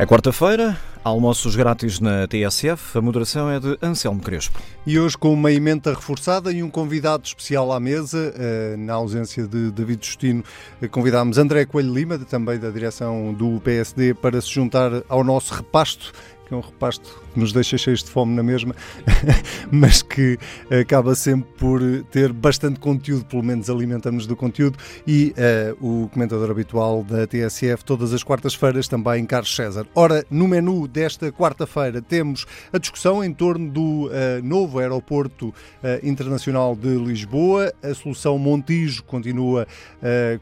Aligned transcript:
É 0.00 0.06
quarta-feira, 0.06 0.78
almoços 1.04 1.54
grátis 1.54 2.00
na 2.00 2.26
TSF. 2.26 2.96
A 2.96 3.02
moderação 3.02 3.50
é 3.50 3.60
de 3.60 3.76
Anselmo 3.82 4.22
Crespo. 4.22 4.58
E 4.86 4.98
hoje 4.98 5.14
com 5.18 5.30
uma 5.30 5.52
emenda 5.52 5.92
reforçada 5.92 6.50
e 6.50 6.62
um 6.62 6.70
convidado 6.70 7.26
especial 7.26 7.70
à 7.70 7.78
mesa, 7.78 8.32
eh, 8.34 8.76
na 8.78 8.94
ausência 8.94 9.46
de 9.46 9.70
David 9.70 10.06
Justino, 10.06 10.42
eh, 10.80 10.88
convidámos 10.88 11.36
André 11.36 11.66
Coelho 11.66 11.92
Lima, 11.92 12.18
também 12.18 12.58
da 12.58 12.70
direção 12.70 13.34
do 13.34 13.60
PSD, 13.60 14.14
para 14.14 14.40
se 14.40 14.48
juntar 14.48 14.90
ao 15.06 15.22
nosso 15.22 15.52
repasto 15.52 16.14
que 16.50 16.54
é 16.54 16.56
um 16.56 16.60
repasto 16.60 17.22
que 17.32 17.38
nos 17.38 17.52
deixa 17.52 17.78
cheios 17.78 18.02
de 18.02 18.10
fome 18.10 18.34
na 18.34 18.42
mesma, 18.42 18.74
mas 19.70 20.02
que 20.02 20.36
acaba 20.68 21.14
sempre 21.14 21.48
por 21.56 21.80
ter 22.10 22.32
bastante 22.32 22.80
conteúdo, 22.80 23.24
pelo 23.24 23.44
menos 23.44 23.70
alimentamos 23.70 24.26
do 24.26 24.34
conteúdo, 24.34 24.76
e 25.06 25.32
uh, 25.80 26.04
o 26.04 26.08
comentador 26.08 26.50
habitual 26.50 27.04
da 27.04 27.24
TSF 27.24 27.84
todas 27.84 28.12
as 28.12 28.24
quartas-feiras 28.24 28.88
também, 28.88 29.24
Carlos 29.24 29.54
César. 29.54 29.86
Ora, 29.94 30.26
no 30.28 30.48
menu 30.48 30.88
desta 30.88 31.30
quarta-feira 31.30 32.02
temos 32.02 32.44
a 32.72 32.78
discussão 32.78 33.22
em 33.22 33.32
torno 33.32 33.70
do 33.70 34.06
uh, 34.08 34.10
novo 34.42 34.80
aeroporto 34.80 35.50
uh, 35.50 35.54
internacional 36.02 36.74
de 36.74 36.88
Lisboa, 36.96 37.72
a 37.80 37.94
solução 37.94 38.36
Montijo 38.38 39.04
continua 39.04 39.66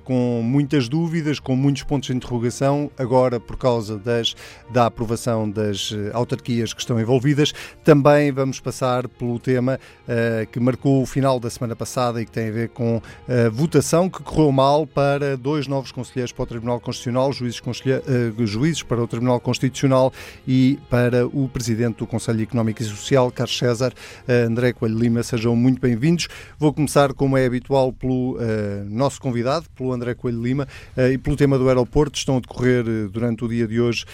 com 0.04 0.40
muitas 0.42 0.88
dúvidas, 0.88 1.40
com 1.40 1.54
muitos 1.54 1.82
pontos 1.82 2.08
de 2.08 2.16
interrogação, 2.16 2.90
agora 2.96 3.40
por 3.40 3.56
causa 3.56 3.98
das, 3.98 4.34
da 4.70 4.86
aprovação 4.86 5.50
das 5.50 5.92
autarquias 6.12 6.72
que 6.72 6.80
estão 6.80 7.00
envolvidas. 7.00 7.52
Também 7.84 8.30
vamos 8.32 8.60
passar 8.60 9.08
pelo 9.08 9.38
tema 9.38 9.78
uh, 10.04 10.46
que 10.50 10.60
marcou 10.60 11.02
o 11.02 11.06
final 11.06 11.40
da 11.40 11.50
semana 11.50 11.74
passada 11.74 12.20
e 12.20 12.24
que 12.24 12.30
tem 12.30 12.48
a 12.48 12.52
ver 12.52 12.68
com 12.70 13.00
a 13.28 13.48
votação 13.48 14.08
que 14.08 14.22
correu 14.22 14.52
mal 14.52 14.86
para 14.86 15.36
dois 15.36 15.66
novos 15.66 15.92
conselheiros 15.92 16.32
para 16.32 16.42
o 16.42 16.46
Tribunal 16.46 16.80
Constitucional, 16.80 17.32
juízes, 17.32 17.60
uh, 17.60 18.46
juízes 18.46 18.82
para 18.82 19.02
o 19.02 19.06
Tribunal 19.06 19.40
Constitucional 19.40 20.12
e 20.46 20.78
para 20.90 21.26
o 21.26 21.48
Presidente 21.48 21.96
do 21.98 22.06
Conselho 22.06 22.42
Económico 22.42 22.82
e 22.82 22.84
Social, 22.84 23.30
Carlos 23.30 23.56
César, 23.56 23.92
uh, 23.92 24.46
André 24.46 24.72
Coelho 24.72 24.98
Lima. 24.98 25.22
Sejam 25.22 25.56
muito 25.56 25.80
bem-vindos. 25.80 26.28
Vou 26.58 26.72
começar, 26.72 27.12
como 27.14 27.36
é 27.36 27.46
habitual, 27.46 27.92
pelo 27.92 28.38
nosso 28.86 29.20
convidado, 29.20 29.66
pelo 29.76 29.92
André 29.92 30.14
Coelho 30.14 30.42
Lima, 30.42 30.68
e 31.12 31.18
pelo 31.18 31.36
tema 31.36 31.58
do 31.58 31.68
aeroporto. 31.68 32.18
Estão 32.18 32.36
a 32.36 32.40
decorrer 32.40 32.84
durante 33.10 33.44
o 33.44 33.48
dia 33.48 33.66
de 33.66 33.80
hoje 33.80 34.04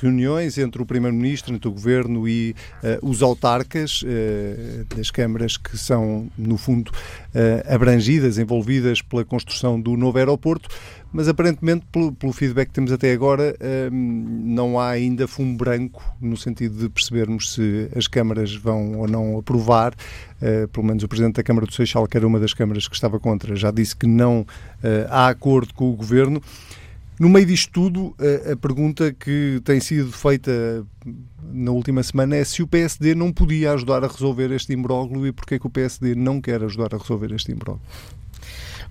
reuniões 0.00 0.58
entre 0.58 0.82
o 0.82 0.86
Primeiro 0.86 1.01
Primeiro-Ministro, 1.02 1.54
entre 1.54 1.68
o 1.68 1.72
Governo 1.72 2.28
e 2.28 2.54
uh, 3.02 3.08
os 3.08 3.22
autarcas 3.22 4.02
uh, 4.02 4.96
das 4.96 5.10
câmaras 5.10 5.56
que 5.56 5.76
são, 5.76 6.30
no 6.38 6.56
fundo, 6.56 6.90
uh, 6.90 7.74
abrangidas, 7.74 8.38
envolvidas 8.38 9.02
pela 9.02 9.24
construção 9.24 9.80
do 9.80 9.96
novo 9.96 10.18
aeroporto 10.18 10.68
mas 11.14 11.28
aparentemente, 11.28 11.84
pelo, 11.92 12.10
pelo, 12.12 12.32
feedback 12.32 12.68
que 12.68 12.72
temos 12.72 12.90
até 12.90 13.12
agora, 13.12 13.54
não 13.92 14.80
há 14.80 14.88
ainda 14.88 15.28
fumo 15.28 15.58
branco 15.58 16.02
no 16.18 16.38
sentido 16.38 16.78
de 16.78 16.88
percebermos 16.88 17.52
se 17.52 17.90
as 17.94 18.06
câmaras 18.08 18.56
vão 18.56 18.98
ou 18.98 19.06
não 19.06 19.38
aprovar. 19.38 19.94
Pelo 20.72 20.86
menos 20.86 21.02
o 21.04 21.08
Presidente 21.08 21.34
da 21.34 21.42
Câmara 21.42 21.66
do 21.66 21.74
Seixal, 21.74 22.06
que 22.06 22.16
era 22.16 22.26
uma 22.26 22.40
das 22.40 22.54
câmaras 22.54 22.88
que 22.88 22.94
estava 22.94 23.20
contra, 23.20 23.54
já 23.54 23.70
disse 23.70 23.94
que 23.94 24.06
não 24.06 24.46
há 25.10 25.28
acordo 25.28 25.74
com 25.74 25.90
o 25.90 25.94
Governo. 25.94 26.40
No 27.18 27.28
meio 27.28 27.46
disto 27.46 27.70
tudo, 27.72 28.14
a, 28.18 28.52
a, 28.52 28.56
pergunta 28.56 29.12
que 29.12 29.60
tem 29.64 29.80
sido 29.80 30.10
feita 30.10 30.84
na 31.52 31.70
última 31.70 32.02
semana 32.02 32.36
é 32.36 32.44
se 32.44 32.62
o 32.62 32.66
PSD 32.66 33.14
não 33.14 33.32
podia 33.32 33.72
ajudar 33.72 34.02
a 34.02 34.08
resolver 34.08 34.50
este 34.50 34.72
imbróglio 34.72 35.26
e 35.26 35.32
porque 35.32 35.54
é 35.54 35.58
que 35.58 35.66
o 35.66 35.70
PSD 35.70 36.14
não 36.14 36.40
quer 36.40 36.62
ajudar 36.64 36.94
a 36.94 36.98
resolver 36.98 37.32
este 37.32 37.52
imbróglio. 37.52 37.82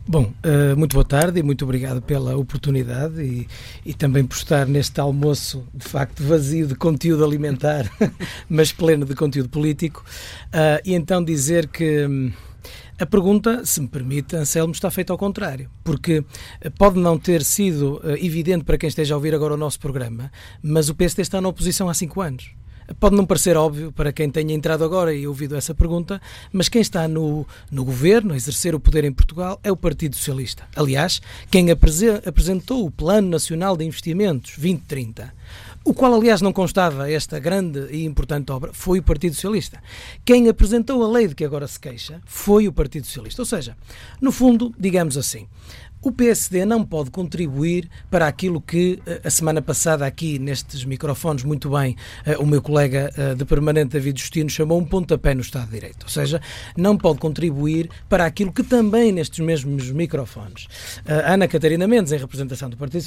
Bom, 0.08 0.34
uh, 0.44 0.76
muito 0.76 0.94
boa 0.94 1.06
tarde 1.06 1.40
e 1.40 1.44
muito 1.44 1.64
obrigado 1.64 2.02
pela 2.02 2.36
oportunidade 2.36 3.22
e, 3.22 3.48
e, 3.86 3.94
também 3.94 4.26
por 4.26 4.36
estar 4.36 4.66
neste 4.66 5.00
almoço, 5.00 5.64
de 5.74 5.88
facto, 5.88 6.24
vazio 6.24 6.66
de 6.66 6.74
conteúdo 6.74 7.24
alimentar, 7.24 7.90
mas 8.50 8.72
pleno 8.72 9.06
de 9.06 9.14
conteúdo 9.14 9.50
político. 9.50 10.04
Uh, 10.48 10.82
e 10.84 10.94
então 10.94 11.24
dizer 11.24 11.68
que. 11.68 12.32
A 13.02 13.06
pergunta, 13.08 13.66
se 13.66 13.82
me 13.82 13.88
permite, 13.88 14.36
Anselmo, 14.36 14.74
está 14.74 14.92
feita 14.92 15.12
ao 15.12 15.18
contrário, 15.18 15.72
porque 15.84 16.24
eh, 16.62 16.70
pode 16.70 17.00
não 17.00 17.18
ter 17.18 17.44
sido 17.44 18.00
eh, 18.04 18.24
evidente 18.24 18.64
para 18.64 18.78
quem 18.78 18.88
esteja 18.88 19.16
a 19.16 19.18
ouvir 19.18 19.34
agora 19.34 19.56
o 19.56 19.58
nosso 19.58 19.80
programa, 19.80 20.32
mas 20.62 20.88
o 20.88 20.94
PSD 20.94 21.24
está 21.24 21.42
na 21.42 21.50
oposição 21.50 21.90
há 21.90 21.96
cinco 21.96 22.22
anos. 22.22 22.52
Pode 23.00 23.16
não 23.16 23.26
parecer 23.26 23.58
óbvio 23.58 23.92
para 23.92 24.14
quem 24.14 24.30
tenha 24.30 24.54
entrado 24.54 24.84
agora 24.84 25.16
e 25.16 25.26
ouvido 25.26 25.56
essa 25.56 25.74
pergunta, 25.74 26.22
mas 26.54 26.70
quem 26.70 26.82
está 26.82 27.08
no, 27.08 27.48
no 27.72 27.84
governo, 27.84 28.34
a 28.34 28.38
exercer 28.38 28.76
o 28.76 28.80
poder 28.80 29.04
em 29.04 29.12
Portugal, 29.12 29.60
é 29.64 29.72
o 29.72 29.78
Partido 29.78 30.16
Socialista. 30.16 30.68
Aliás, 30.76 31.24
quem 31.50 31.70
apresentou 31.72 32.86
o 32.86 32.92
Plano 32.92 33.30
Nacional 33.30 33.76
de 33.76 33.84
Investimentos 33.84 34.52
2030 34.58 35.34
o 35.84 35.94
qual, 35.94 36.14
aliás, 36.14 36.42
não 36.42 36.54
constava 36.54 37.12
esta 37.12 37.40
grande 37.40 37.88
e 37.92 38.06
importante 38.06 38.52
obra, 38.52 38.72
foi 38.72 39.00
o 39.00 39.04
Partido 39.04 39.34
Socialista. 39.34 39.82
Quem 40.24 40.48
apresentou 40.48 41.04
a 41.04 41.08
lei 41.08 41.28
de 41.28 41.36
que 41.36 41.44
agora 41.44 41.68
se 41.68 41.80
queixa 41.80 42.22
foi 42.26 42.68
o 42.68 42.74
Partido 42.74 43.06
Socialista. 43.06 43.42
Ou 43.42 43.46
seja, 43.46 43.76
no 44.22 44.32
fundo, 44.32 44.74
digamos 44.78 45.18
assim, 45.18 45.48
o 46.02 46.12
PSD 46.12 46.66
não 46.66 46.84
pode 46.84 47.12
contribuir 47.12 47.88
para 48.10 48.28
aquilo 48.28 48.60
que 48.60 49.00
eh, 49.06 49.22
a 49.24 49.30
semana 49.30 49.62
passada 49.62 50.06
aqui 50.06 50.40
nestes 50.40 50.84
microfones 50.84 51.44
muito 51.44 51.70
bem 51.70 51.96
eh, 52.26 52.36
o 52.38 52.46
meu 52.46 52.62
colega 52.62 53.12
eh, 53.16 53.36
de 53.36 53.46
permanente 53.46 53.92
David 53.92 54.20
Justino 54.20 54.50
chamou 54.50 54.80
um 54.80 54.86
pontapé 54.86 55.36
no 55.36 55.42
Estado 55.42 55.66
de 55.66 55.74
Direito, 55.74 56.04
ou 56.04 56.10
seja, 56.10 56.42
não 56.76 56.98
pode 56.98 57.20
contribuir 57.20 57.88
para 58.10 58.26
aquilo 58.26 58.52
que 58.52 58.64
também 58.64 59.12
nestes 59.12 59.40
mesmos 59.40 59.92
microfones. 59.92 60.68
A 61.06 61.34
Ana 61.34 61.48
Catarina 61.48 61.88
Mendes, 61.88 62.12
em 62.12 62.18
representação 62.18 62.70
do 62.70 62.78
Partido 62.78 63.04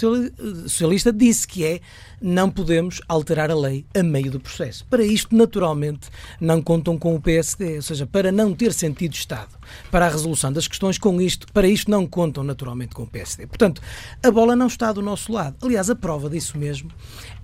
Socialista, 0.69 1.13
disse 1.13 1.49
que 1.49 1.65
é 1.65 1.81
não 2.21 2.49
podemos 2.49 3.01
alterar 3.09 3.51
a 3.51 3.55
lei 3.55 3.85
a 3.95 4.03
meio 4.03 4.31
do 4.31 4.39
processo. 4.39 4.85
Para 4.87 5.03
isto, 5.03 5.35
naturalmente, 5.35 6.09
não 6.41 6.63
contam 6.63 6.97
com 6.97 7.15
o 7.15 7.21
PSD, 7.21 7.77
ou 7.77 7.83
seja, 7.83 8.07
para 8.07 8.31
não 8.31 8.55
ter 8.55 8.73
sentido 8.73 9.15
Estado 9.15 9.59
para 9.91 10.07
a 10.07 10.09
resolução 10.09 10.53
das 10.53 10.69
questões 10.69 10.99
com 10.99 11.21
isto, 11.21 11.47
para 11.53 11.67
isto 11.67 11.91
não 11.91 12.07
contam 12.07 12.45
naturalmente 12.45 12.84
com 12.93 13.05
o 13.05 13.07
PSD. 13.07 13.47
Portanto, 13.47 13.81
a 14.21 14.31
bola 14.31 14.57
não 14.57 14.67
está 14.67 14.93
do 14.93 15.01
nosso 15.01 15.33
lado. 15.33 15.57
Aliás, 15.63 15.89
a 15.89 15.95
prova 15.95 16.29
disso 16.29 16.59
mesmo 16.59 16.91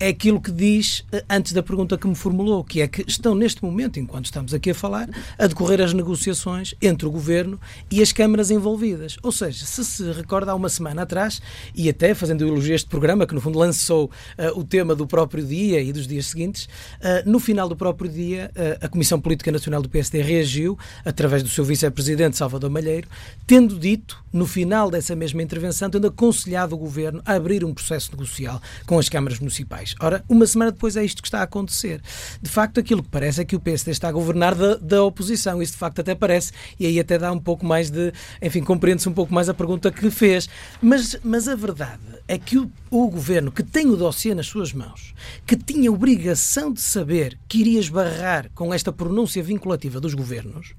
é 0.00 0.08
aquilo 0.08 0.40
que 0.40 0.50
diz 0.50 1.04
eh, 1.12 1.24
antes 1.30 1.52
da 1.52 1.62
pergunta 1.62 1.96
que 1.96 2.08
me 2.08 2.14
formulou, 2.16 2.64
que 2.64 2.80
é 2.80 2.88
que 2.88 3.04
estão 3.06 3.34
neste 3.34 3.62
momento, 3.62 4.00
enquanto 4.00 4.24
estamos 4.24 4.52
aqui 4.52 4.70
a 4.70 4.74
falar, 4.74 5.08
a 5.38 5.46
decorrer 5.46 5.80
as 5.80 5.92
negociações 5.94 6.74
entre 6.82 7.06
o 7.06 7.10
governo 7.10 7.60
e 7.90 8.02
as 8.02 8.12
câmaras 8.12 8.50
envolvidas. 8.50 9.16
Ou 9.22 9.30
seja, 9.30 9.64
se 9.64 9.84
se 9.84 10.10
recorda 10.12 10.52
há 10.52 10.54
uma 10.54 10.68
semana 10.68 11.02
atrás, 11.02 11.40
e 11.74 11.88
até 11.88 12.14
fazendo 12.14 12.44
elogio 12.44 12.72
a 12.72 12.76
este 12.76 12.88
programa, 12.88 13.26
que 13.26 13.34
no 13.34 13.40
fundo 13.40 13.58
lançou 13.58 14.06
uh, 14.06 14.58
o 14.58 14.64
tema 14.64 14.94
do 14.94 15.06
próprio 15.06 15.44
dia 15.44 15.80
e 15.80 15.92
dos 15.92 16.06
dias 16.06 16.26
seguintes, 16.26 16.64
uh, 16.64 17.30
no 17.30 17.38
final 17.38 17.68
do 17.68 17.76
próprio 17.76 18.10
dia, 18.10 18.50
uh, 18.56 18.84
a 18.84 18.88
Comissão 18.88 19.20
Política 19.20 19.52
Nacional 19.52 19.82
do 19.82 19.88
PSD 19.88 20.22
reagiu, 20.22 20.78
através 21.04 21.42
do 21.42 21.48
seu 21.48 21.64
vice-presidente 21.64 22.36
Salvador 22.36 22.70
Malheiro, 22.70 23.08
tendo 23.46 23.78
dito, 23.78 24.22
no 24.32 24.46
final 24.46 24.90
dessa 24.90 25.14
mesma 25.14 25.29
mesma 25.30 25.42
intervenção, 25.42 25.88
tendo 25.88 26.06
aconselhado 26.06 26.74
o 26.74 26.78
governo 26.78 27.22
a 27.24 27.34
abrir 27.34 27.64
um 27.64 27.72
processo 27.72 28.10
negocial 28.12 28.60
com 28.86 28.98
as 28.98 29.08
câmaras 29.08 29.38
municipais. 29.38 29.94
Ora, 30.00 30.24
uma 30.28 30.46
semana 30.46 30.72
depois 30.72 30.96
é 30.96 31.04
isto 31.04 31.22
que 31.22 31.28
está 31.28 31.40
a 31.40 31.44
acontecer. 31.44 32.00
De 32.42 32.50
facto, 32.50 32.80
aquilo 32.80 33.02
que 33.02 33.08
parece 33.08 33.40
é 33.40 33.44
que 33.44 33.56
o 33.56 33.60
PSD 33.60 33.92
está 33.92 34.08
a 34.08 34.12
governar 34.12 34.54
da, 34.54 34.76
da 34.76 35.04
oposição. 35.04 35.62
Isso 35.62 35.72
de 35.72 35.78
facto 35.78 36.00
até 36.00 36.14
parece, 36.14 36.52
e 36.78 36.86
aí 36.86 36.98
até 36.98 37.18
dá 37.18 37.30
um 37.32 37.38
pouco 37.38 37.64
mais 37.64 37.90
de. 37.90 38.12
Enfim, 38.42 38.62
compreende-se 38.62 39.08
um 39.08 39.12
pouco 39.12 39.32
mais 39.32 39.48
a 39.48 39.54
pergunta 39.54 39.90
que 39.90 40.10
fez. 40.10 40.48
Mas, 40.82 41.16
mas 41.22 41.48
a 41.48 41.54
verdade 41.54 42.00
é 42.26 42.38
que 42.38 42.58
o, 42.58 42.70
o 42.90 43.08
governo, 43.08 43.50
que 43.50 43.62
tem 43.62 43.88
o 43.88 43.96
dossiê 43.96 44.34
nas 44.34 44.46
suas 44.46 44.72
mãos, 44.72 45.14
que 45.46 45.56
tinha 45.56 45.90
obrigação 45.90 46.72
de 46.72 46.80
saber 46.80 47.38
que 47.48 47.58
iria 47.58 47.80
esbarrar 47.80 48.50
com 48.54 48.72
esta 48.72 48.92
pronúncia 48.92 49.42
vinculativa 49.42 50.00
dos 50.00 50.14
governos, 50.14 50.74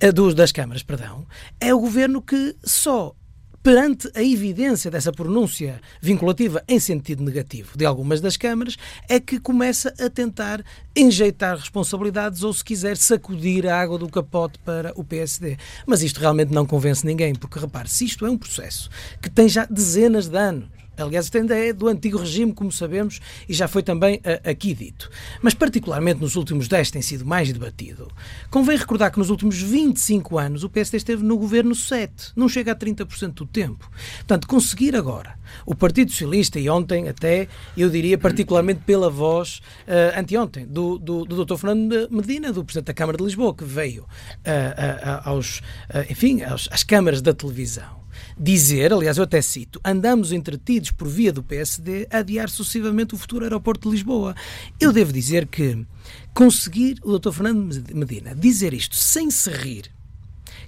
eh, 0.00 0.12
dos, 0.12 0.34
das 0.34 0.52
câmaras, 0.52 0.82
perdão, 0.82 1.26
é 1.58 1.74
o 1.74 1.80
governo 1.80 2.20
que 2.20 2.54
só 2.62 3.14
perante 3.62 4.10
a 4.14 4.22
evidência 4.22 4.90
dessa 4.90 5.12
pronúncia 5.12 5.80
vinculativa 6.00 6.62
em 6.66 6.80
sentido 6.80 7.22
negativo 7.22 7.78
de 7.78 7.84
algumas 7.86 8.20
das 8.20 8.36
câmaras, 8.36 8.76
é 9.08 9.20
que 9.20 9.38
começa 9.38 9.94
a 10.00 10.10
tentar 10.10 10.64
enjeitar 10.96 11.56
responsabilidades 11.56 12.42
ou, 12.42 12.52
se 12.52 12.64
quiser, 12.64 12.96
sacudir 12.96 13.66
a 13.66 13.80
água 13.80 13.98
do 13.98 14.08
capote 14.08 14.58
para 14.64 14.92
o 14.96 15.04
PSD. 15.04 15.56
Mas 15.86 16.02
isto 16.02 16.20
realmente 16.20 16.52
não 16.52 16.66
convence 16.66 17.06
ninguém, 17.06 17.34
porque 17.34 17.58
repare, 17.58 17.88
se 17.88 18.04
isto 18.04 18.26
é 18.26 18.30
um 18.30 18.38
processo 18.38 18.90
que 19.20 19.30
tem 19.30 19.48
já 19.48 19.64
dezenas 19.64 20.28
de 20.28 20.36
anos, 20.36 20.81
Aliás, 20.96 21.26
isto 21.26 21.38
ainda 21.38 21.56
é 21.56 21.72
do 21.72 21.88
antigo 21.88 22.18
regime, 22.18 22.52
como 22.52 22.70
sabemos, 22.70 23.20
e 23.48 23.54
já 23.54 23.66
foi 23.66 23.82
também 23.82 24.16
uh, 24.16 24.50
aqui 24.50 24.74
dito. 24.74 25.10
Mas, 25.40 25.54
particularmente 25.54 26.20
nos 26.20 26.36
últimos 26.36 26.68
10, 26.68 26.90
tem 26.90 27.02
sido 27.02 27.24
mais 27.24 27.50
debatido. 27.52 28.08
Convém 28.50 28.76
recordar 28.76 29.10
que 29.10 29.18
nos 29.18 29.30
últimos 29.30 29.60
25 29.60 30.38
anos 30.38 30.64
o 30.64 30.68
PSD 30.68 30.98
esteve 30.98 31.22
no 31.22 31.38
governo 31.38 31.74
7, 31.74 32.32
não 32.36 32.48
chega 32.48 32.72
a 32.72 32.76
30% 32.76 33.32
do 33.32 33.46
tempo. 33.46 33.90
Portanto, 34.18 34.46
conseguir 34.46 34.94
agora 34.94 35.38
o 35.64 35.74
Partido 35.74 36.10
Socialista, 36.10 36.60
e 36.60 36.68
ontem 36.68 37.08
até, 37.08 37.48
eu 37.76 37.88
diria, 37.88 38.18
particularmente 38.18 38.80
pela 38.84 39.08
voz, 39.08 39.60
uh, 39.86 40.18
anteontem, 40.18 40.66
do, 40.66 40.98
do, 40.98 41.24
do 41.24 41.44
Dr. 41.44 41.56
Fernando 41.56 42.08
Medina, 42.10 42.52
do 42.52 42.64
Presidente 42.64 42.86
da 42.86 42.94
Câmara 42.94 43.16
de 43.16 43.24
Lisboa, 43.24 43.54
que 43.54 43.64
veio 43.64 44.02
uh, 44.02 45.20
aos, 45.24 45.62
enfim, 46.10 46.42
aos, 46.42 46.68
às 46.70 46.82
câmaras 46.82 47.22
da 47.22 47.32
televisão 47.32 48.01
dizer, 48.38 48.92
aliás, 48.92 49.18
eu 49.18 49.24
até 49.24 49.40
cito, 49.40 49.80
andamos 49.84 50.32
entretidos 50.32 50.90
por 50.90 51.08
via 51.08 51.32
do 51.32 51.42
PSD 51.42 52.06
a 52.10 52.18
adiar 52.18 52.48
sucessivamente 52.48 53.14
o 53.14 53.18
futuro 53.18 53.44
aeroporto 53.44 53.88
de 53.88 53.96
Lisboa. 53.96 54.34
Eu 54.80 54.92
devo 54.92 55.12
dizer 55.12 55.46
que 55.46 55.86
conseguir 56.34 56.98
o 57.02 57.18
Dr. 57.18 57.32
Fernando 57.32 57.82
Medina 57.94 58.34
dizer 58.34 58.72
isto 58.74 58.96
sem 58.96 59.30
se 59.30 59.50
rir 59.50 59.90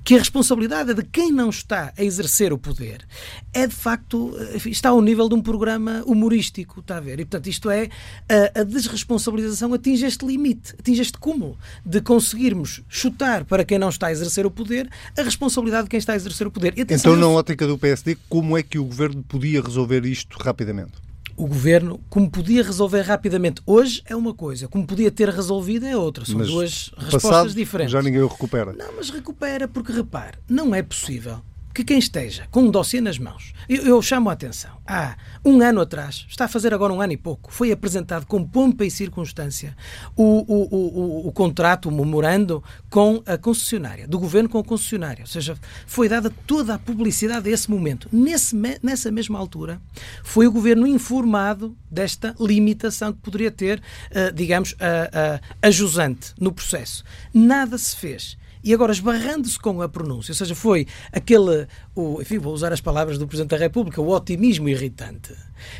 que 0.04 0.14
a 0.14 0.18
responsabilidade 0.18 0.90
é 0.90 0.94
de 0.94 1.02
quem 1.02 1.32
não 1.32 1.48
está 1.48 1.92
a 1.96 2.04
exercer 2.04 2.52
o 2.52 2.58
poder 2.58 3.06
é 3.52 3.66
de 3.66 3.74
facto 3.74 4.36
está 4.66 4.90
ao 4.90 5.00
nível 5.00 5.28
de 5.28 5.34
um 5.34 5.40
programa 5.40 6.02
humorístico, 6.06 6.80
está 6.80 6.98
a 6.98 7.00
ver? 7.00 7.20
E 7.20 7.24
portanto 7.24 7.46
isto 7.46 7.70
é 7.70 7.88
a, 8.28 8.60
a 8.60 8.62
desresponsabilização 8.64 9.72
atinge 9.72 10.04
este 10.04 10.26
limite, 10.26 10.74
atinge 10.78 11.00
este 11.00 11.18
cúmulo 11.18 11.56
de 11.84 12.00
conseguirmos 12.00 12.82
chutar 12.88 13.44
para 13.44 13.64
quem 13.64 13.78
não 13.78 13.88
está 13.88 14.08
a 14.08 14.12
exercer 14.12 14.44
o 14.44 14.50
poder 14.50 14.90
a 15.16 15.22
responsabilidade 15.22 15.84
de 15.84 15.90
quem 15.90 15.98
está 15.98 16.12
a 16.12 16.16
exercer 16.16 16.46
o 16.46 16.50
poder. 16.50 16.74
Então, 16.76 17.16
na 17.16 17.28
ótica 17.28 17.66
do 17.66 17.78
PSD, 17.78 18.16
como 18.28 18.58
é 18.58 18.62
que 18.62 18.78
o 18.78 18.84
governo 18.84 19.22
podia 19.22 19.62
resolver 19.62 20.04
isto 20.04 20.36
rapidamente? 20.38 21.03
O 21.36 21.46
governo, 21.46 22.00
como 22.08 22.31
podia 22.31 22.62
resolver 22.62 23.02
rapidamente 23.02 23.62
hoje, 23.66 24.02
é 24.06 24.14
uma 24.14 24.34
coisa, 24.34 24.69
como 24.69 24.86
podia 24.86 25.10
ter 25.10 25.28
resolvido 25.28 25.86
é 25.86 25.96
outra. 25.96 26.25
São 26.25 26.38
mas 26.38 26.48
duas 26.48 26.90
respostas 26.96 27.54
diferentes. 27.54 27.92
Já 27.92 28.02
ninguém 28.02 28.22
o 28.22 28.26
recupera. 28.26 28.72
Não, 28.72 28.96
mas 28.96 29.10
recupera, 29.10 29.66
porque 29.69 29.92
repare, 29.92 30.38
não 30.48 30.75
é 30.75 30.82
possível 30.82 31.40
que 31.75 31.82
quem 31.82 31.99
esteja 31.99 32.47
com 32.53 32.62
um 32.62 32.71
dossiê 32.71 33.00
nas 33.00 33.19
mãos, 33.19 33.53
eu, 33.69 33.82
eu, 33.82 34.00
chamo 34.00 34.31
a 34.31 34.32
atenção, 34.32 34.71
há 34.87 35.17
um 35.44 35.61
ano 35.61 35.81
atrás, 35.81 36.25
está 36.29 36.44
a 36.44 36.49
fazer 36.49 36.73
agora 36.73 36.93
um 36.93 37.00
ano 37.00 37.12
e 37.12 37.17
pouco, 37.17 37.53
foi 37.53 37.73
apresentado 37.73 38.26
com 38.26 38.47
pompa 38.47 38.85
e 38.85 38.91
circunstância 38.91 39.76
o, 40.17 40.23
o, 40.23 40.75
o, 40.75 41.29
o, 41.29 41.32
contrato, 41.32 41.88
o 41.88 41.93
memorando 41.93 42.62
com 42.88 43.21
a 43.26 43.37
concessionária, 43.37 44.06
do 44.06 44.21
governo 44.21 44.49
com 44.49 44.59
a 44.59 44.65
concessionária, 44.65 45.25
ou 45.25 45.26
seja, 45.26 45.59
foi 45.85 46.09
dada 46.09 46.31
toda 46.47 46.75
a 46.75 46.79
publicidade 46.79 47.49
a 47.49 47.53
esse 47.53 47.69
momento. 47.69 48.09
Nesse, 48.12 48.55
nessa 48.81 49.11
mesma 49.11 49.38
altura, 49.38 49.81
foi 50.23 50.47
o 50.47 50.53
governo 50.53 50.87
informado 50.87 51.76
desta 51.91 52.37
limitação 52.38 53.12
que 53.12 53.19
poderia 53.19 53.50
ter, 53.50 53.81
uh, 53.81 54.32
digamos, 54.32 54.76
a, 54.79 55.41
a, 55.65 55.69
a 55.69 55.71
jusante 55.73 56.32
no 56.38 56.53
processo. 56.53 57.03
Nada 57.32 57.76
se 57.76 57.97
fez 57.97 58.37
e 58.64 58.72
agora 58.72 58.93
esbarrando-se 58.93 59.58
com 59.58 59.82
a 59.82 59.88
pronúncia, 59.88 60.32
ou 60.32 60.37
seja, 60.37 60.55
foi 60.55 60.87
aquele, 61.12 61.69
o, 61.94 62.20
enfim, 62.20 62.38
vou 62.38 62.52
usar 62.52 62.73
as 62.73 62.81
palavras 62.81 63.19
do 63.19 63.26
Presidente 63.26 63.50
da 63.50 63.56
República, 63.56 64.00
o 64.00 64.11
otimismo 64.11 64.69
irritante, 64.69 65.35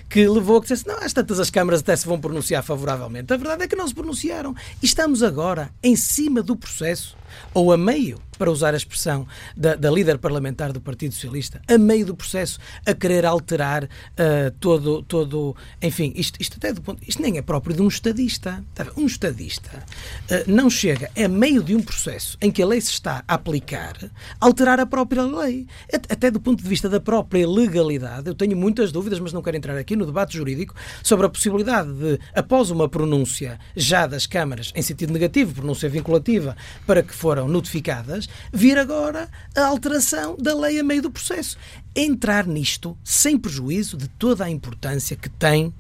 que 0.09 0.27
levou 0.27 0.59
a 0.59 0.61
que 0.61 0.69
dissesse, 0.69 0.87
não, 0.87 0.97
às 0.97 1.13
tantas 1.13 1.41
as 1.41 1.51
câmaras 1.51 1.81
até 1.81 1.97
se 1.97 2.07
vão 2.07 2.21
pronunciar 2.21 2.63
favoravelmente. 2.63 3.33
A 3.33 3.37
verdade 3.37 3.65
é 3.65 3.69
que 3.69 3.77
não 3.77 3.87
se 3.89 3.95
pronunciaram. 3.95 4.55
E 4.83 4.87
estamos 4.87 5.23
agora 5.23 5.71
em 5.83 5.97
cima 5.97 6.43
do 6.43 6.57
processo, 6.57 7.17
ou 7.53 7.73
a 7.73 7.77
meio, 7.77 8.21
para 8.39 8.51
usar 8.51 8.75
a 8.75 8.77
expressão 8.77 9.27
da, 9.57 9.75
da 9.75 9.91
líder 9.91 10.19
parlamentar 10.19 10.73
do 10.73 10.81
Partido 10.81 11.15
Socialista, 11.15 11.61
a 11.69 11.79
meio 11.79 12.07
do 12.07 12.15
processo, 12.15 12.59
a 12.87 12.95
querer 12.95 13.25
alterar 13.25 13.85
uh, 13.85 14.51
todo, 14.61 15.03
todo, 15.03 15.57
enfim, 15.81 16.13
isto, 16.17 16.41
isto 16.41 16.57
até 16.57 16.73
do 16.73 16.83
ponto, 16.83 17.03
isto 17.07 17.23
nem 17.23 17.39
é 17.39 17.43
próprio 17.43 17.75
de 17.75 17.83
um 17.83 17.89
estadista. 17.89 18.65
Tá 18.75 18.87
um 18.97 19.07
estadista 19.07 19.71
uh, 20.31 20.45
não 20.47 20.69
chega 20.69 21.11
a 21.17 21.29
meio 21.29 21.63
de 21.63 21.75
um 21.75 21.83
processo 21.83 22.37
em 22.41 22.51
que 22.51 22.63
a 22.63 22.67
lei 22.67 22.81
se 22.81 22.91
está 22.91 23.25
a 23.27 23.35
aplicar, 23.35 23.97
alterar 24.41 24.81
a 24.81 24.87
própria 24.87 25.23
lei. 25.23 25.67
Até 26.09 26.31
do 26.31 26.41
ponto 26.41 26.63
de 26.63 26.69
vista 26.69 26.89
da 26.89 27.01
própria 27.01 27.49
legalidade, 27.49 28.29
eu 28.29 28.35
tenho 28.35 28.57
muitas 28.57 28.93
dúvidas, 28.93 29.19
mas 29.21 29.33
não 29.33 29.43
quero 29.43 29.57
entrar 29.57 29.77
aqui 29.77 29.97
no 29.97 30.07
debate 30.07 30.37
jurídico, 30.37 30.75
sobre 31.03 31.27
a 31.27 31.29
possibilidade 31.29 31.93
de, 31.93 32.19
após 32.35 32.71
uma 32.71 32.89
pronúncia 32.89 33.59
já 33.75 34.07
das 34.07 34.27
câmaras, 34.27 34.73
em 34.75 34.83
sentido 34.83 35.13
negativo, 35.13 35.55
pronúncia 35.55 35.89
vinculativa, 35.89 36.57
para 36.87 37.03
que 37.03 37.15
foram 37.15 37.49
notificadas, 37.49 38.29
vir 38.53 38.79
agora 38.79 39.29
a 39.57 39.67
alteração 39.67 40.37
da 40.39 40.55
lei 40.55 40.79
a 40.79 40.85
meio 40.85 41.03
do 41.03 41.11
processo. 41.11 41.57
Entrar 41.97 42.47
nisto 42.47 42.99
sem 43.05 43.39
prejuízo 43.39 43.97
de 43.97 44.09
toda 44.09 44.45
a 44.45 44.51
importância 44.51 45.17
que 45.17 45.29
tem 45.29 45.67
uh, 45.67 45.75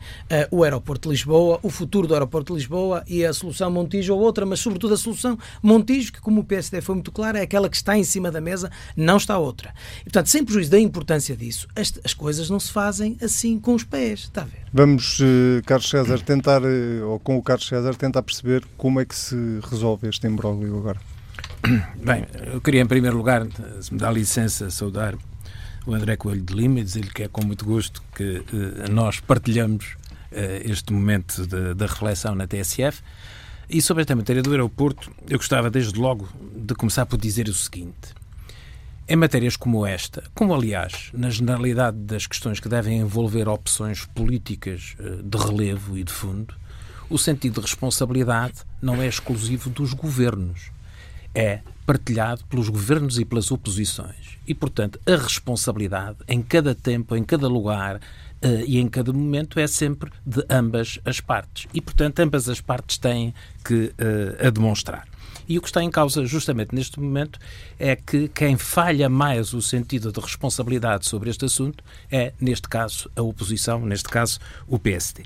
o 0.50 0.62
aeroporto 0.62 1.08
de 1.08 1.12
Lisboa, 1.12 1.58
o 1.60 1.68
futuro 1.68 2.06
do 2.06 2.14
aeroporto 2.14 2.52
de 2.52 2.60
Lisboa 2.60 3.02
e 3.08 3.24
a 3.24 3.32
solução 3.32 3.68
Montijo 3.68 4.14
ou 4.14 4.20
outra, 4.20 4.46
mas 4.46 4.60
sobretudo 4.60 4.94
a 4.94 4.96
solução 4.96 5.36
Montijo, 5.60 6.12
que 6.12 6.20
como 6.20 6.42
o 6.42 6.44
PSD 6.44 6.80
foi 6.80 6.94
muito 6.94 7.10
claro, 7.10 7.38
é 7.38 7.42
aquela 7.42 7.68
que 7.68 7.76
está 7.76 7.98
em 7.98 8.04
cima 8.04 8.30
da 8.30 8.40
mesa, 8.40 8.70
não 8.96 9.16
está 9.16 9.36
outra. 9.38 9.74
E, 10.06 10.10
portanto, 10.14 10.28
sem 10.28 10.44
prejuízo 10.44 10.70
da 10.70 10.78
importância 10.78 11.36
disso, 11.36 11.66
as, 11.74 11.92
as 12.04 12.14
coisas 12.14 12.48
não 12.48 12.60
se 12.60 12.70
fazem 12.70 13.16
assim 13.20 13.58
com 13.58 13.74
os 13.74 13.82
pés, 13.82 14.20
está 14.20 14.42
a 14.42 14.44
ver? 14.44 14.60
Vamos, 14.72 15.18
uh, 15.18 15.60
Carlos 15.66 15.90
César, 15.90 16.20
tentar, 16.20 16.62
uh, 16.62 17.08
ou 17.08 17.18
com 17.18 17.36
o 17.36 17.42
Carlos 17.42 17.66
César, 17.66 17.96
tentar 17.96 18.22
perceber 18.22 18.64
como 18.76 19.00
é 19.00 19.04
que 19.04 19.14
se 19.14 19.34
resolve 19.68 20.08
este 20.08 20.24
imbróglio 20.28 20.78
agora. 20.78 21.00
Bem, 22.00 22.24
eu 22.52 22.60
queria 22.60 22.80
em 22.80 22.86
primeiro 22.86 23.16
lugar, 23.16 23.44
se 23.80 23.92
me 23.92 23.98
dá 23.98 24.08
licença, 24.08 24.70
saudar 24.70 25.16
o 25.84 25.92
André 25.92 26.16
Coelho 26.16 26.42
de 26.42 26.54
Lima 26.54 26.78
e 26.78 26.84
dizer-lhe 26.84 27.10
que 27.10 27.24
é 27.24 27.28
com 27.28 27.44
muito 27.44 27.64
gosto 27.64 28.00
que 28.14 28.38
uh, 28.38 28.92
nós 28.92 29.18
partilhamos 29.18 29.96
uh, 30.30 30.36
este 30.64 30.92
momento 30.92 31.44
da 31.74 31.86
reflexão 31.86 32.36
na 32.36 32.46
TSF. 32.46 33.02
E 33.68 33.82
sobre 33.82 34.02
esta 34.02 34.14
matéria 34.14 34.42
do 34.42 34.52
aeroporto, 34.52 35.10
eu 35.28 35.38
gostava 35.38 35.68
desde 35.68 35.98
logo 35.98 36.28
de 36.54 36.72
começar 36.76 37.04
por 37.04 37.18
dizer 37.18 37.48
o 37.48 37.54
seguinte. 37.54 38.14
Em 39.06 39.16
matérias 39.16 39.56
como 39.56 39.84
esta, 39.86 40.24
como 40.34 40.54
aliás 40.54 41.10
na 41.12 41.28
generalidade 41.28 41.98
das 41.98 42.26
questões 42.26 42.58
que 42.58 42.68
devem 42.68 42.98
envolver 42.98 43.48
opções 43.48 44.06
políticas 44.06 44.96
uh, 44.98 45.22
de 45.22 45.38
relevo 45.38 45.98
e 45.98 46.04
de 46.04 46.12
fundo, 46.12 46.54
o 47.10 47.18
sentido 47.18 47.56
de 47.56 47.60
responsabilidade 47.60 48.62
não 48.80 49.02
é 49.02 49.06
exclusivo 49.06 49.68
dos 49.68 49.92
governos 49.92 50.72
é 51.34 51.60
partilhado 51.84 52.44
pelos 52.44 52.68
governos 52.68 53.18
e 53.18 53.24
pelas 53.24 53.50
oposições. 53.50 54.38
E, 54.46 54.54
portanto, 54.54 54.98
a 55.06 55.16
responsabilidade 55.16 56.18
em 56.28 56.40
cada 56.40 56.74
tempo, 56.74 57.16
em 57.16 57.24
cada 57.24 57.48
lugar 57.48 57.96
uh, 57.96 58.64
e 58.66 58.78
em 58.78 58.88
cada 58.88 59.12
momento 59.12 59.58
é 59.58 59.66
sempre 59.66 60.10
de 60.24 60.44
ambas 60.48 60.98
as 61.04 61.20
partes. 61.20 61.66
E, 61.74 61.80
portanto, 61.80 62.20
ambas 62.20 62.48
as 62.48 62.60
partes 62.60 62.96
têm 62.96 63.34
que 63.64 63.86
uh, 63.86 64.46
a 64.46 64.50
demonstrar. 64.50 65.06
E 65.48 65.58
o 65.58 65.62
que 65.62 65.68
está 65.68 65.82
em 65.82 65.90
causa 65.90 66.24
justamente 66.24 66.74
neste 66.74 66.98
momento 66.98 67.38
é 67.78 67.96
que 67.96 68.28
quem 68.28 68.56
falha 68.56 69.08
mais 69.08 69.52
o 69.52 69.60
sentido 69.60 70.10
de 70.12 70.20
responsabilidade 70.20 71.06
sobre 71.06 71.30
este 71.30 71.44
assunto 71.44 71.82
é, 72.10 72.32
neste 72.40 72.68
caso, 72.68 73.10
a 73.14 73.22
oposição, 73.22 73.80
neste 73.80 74.08
caso, 74.08 74.38
o 74.66 74.78
PSD. 74.78 75.24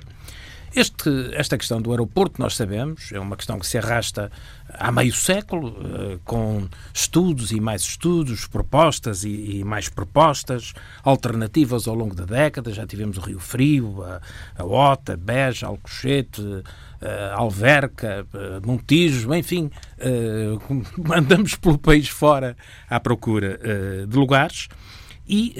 Este, 0.75 1.11
esta 1.33 1.57
questão 1.57 1.81
do 1.81 1.91
aeroporto, 1.91 2.41
nós 2.41 2.55
sabemos, 2.55 3.11
é 3.13 3.19
uma 3.19 3.37
questão 3.37 3.59
que 3.59 3.67
se 3.67 3.79
arrasta 3.79 4.31
há 4.69 4.93
meio 4.93 5.15
século, 5.15 5.75
eh, 5.83 6.19
com 6.25 6.69
estudos 6.93 7.53
e 7.53 7.61
mais 7.61 7.83
estudos, 7.83 8.47
propostas 8.47 9.25
e, 9.25 9.59
e, 9.59 9.65
mais 9.65 9.89
propostas, 9.89 10.75
alternativas 11.03 11.89
ao 11.89 11.95
longo 11.95 12.15
da 12.15 12.25
década. 12.25 12.73
Já 12.73 12.87
tivemos 12.87 13.17
o 13.17 13.21
Rio 13.23 13.41
Frio, 13.41 14.05
a, 14.05 14.21
a 14.57 14.65
Ota, 14.65 15.17
Beja, 15.17 15.67
Alcochete, 15.67 16.43
Alverca, 17.35 18.27
a 18.33 18.39
eh, 18.39 18.61
Montijo, 18.65 19.35
enfim, 19.35 19.71
andamos 21.15 21.55
pelo 21.57 21.79
país 21.79 22.09
fora 22.09 22.57
à 22.89 22.99
procura 22.99 23.59
de 24.07 24.17
lugares. 24.17 24.69
E 25.31 25.55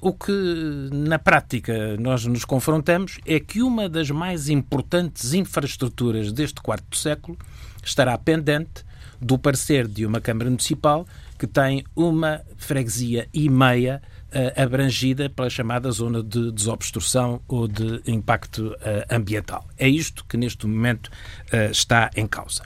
o 0.00 0.12
que 0.12 0.32
na 0.92 1.16
prática 1.16 1.96
nós 1.96 2.26
nos 2.26 2.44
confrontamos 2.44 3.20
é 3.24 3.38
que 3.38 3.62
uma 3.62 3.88
das 3.88 4.10
mais 4.10 4.48
importantes 4.48 5.32
infraestruturas 5.32 6.32
deste 6.32 6.60
quarto 6.60 6.96
século 6.96 7.38
estará 7.84 8.18
pendente 8.18 8.84
do 9.20 9.38
parecer 9.38 9.86
de 9.86 10.04
uma 10.04 10.20
Câmara 10.20 10.50
Municipal 10.50 11.06
que 11.38 11.46
tem 11.46 11.84
uma 11.94 12.40
freguesia 12.56 13.28
e 13.32 13.48
meia 13.48 14.02
abrangida 14.56 15.28
pela 15.28 15.50
chamada 15.50 15.90
zona 15.90 16.22
de 16.22 16.50
desobstrução 16.52 17.40
ou 17.46 17.68
de 17.68 18.02
impacto 18.06 18.68
uh, 18.68 19.14
ambiental. 19.14 19.66
É 19.76 19.88
isto 19.88 20.24
que 20.24 20.36
neste 20.36 20.66
momento 20.66 21.10
está 21.70 22.10
em 22.16 22.26
causa. 22.26 22.62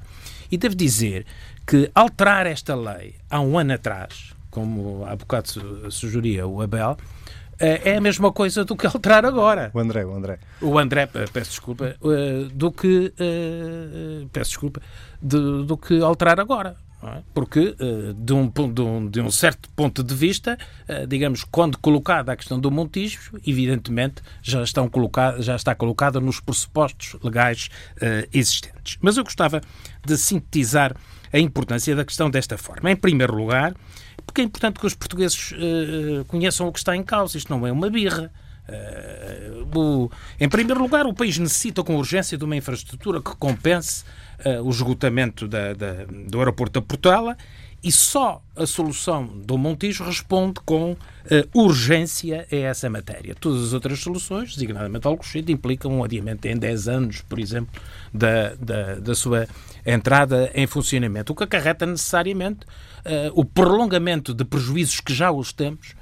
E 0.50 0.56
devo 0.56 0.74
dizer 0.74 1.26
que 1.66 1.90
alterar 1.94 2.46
esta 2.46 2.74
lei 2.74 3.16
há 3.28 3.40
um 3.40 3.58
ano 3.58 3.74
atrás, 3.74 4.32
como 4.50 5.04
há 5.04 5.16
bocado 5.16 5.90
sugeria 5.90 6.46
o 6.46 6.62
Abel, 6.62 6.96
eh, 7.58 7.92
é 7.92 7.96
a 7.96 8.00
mesma 8.00 8.30
coisa 8.32 8.64
do 8.64 8.76
que 8.76 8.86
alterar 8.86 9.24
agora. 9.24 9.70
O 9.72 9.78
André, 9.78 10.04
o 10.04 10.14
André. 10.14 10.38
O 10.60 10.78
André, 10.78 11.08
eh, 11.14 11.24
peço 11.32 11.50
desculpa, 11.50 11.96
eh, 12.04 12.48
do 12.52 12.70
que 12.70 13.12
peço 14.32 14.50
desculpa, 14.50 14.80
de, 15.20 15.64
do 15.64 15.76
que 15.76 16.00
alterar 16.00 16.38
agora. 16.38 16.76
É? 17.06 17.22
Porque, 17.32 17.76
de 18.16 18.32
um, 18.32 18.48
de, 18.48 18.80
um, 18.82 19.08
de 19.08 19.20
um 19.20 19.30
certo 19.30 19.68
ponto 19.70 20.02
de 20.02 20.14
vista, 20.14 20.58
digamos, 21.08 21.44
quando 21.44 21.78
colocada 21.78 22.32
a 22.32 22.36
questão 22.36 22.58
do 22.58 22.70
Montijo, 22.70 23.32
evidentemente 23.46 24.22
já, 24.42 24.62
estão 24.62 24.88
colocada, 24.88 25.40
já 25.40 25.54
está 25.54 25.74
colocada 25.74 26.20
nos 26.20 26.40
pressupostos 26.40 27.16
legais 27.22 27.68
existentes. 28.32 28.98
Mas 29.00 29.16
eu 29.16 29.24
gostava 29.24 29.60
de 30.04 30.16
sintetizar 30.16 30.96
a 31.32 31.38
importância 31.38 31.94
da 31.94 32.04
questão 32.04 32.30
desta 32.30 32.56
forma. 32.56 32.90
Em 32.90 32.96
primeiro 32.96 33.34
lugar, 33.34 33.74
porque 34.24 34.40
é 34.40 34.44
importante 34.44 34.80
que 34.80 34.86
os 34.86 34.94
portugueses 34.94 35.52
conheçam 36.28 36.66
o 36.66 36.72
que 36.72 36.78
está 36.78 36.96
em 36.96 37.02
causa. 37.02 37.36
Isto 37.36 37.50
não 37.50 37.66
é 37.66 37.72
uma 37.72 37.90
birra. 37.90 38.32
Uh, 38.68 39.78
o, 39.78 40.10
em 40.40 40.48
primeiro 40.48 40.80
lugar, 40.80 41.06
o 41.06 41.14
país 41.14 41.38
necessita 41.38 41.84
com 41.84 41.96
urgência 41.96 42.36
de 42.36 42.44
uma 42.44 42.56
infraestrutura 42.56 43.20
que 43.20 43.34
compense 43.36 44.04
uh, 44.44 44.62
o 44.62 44.70
esgotamento 44.70 45.46
da, 45.46 45.72
da, 45.72 46.04
do 46.28 46.38
aeroporto 46.38 46.80
da 46.80 46.86
Portela 46.86 47.36
E 47.82 47.92
só 47.92 48.42
a 48.56 48.66
solução 48.66 49.26
do 49.26 49.56
Montijo 49.56 50.02
responde 50.02 50.60
com 50.64 50.92
uh, 50.92 50.96
urgência 51.54 52.46
a 52.50 52.56
essa 52.56 52.90
matéria. 52.90 53.34
Todas 53.38 53.62
as 53.62 53.72
outras 53.72 54.00
soluções, 54.00 54.54
designadamente 54.54 55.06
Alcochete, 55.06 55.52
implicam 55.52 55.92
um 55.92 56.02
adiamento 56.02 56.48
em 56.48 56.56
10 56.56 56.88
anos, 56.88 57.20
por 57.20 57.38
exemplo, 57.38 57.80
da, 58.12 58.54
da, 58.56 58.94
da 58.96 59.14
sua 59.14 59.46
entrada 59.84 60.50
em 60.54 60.66
funcionamento, 60.66 61.32
o 61.32 61.36
que 61.36 61.44
acarreta 61.44 61.86
necessariamente 61.86 62.64
uh, 62.64 63.30
o 63.34 63.44
prolongamento 63.44 64.34
de 64.34 64.44
prejuízos 64.44 65.00
que 65.00 65.14
já 65.14 65.30
os 65.30 65.52
temos 65.52 65.94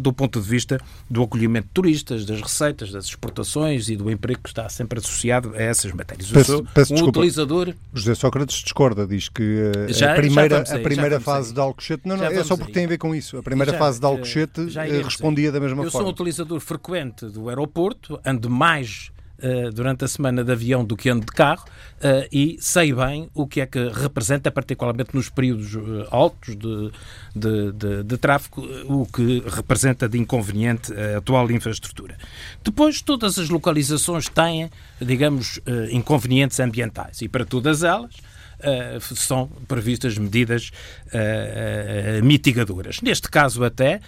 do 0.00 0.12
ponto 0.12 0.40
de 0.40 0.48
vista 0.48 0.80
do 1.08 1.22
acolhimento 1.22 1.68
de 1.68 1.72
turistas, 1.72 2.24
das 2.24 2.40
receitas, 2.40 2.90
das 2.90 3.06
exportações 3.06 3.88
e 3.88 3.96
do 3.96 4.10
emprego 4.10 4.40
que 4.42 4.48
está 4.48 4.68
sempre 4.68 4.98
associado 4.98 5.52
a 5.54 5.62
essas 5.62 5.92
matérias. 5.92 6.30
Peço, 6.30 6.64
peço 6.74 6.92
um 6.92 6.96
desculpa. 6.96 7.18
utilizador. 7.18 7.74
José 7.92 8.14
Sócrates 8.14 8.56
discorda, 8.56 9.06
diz 9.06 9.28
que 9.28 9.42
uh, 9.42 9.92
já, 9.92 10.12
a 10.12 10.16
primeira, 10.16 10.60
a 10.60 10.78
primeira 10.78 11.20
fase 11.20 11.52
de 11.52 11.60
Alcochete. 11.60 12.06
Não, 12.06 12.16
não, 12.16 12.24
é 12.24 12.44
só 12.44 12.56
porque 12.56 12.70
aí. 12.70 12.74
tem 12.74 12.84
a 12.84 12.88
ver 12.88 12.98
com 12.98 13.14
isso. 13.14 13.36
A 13.36 13.42
primeira 13.42 13.72
já, 13.72 13.78
fase 13.78 14.00
de 14.00 14.06
Alcochete 14.06 14.68
respondia 15.04 15.52
da 15.52 15.60
mesma 15.60 15.84
Eu 15.84 15.90
forma. 15.90 16.02
Eu 16.02 16.02
sou 16.04 16.06
um 16.06 16.10
utilizador 16.10 16.60
frequente 16.60 17.26
do 17.26 17.48
aeroporto, 17.48 18.20
ando 18.24 18.48
mais 18.50 19.10
uh, 19.38 19.70
durante 19.72 20.04
a 20.04 20.08
semana 20.08 20.44
de 20.44 20.52
avião 20.52 20.84
do 20.84 20.96
que 20.96 21.08
ando 21.08 21.26
de 21.26 21.32
carro 21.32 21.64
uh, 21.64 22.28
e 22.32 22.56
sei 22.60 22.92
bem 22.92 23.28
o 23.34 23.46
que 23.46 23.60
é 23.60 23.66
que 23.66 23.88
representa, 23.88 24.50
particularmente 24.50 25.14
nos 25.14 25.28
períodos 25.28 25.74
uh, 25.74 26.06
altos 26.10 26.56
de, 26.56 26.90
de, 27.34 27.72
de, 27.72 28.02
de, 28.04 28.16
tráfego, 28.16 28.66
o 28.86 29.06
que 29.06 29.42
representa 29.46 30.08
de 30.08 30.18
inconveniente 30.18 30.92
a 30.92 31.18
atual 31.18 31.50
infraestrutura. 31.50 32.16
Depois, 32.62 33.00
todas 33.02 33.38
as 33.38 33.48
localizações 33.48 34.28
têm, 34.28 34.70
digamos, 35.00 35.60
inconvenientes 35.90 36.58
ambientais 36.60 37.22
e 37.22 37.28
para 37.28 37.44
todas 37.44 37.82
elas. 37.82 38.14
Uh, 38.58 39.00
são 39.14 39.46
previstas 39.68 40.18
medidas 40.18 40.72
uh, 41.14 42.20
uh, 42.20 42.24
mitigadoras. 42.24 43.00
Neste 43.00 43.30
caso, 43.30 43.62
até, 43.62 44.00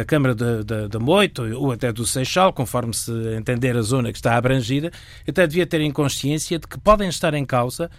a 0.00 0.04
Câmara 0.04 0.34
da 0.34 0.98
Moito 0.98 1.42
ou 1.56 1.72
até 1.72 1.92
do 1.92 2.06
Seixal, 2.06 2.52
conforme 2.52 2.94
se 2.94 3.12
entender 3.36 3.76
a 3.76 3.82
zona 3.82 4.10
que 4.10 4.18
está 4.18 4.36
abrangida, 4.36 4.90
até 5.28 5.46
devia 5.46 5.66
ter 5.66 5.80
em 5.80 5.90
consciência 5.90 6.58
de 6.58 6.66
que 6.66 6.78
podem 6.78 7.08
estar 7.08 7.34
em 7.34 7.44
causa 7.44 7.90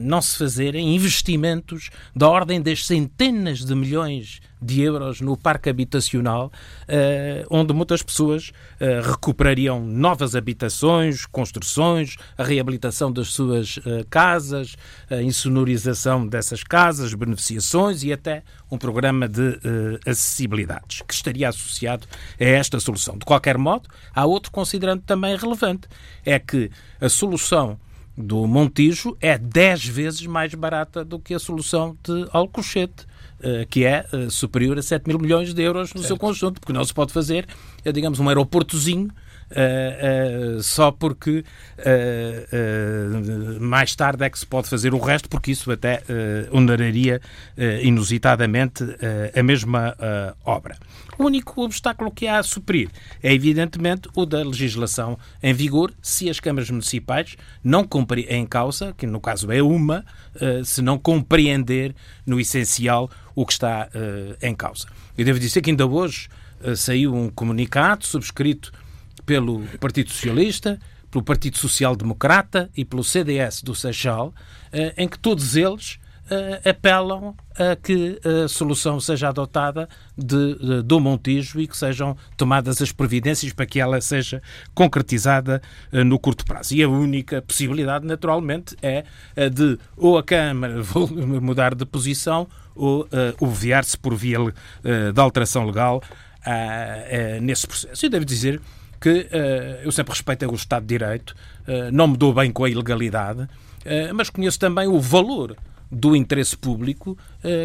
não 0.00 0.20
se 0.20 0.36
fazerem 0.38 0.94
investimentos 0.94 1.90
da 2.14 2.28
ordem 2.28 2.60
das 2.60 2.86
centenas 2.86 3.64
de 3.64 3.74
milhões 3.74 4.40
de 4.60 4.82
euros 4.82 5.20
no 5.20 5.36
parque 5.36 5.68
habitacional, 5.68 6.50
uh, 6.82 7.46
onde 7.50 7.72
muitas 7.72 8.02
pessoas 8.02 8.50
uh, 8.80 9.10
recuperariam 9.10 9.84
novas 9.84 10.34
habitações, 10.34 11.26
construções, 11.26 12.16
a 12.36 12.42
reabilitação 12.42 13.12
das 13.12 13.28
suas 13.28 13.76
uh, 13.78 14.06
casas, 14.08 14.76
a 15.10 15.22
insonorização 15.22 16.26
dessas 16.26 16.62
casas, 16.62 17.12
beneficiações 17.14 18.02
e 18.02 18.12
até 18.12 18.42
um 18.70 18.78
programa 18.78 19.28
de 19.28 19.60
acessibilidades, 20.04 21.02
que 21.02 21.14
estaria 21.14 21.48
associado 21.48 22.06
a 22.40 22.44
esta 22.44 22.80
solução. 22.80 23.16
De 23.16 23.24
qualquer 23.24 23.56
modo, 23.56 23.88
há 24.14 24.26
outro 24.26 24.50
considerando 24.50 25.02
também 25.02 25.36
relevante, 25.36 25.88
é 26.24 26.38
que 26.38 26.70
a 27.00 27.08
solução 27.08 27.78
do 28.16 28.46
Montijo 28.46 29.16
é 29.20 29.36
10 29.36 29.86
vezes 29.86 30.26
mais 30.26 30.54
barata 30.54 31.04
do 31.04 31.18
que 31.18 31.34
a 31.34 31.38
solução 31.38 31.96
de 32.02 32.26
Alcochete. 32.32 33.06
Eh, 33.38 33.66
que 33.68 33.84
é 33.84 34.06
eh, 34.12 34.30
superior 34.30 34.78
a 34.78 34.82
7 34.82 35.06
mil 35.06 35.18
milhões 35.18 35.52
de 35.52 35.62
euros 35.62 35.92
no 35.92 36.00
certo. 36.00 36.06
seu 36.06 36.16
conjunto, 36.16 36.58
porque 36.58 36.72
não 36.72 36.82
se 36.82 36.94
pode 36.94 37.12
fazer, 37.12 37.46
é, 37.84 37.92
digamos, 37.92 38.18
um 38.18 38.28
aeroportozinho 38.28 39.10
Uh, 39.48 40.56
uh, 40.56 40.62
só 40.62 40.90
porque 40.90 41.44
uh, 41.78 43.60
mais 43.60 43.94
tarde 43.94 44.24
é 44.24 44.30
que 44.30 44.36
se 44.36 44.46
pode 44.46 44.68
fazer 44.68 44.92
o 44.92 44.98
resto, 44.98 45.28
porque 45.28 45.52
isso 45.52 45.70
até 45.70 46.02
oneraria 46.50 47.20
inusitadamente 47.82 48.82
a 49.34 49.42
mesma 49.42 49.96
obra. 50.44 50.76
O 51.18 51.24
único 51.24 51.62
obstáculo 51.62 52.10
que 52.10 52.26
há 52.26 52.38
a 52.38 52.42
suprir 52.42 52.90
é, 53.22 53.32
evidentemente, 53.32 54.08
o 54.14 54.26
da 54.26 54.42
legislação 54.42 55.18
em 55.42 55.54
vigor, 55.54 55.92
se 56.02 56.28
as 56.28 56.40
câmaras 56.40 56.70
municipais 56.70 57.36
não 57.62 57.84
cumprem 57.84 58.26
em 58.28 58.44
causa, 58.44 58.92
que 58.96 59.06
no 59.06 59.20
caso 59.20 59.50
é 59.52 59.62
uma, 59.62 60.04
se 60.64 60.82
não 60.82 60.98
compreender 60.98 61.94
no 62.24 62.40
essencial 62.40 63.10
o 63.34 63.46
que 63.46 63.52
está 63.52 63.88
em 64.42 64.54
causa. 64.54 64.88
Eu 65.16 65.24
devo 65.24 65.38
dizer 65.38 65.62
que 65.62 65.70
ainda 65.70 65.86
hoje 65.86 66.28
saiu 66.76 67.14
um 67.14 67.30
comunicado 67.30 68.04
subscrito 68.04 68.72
pelo 69.26 69.60
Partido 69.78 70.10
Socialista, 70.10 70.78
pelo 71.10 71.22
Partido 71.22 71.58
Social 71.58 71.94
Democrata 71.94 72.70
e 72.76 72.84
pelo 72.84 73.04
CDS 73.04 73.62
do 73.62 73.74
Seixal, 73.74 74.32
eh, 74.72 74.94
em 74.96 75.08
que 75.08 75.18
todos 75.18 75.56
eles 75.56 75.98
uh, 76.26 76.68
apelam 76.68 77.34
a 77.54 77.76
que 77.76 78.20
a 78.24 78.48
solução 78.48 79.00
seja 79.00 79.28
adotada 79.28 79.88
de, 80.16 80.54
de, 80.54 80.82
do 80.82 81.00
Montijo 81.00 81.60
e 81.60 81.66
que 81.66 81.76
sejam 81.76 82.16
tomadas 82.36 82.82
as 82.82 82.92
providências 82.92 83.52
para 83.52 83.66
que 83.66 83.80
ela 83.80 84.00
seja 84.00 84.42
concretizada 84.74 85.62
uh, 85.92 86.04
no 86.04 86.18
curto 86.18 86.44
prazo. 86.44 86.74
E 86.74 86.82
a 86.82 86.88
única 86.88 87.40
possibilidade, 87.42 88.06
naturalmente, 88.06 88.76
é 88.82 89.04
a 89.36 89.48
de 89.48 89.78
ou 89.96 90.18
a 90.18 90.22
Câmara 90.22 90.82
mudar 91.40 91.74
de 91.74 91.86
posição 91.86 92.46
ou 92.74 93.02
uh, 93.02 93.08
obviar-se 93.40 93.96
por 93.96 94.14
via 94.14 94.40
uh, 94.40 94.52
de 95.12 95.20
alteração 95.20 95.64
legal 95.64 96.02
nesse 97.42 97.66
processo. 97.66 98.06
E 98.06 98.08
devo 98.08 98.24
dizer 98.24 98.60
que 99.00 99.10
uh, 99.10 99.82
eu 99.84 99.92
sempre 99.92 100.12
respeito 100.12 100.50
o 100.50 100.54
Estado 100.54 100.82
de 100.82 100.88
Direito, 100.98 101.34
uh, 101.66 101.90
não 101.92 102.08
me 102.08 102.16
dou 102.16 102.32
bem 102.32 102.50
com 102.50 102.64
a 102.64 102.70
ilegalidade, 102.70 103.42
uh, 103.42 104.14
mas 104.14 104.30
conheço 104.30 104.58
também 104.58 104.86
o 104.86 105.00
valor 105.00 105.56
do 105.90 106.16
interesse 106.16 106.56
público 106.56 107.16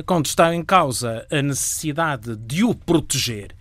quando 0.05 0.27
está 0.27 0.53
em 0.53 0.63
causa 0.63 1.25
a 1.31 1.41
necessidade 1.41 2.35
de 2.35 2.63
o 2.63 2.75
proteger. 2.75 3.55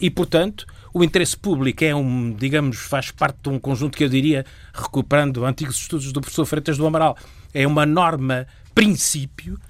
e, 0.00 0.08
portanto, 0.08 0.66
o 0.94 1.04
interesse 1.04 1.36
público 1.36 1.84
é 1.84 1.94
um, 1.94 2.32
digamos, 2.32 2.78
faz 2.78 3.10
parte 3.10 3.40
de 3.42 3.50
um 3.50 3.58
conjunto 3.58 3.98
que 3.98 4.02
eu 4.02 4.08
diria, 4.08 4.46
recuperando 4.72 5.44
antigos 5.44 5.76
estudos 5.76 6.12
do 6.12 6.20
professor 6.22 6.46
Freitas 6.46 6.78
do 6.78 6.86
Amaral, 6.86 7.14
é 7.52 7.66
uma 7.66 7.84
norma 7.84 8.46
princípio 8.74 9.58
eh, 9.58 9.69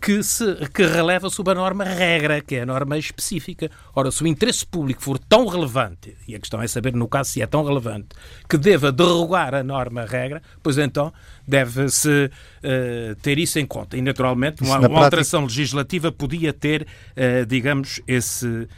que, 0.00 0.22
se, 0.22 0.56
que 0.74 0.86
releva 0.86 1.28
sob 1.28 1.50
a 1.50 1.54
norma 1.54 1.84
regra, 1.84 2.40
que 2.40 2.56
é 2.56 2.62
a 2.62 2.66
norma 2.66 2.96
específica. 2.98 3.70
Ora, 3.94 4.10
se 4.10 4.22
o 4.22 4.26
interesse 4.26 4.66
público 4.66 5.02
for 5.02 5.18
tão 5.18 5.46
relevante, 5.46 6.16
e 6.26 6.34
a 6.34 6.38
questão 6.38 6.62
é 6.62 6.66
saber, 6.66 6.94
no 6.94 7.08
caso, 7.08 7.30
se 7.30 7.42
é 7.42 7.46
tão 7.46 7.64
relevante, 7.64 8.08
que 8.48 8.56
deva 8.56 8.90
derrogar 8.90 9.54
a 9.54 9.62
norma 9.62 10.04
regra, 10.04 10.42
pois 10.62 10.78
então 10.78 11.12
deve-se 11.46 12.30
uh, 12.30 13.14
ter 13.16 13.38
isso 13.38 13.58
em 13.58 13.66
conta. 13.66 13.96
E, 13.96 14.02
naturalmente, 14.02 14.62
uma, 14.62 14.78
uma 14.78 14.80
prática... 14.80 15.04
alteração 15.04 15.42
legislativa 15.44 16.12
podia 16.12 16.52
ter, 16.52 16.82
uh, 16.82 17.46
digamos, 17.46 18.00
esse, 18.06 18.46
uh, 18.46 18.68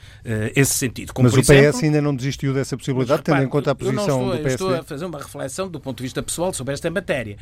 esse 0.55 0.75
sentido. 0.75 1.13
Como, 1.13 1.29
mas 1.29 1.37
o 1.37 1.41
PS 1.41 1.51
exemplo, 1.51 1.81
ainda 1.85 2.03
não 2.03 2.15
desistiu 2.15 2.53
dessa 2.55 2.77
possibilidade, 2.77 3.23
tendo 3.23 3.43
em 3.43 3.49
conta 3.49 3.73
a 3.73 3.75
posição 3.75 4.05
estou, 4.05 4.25
do 4.25 4.43
PSD? 4.43 4.53
estou 4.53 4.75
a 4.75 4.83
fazer 4.83 5.05
uma 5.05 5.19
reflexão 5.19 5.69
do 5.69 5.81
ponto 5.81 5.99
de 5.99 6.03
vista 6.05 6.23
pessoal 6.23 6.53
sobre 6.53 6.75
esta 6.75 6.91
matéria. 6.91 7.37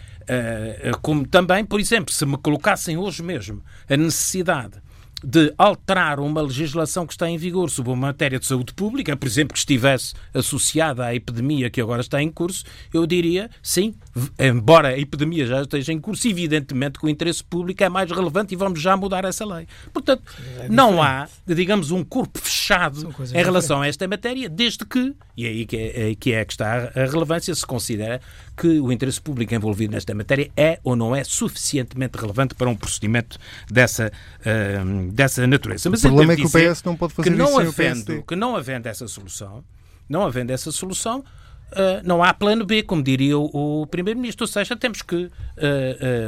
como 1.00 1.26
também, 1.26 1.64
por 1.64 1.80
exemplo, 1.80 2.12
se 2.12 2.24
me 2.26 2.36
colocassem 2.36 2.96
hoje 2.96 3.22
mesmo 3.22 3.62
a 3.88 3.96
necessidade 3.96 4.82
de 5.24 5.52
alterar 5.56 6.20
uma 6.20 6.42
legislação 6.42 7.06
que 7.06 7.12
está 7.12 7.28
em 7.28 7.36
vigor 7.36 7.70
sobre 7.70 7.92
uma 7.92 8.08
matéria 8.08 8.38
de 8.38 8.46
saúde 8.46 8.74
pública, 8.74 9.16
por 9.16 9.26
exemplo, 9.26 9.52
que 9.52 9.58
estivesse 9.58 10.14
associada 10.34 11.04
à 11.06 11.14
epidemia 11.14 11.70
que 11.70 11.80
agora 11.80 12.00
está 12.00 12.22
em 12.22 12.30
curso, 12.30 12.64
eu 12.92 13.06
diria 13.06 13.50
sim, 13.62 13.94
embora 14.38 14.88
a 14.88 14.98
epidemia 14.98 15.46
já 15.46 15.62
esteja 15.62 15.92
em 15.92 16.00
curso, 16.00 16.26
evidentemente 16.28 16.98
que 16.98 17.06
o 17.06 17.08
interesse 17.08 17.42
público 17.42 17.82
é 17.82 17.88
mais 17.88 18.10
relevante 18.10 18.54
e 18.54 18.56
vamos 18.56 18.80
já 18.80 18.96
mudar 18.96 19.24
essa 19.24 19.44
lei. 19.44 19.66
Portanto, 19.92 20.22
é 20.58 20.68
não 20.68 21.02
há, 21.02 21.28
digamos, 21.46 21.90
um 21.90 22.04
corpo 22.04 22.38
fechado 22.38 23.00
em 23.00 23.42
relação 23.42 23.76
diferentes. 23.76 23.82
a 23.82 23.88
esta 23.88 24.08
matéria, 24.08 24.48
desde 24.48 24.84
que, 24.84 25.14
e 25.36 25.46
é 25.46 25.48
aí 25.48 25.66
que 25.66 25.76
é, 25.76 26.14
que 26.14 26.32
é 26.32 26.44
que 26.44 26.52
está 26.52 26.90
a 26.94 27.04
relevância, 27.06 27.54
se 27.54 27.66
considera 27.66 28.20
que 28.56 28.80
o 28.80 28.92
interesse 28.92 29.20
público 29.20 29.54
envolvido 29.54 29.92
nesta 29.92 30.14
matéria 30.14 30.50
é 30.56 30.78
ou 30.84 30.94
não 30.94 31.14
é 31.14 31.24
suficientemente 31.24 32.18
relevante 32.18 32.54
para 32.54 32.68
um 32.68 32.76
procedimento 32.76 33.38
dessa, 33.70 34.12
uh, 34.40 35.11
dessa 35.12 35.46
natureza. 35.46 35.90
Mas 35.90 36.04
o 36.04 36.08
problema 36.08 36.32
é 36.32 36.36
que 36.36 36.46
o 36.46 36.50
PS 36.50 36.82
não 36.84 36.96
pode 36.96 37.14
fazer 37.14 37.30
que 37.30 37.36
não 37.36 37.60
isso 37.60 37.68
havendo, 37.68 38.22
Que 38.22 38.36
não 38.36 38.56
havendo 38.56 38.86
essa 38.86 39.06
solução, 39.06 39.64
não 40.08 40.22
havendo 40.22 40.50
essa 40.50 40.70
solução, 40.72 41.24
Uh, 41.72 42.04
não 42.04 42.22
há 42.22 42.34
plano 42.34 42.66
B, 42.66 42.82
como 42.82 43.02
diria 43.02 43.38
o, 43.38 43.80
o 43.80 43.86
Primeiro-Ministro, 43.86 44.44
ou 44.44 44.46
seja, 44.46 44.76
temos 44.76 45.00
que 45.00 45.16
uh, 45.16 45.30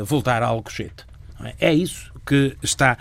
uh, 0.00 0.02
voltar 0.02 0.42
a 0.42 0.46
Alcochete. 0.46 1.04
É? 1.58 1.68
é 1.68 1.74
isso 1.74 2.10
que 2.24 2.56
está 2.62 2.96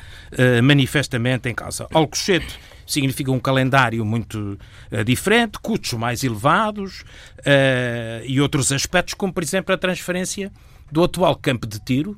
manifestamente 0.61 1.47
em 1.47 1.55
causa. 1.55 1.87
Alcochete 1.93 2.59
significa 2.85 3.31
um 3.31 3.39
calendário 3.39 4.03
muito 4.05 4.57
uh, 4.91 5.03
diferente, 5.03 5.59
custos 5.59 5.93
mais 5.93 6.23
elevados 6.23 7.01
uh, 7.39 8.25
e 8.25 8.39
outros 8.41 8.71
aspectos, 8.71 9.13
como 9.13 9.33
por 9.33 9.43
exemplo 9.43 9.73
a 9.73 9.77
transferência 9.77 10.51
do 10.91 11.03
atual 11.03 11.35
campo 11.35 11.65
de 11.65 11.79
tiro, 11.79 12.17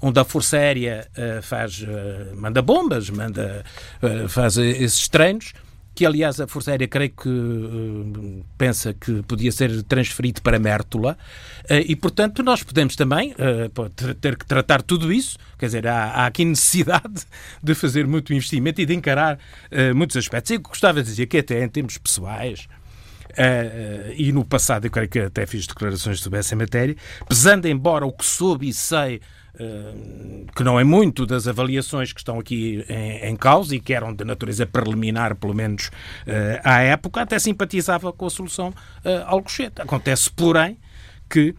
onde 0.00 0.18
a 0.20 0.24
Força 0.24 0.56
Aérea 0.56 1.06
uh, 1.16 1.42
faz, 1.42 1.84
manda 2.34 2.62
bombas, 2.62 3.10
manda, 3.10 3.64
faz 4.28 4.56
esses 4.56 5.08
treinos, 5.08 5.52
que 5.94 6.06
aliás 6.06 6.40
a 6.40 6.46
Força 6.46 6.70
Aérea 6.70 6.86
creio 6.86 7.10
que 7.10 8.44
pensa 8.56 8.94
que 8.94 9.22
podia 9.22 9.50
ser 9.50 9.82
transferido 9.82 10.40
para 10.42 10.58
Mértola, 10.58 11.18
e 11.68 11.96
portanto 11.96 12.42
nós 12.42 12.62
podemos 12.62 12.94
também 12.94 13.34
ter 14.20 14.36
que 14.36 14.46
tratar 14.46 14.80
tudo 14.82 15.12
isso, 15.12 15.36
quer 15.58 15.66
dizer, 15.66 15.88
há, 15.88 16.04
há, 16.04 16.26
aqui 16.26 16.44
necessidade 16.46 17.26
de 17.60 17.74
fazer 17.74 18.06
muito 18.06 18.32
investimento 18.32 18.80
e 18.80 18.86
de 18.86 18.94
encarar 18.94 19.38
muitos 19.94 20.16
aspectos. 20.16 20.52
Eu 20.52 20.60
gostava 20.60 21.02
de 21.02 21.08
dizer 21.08 21.26
que 21.26 21.38
até 21.38 21.64
em 21.64 21.68
termos 21.68 21.98
pessoais, 21.98 22.68
E 24.16 24.32
no 24.32 24.44
passado 24.44 24.86
eu 24.86 24.90
creio 24.90 25.08
que 25.08 25.18
até 25.20 25.46
fiz 25.46 25.66
declarações 25.66 26.20
sobre 26.20 26.38
essa 26.38 26.56
matéria, 26.56 26.96
pesando 27.28 27.66
embora 27.66 28.04
o 28.04 28.12
que 28.12 28.24
soube 28.24 28.68
e 28.68 28.74
sei 28.74 29.20
uh, 29.54 30.46
que 30.54 30.62
não 30.62 30.78
é 30.78 30.84
muito 30.84 31.26
das 31.26 31.46
avaliações 31.46 32.12
que 32.12 32.20
estão 32.20 32.38
aqui 32.38 32.84
em, 32.88 33.28
em 33.28 33.36
causa 33.36 33.74
e 33.74 33.80
que 33.80 33.92
eram 33.92 34.14
de 34.14 34.24
natureza 34.24 34.66
preliminar, 34.66 35.34
pelo 35.36 35.54
menos 35.54 35.86
uh, 35.86 36.60
à 36.64 36.80
época, 36.80 37.22
até 37.22 37.38
simpatizava 37.38 38.12
com 38.12 38.26
a 38.26 38.30
solução 38.30 38.68
uh, 38.68 39.24
Alcochete. 39.26 39.82
Acontece, 39.82 40.30
porém, 40.30 40.78
que 41.28 41.54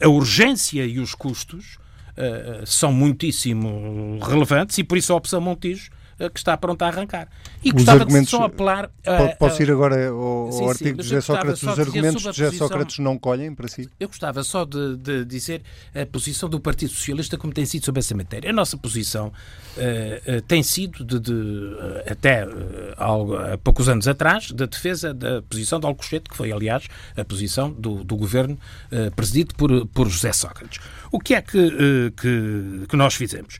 a 0.00 0.08
urgência 0.08 0.84
e 0.84 0.98
os 0.98 1.14
custos 1.14 1.78
são 2.66 2.92
muitíssimo 2.92 4.18
relevantes 4.20 4.76
e 4.78 4.82
por 4.82 4.98
isso 4.98 5.12
a 5.12 5.16
opção 5.16 5.40
Montijo 5.40 5.88
eh, 5.88 5.97
que 6.18 6.38
está 6.38 6.56
pronta 6.56 6.84
a 6.84 6.88
arrancar. 6.88 7.28
E 7.62 7.70
gostava 7.70 8.04
de 8.04 8.26
só 8.26 8.44
apelar. 8.44 8.90
A, 9.06 9.36
Posso 9.36 9.62
ir 9.62 9.70
agora 9.70 10.08
ao, 10.08 10.50
sim, 10.50 10.68
artigo 10.68 10.90
sim, 10.90 10.94
de 10.96 11.02
José 11.04 11.20
Sócrates? 11.20 11.62
Os 11.62 11.78
argumentos 11.78 12.22
de 12.22 12.32
José 12.32 12.56
Sócrates 12.56 12.98
não 12.98 13.16
colhem 13.16 13.54
para 13.54 13.68
si? 13.68 13.88
Eu 14.00 14.08
gostava 14.08 14.42
só 14.42 14.64
de, 14.64 14.96
de, 14.96 15.24
dizer 15.24 15.62
a 15.94 16.04
posição 16.06 16.48
do 16.48 16.58
Partido 16.58 16.92
Socialista 16.92 17.38
como 17.38 17.52
tem 17.52 17.64
sido 17.64 17.84
sobre 17.84 18.00
essa 18.00 18.14
matéria. 18.16 18.50
A 18.50 18.52
nossa 18.52 18.76
posição 18.76 19.28
uh, 19.28 19.30
uh, 19.30 20.42
tem 20.42 20.62
sido 20.62 21.04
de, 21.04 21.20
de 21.20 21.32
uh, 21.32 22.10
até 22.10 22.46
há 22.96 23.58
poucos 23.58 23.88
anos 23.88 24.08
atrás 24.08 24.50
da 24.50 24.66
defesa 24.66 25.14
da 25.14 25.40
posição 25.42 25.78
de 25.78 25.86
Alcochete, 25.86 26.28
que 26.28 26.36
foi, 26.36 26.50
aliás, 26.50 26.88
a 27.16 27.24
posição 27.24 27.70
do, 27.70 28.02
do 28.02 28.16
governo 28.16 28.58
presidido 29.14 29.54
por, 29.54 29.86
por 29.86 30.08
José 30.08 30.32
Sócrates. 30.32 30.80
O 31.12 31.18
que 31.20 31.34
é 31.34 31.42
que, 31.42 32.12
que, 32.16 32.86
que 32.88 32.96
nós 32.96 33.14
fizemos? 33.14 33.58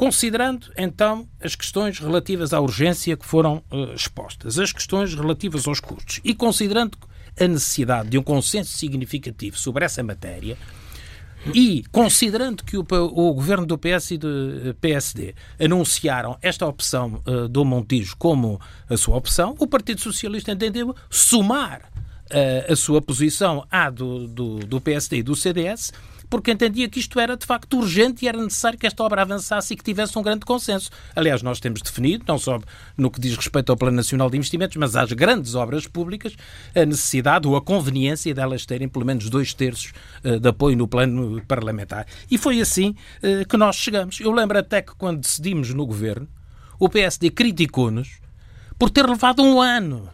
Considerando, 0.00 0.72
então, 0.78 1.28
as 1.42 1.54
questões 1.54 1.98
relativas 1.98 2.54
à 2.54 2.60
urgência 2.60 3.14
que 3.18 3.26
foram 3.26 3.62
uh, 3.70 3.92
expostas, 3.94 4.58
as 4.58 4.72
questões 4.72 5.14
relativas 5.14 5.68
aos 5.68 5.78
custos. 5.78 6.22
E 6.24 6.34
considerando 6.34 6.96
a 7.38 7.46
necessidade 7.46 8.08
de 8.08 8.16
um 8.16 8.22
consenso 8.22 8.72
significativo 8.72 9.58
sobre 9.58 9.84
essa 9.84 10.02
matéria, 10.02 10.56
e 11.54 11.84
considerando 11.92 12.64
que 12.64 12.78
o, 12.78 12.80
o, 12.80 13.34
governo 13.34 13.66
do 13.66 13.76
PS 13.76 14.12
e 14.12 14.16
do 14.16 14.74
PSD 14.80 15.34
anunciaram 15.62 16.38
esta 16.40 16.66
opção 16.66 17.20
uh, 17.26 17.46
do 17.46 17.62
Montijo 17.62 18.16
como 18.16 18.58
a 18.88 18.96
sua 18.96 19.18
opção, 19.18 19.54
o 19.58 19.66
Partido 19.66 20.00
Socialista 20.00 20.50
entendeu 20.50 20.96
somar 21.10 21.82
uh, 22.30 22.72
a 22.72 22.74
sua 22.74 23.02
posição 23.02 23.66
à 23.70 23.90
do, 23.90 24.26
do, 24.26 24.60
do 24.60 24.80
PSD 24.80 25.18
e 25.18 25.22
do 25.22 25.36
CDS 25.36 25.92
porque 26.30 26.52
entendia 26.52 26.88
que 26.88 27.00
isto 27.00 27.18
era 27.18 27.36
de 27.36 27.44
facto 27.44 27.78
urgente 27.78 28.24
e 28.24 28.28
era 28.28 28.40
necessário 28.40 28.78
que 28.78 28.86
esta 28.86 29.02
obra 29.02 29.22
avançasse 29.22 29.74
e 29.74 29.76
que 29.76 29.82
tivesse 29.82 30.16
um 30.16 30.22
grande 30.22 30.46
consenso. 30.46 30.88
Aliás, 31.14 31.42
nós 31.42 31.58
temos 31.58 31.82
definido, 31.82 32.24
não 32.26 32.38
só 32.38 32.60
no 32.96 33.10
que 33.10 33.20
diz 33.20 33.36
respeito 33.36 33.70
ao 33.70 33.76
Plano 33.76 33.96
Nacional 33.96 34.30
de 34.30 34.38
Investimentos, 34.38 34.76
mas 34.76 34.94
às 34.94 35.12
grandes 35.12 35.56
obras 35.56 35.88
públicas, 35.88 36.36
a 36.74 36.86
necessidade 36.86 37.48
ou 37.48 37.56
a 37.56 37.60
conveniência 37.60 38.32
delas 38.32 38.64
terem 38.64 38.88
pelo 38.88 39.04
menos 39.04 39.28
dois 39.28 39.52
terços 39.52 39.92
eh, 40.22 40.38
de 40.38 40.48
apoio 40.48 40.76
no 40.76 40.86
plano 40.86 41.42
parlamentar. 41.48 42.06
E 42.30 42.38
foi 42.38 42.60
assim 42.60 42.94
eh, 43.22 43.44
que 43.44 43.56
nós 43.56 43.74
chegamos. 43.74 44.20
Eu 44.20 44.30
lembro 44.30 44.56
até 44.56 44.80
que 44.80 44.94
quando 44.94 45.20
decidimos 45.20 45.74
no 45.74 45.84
governo, 45.84 46.28
o 46.78 46.88
PSD 46.88 47.30
criticou-nos 47.30 48.20
por 48.78 48.88
ter 48.88 49.06
levado 49.06 49.42
um 49.42 49.60
ano 49.60 50.08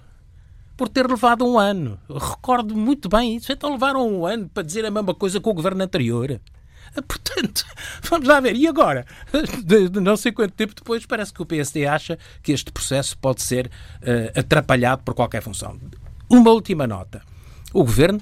por 0.77 0.89
ter 0.89 1.09
levado 1.09 1.47
um 1.47 1.59
ano. 1.59 1.99
recordo 2.09 2.77
muito 2.77 3.09
bem 3.09 3.37
isso. 3.37 3.51
Então 3.51 3.73
levaram 3.73 4.07
um 4.07 4.27
ano 4.27 4.49
para 4.49 4.63
dizer 4.63 4.85
a 4.85 4.91
mesma 4.91 5.15
coisa 5.15 5.41
que 5.41 5.49
o 5.49 5.55
governo 5.55 5.83
anterior. 5.83 6.41
Portanto, 7.07 7.65
vamos 8.03 8.29
lá 8.29 8.41
ver. 8.41 8.57
E 8.57 8.67
agora? 8.67 9.07
De 9.65 10.01
não 10.01 10.17
sei 10.17 10.33
quanto 10.33 10.53
tempo 10.53 10.75
depois, 10.75 11.07
parece 11.07 11.33
que 11.33 11.43
o 11.43 11.47
PSD 11.47 11.87
acha 11.87 12.19
que 12.43 12.53
este 12.53 12.71
processo 12.71 13.17
pode 13.19 13.43
ser 13.43 13.67
uh, 13.67 14.39
atrapalhado 14.39 15.03
por 15.03 15.15
qualquer 15.15 15.43
função. 15.43 15.79
Uma 16.29 16.51
última 16.51 16.87
nota. 16.87 17.23
O 17.73 17.81
governo 17.81 18.21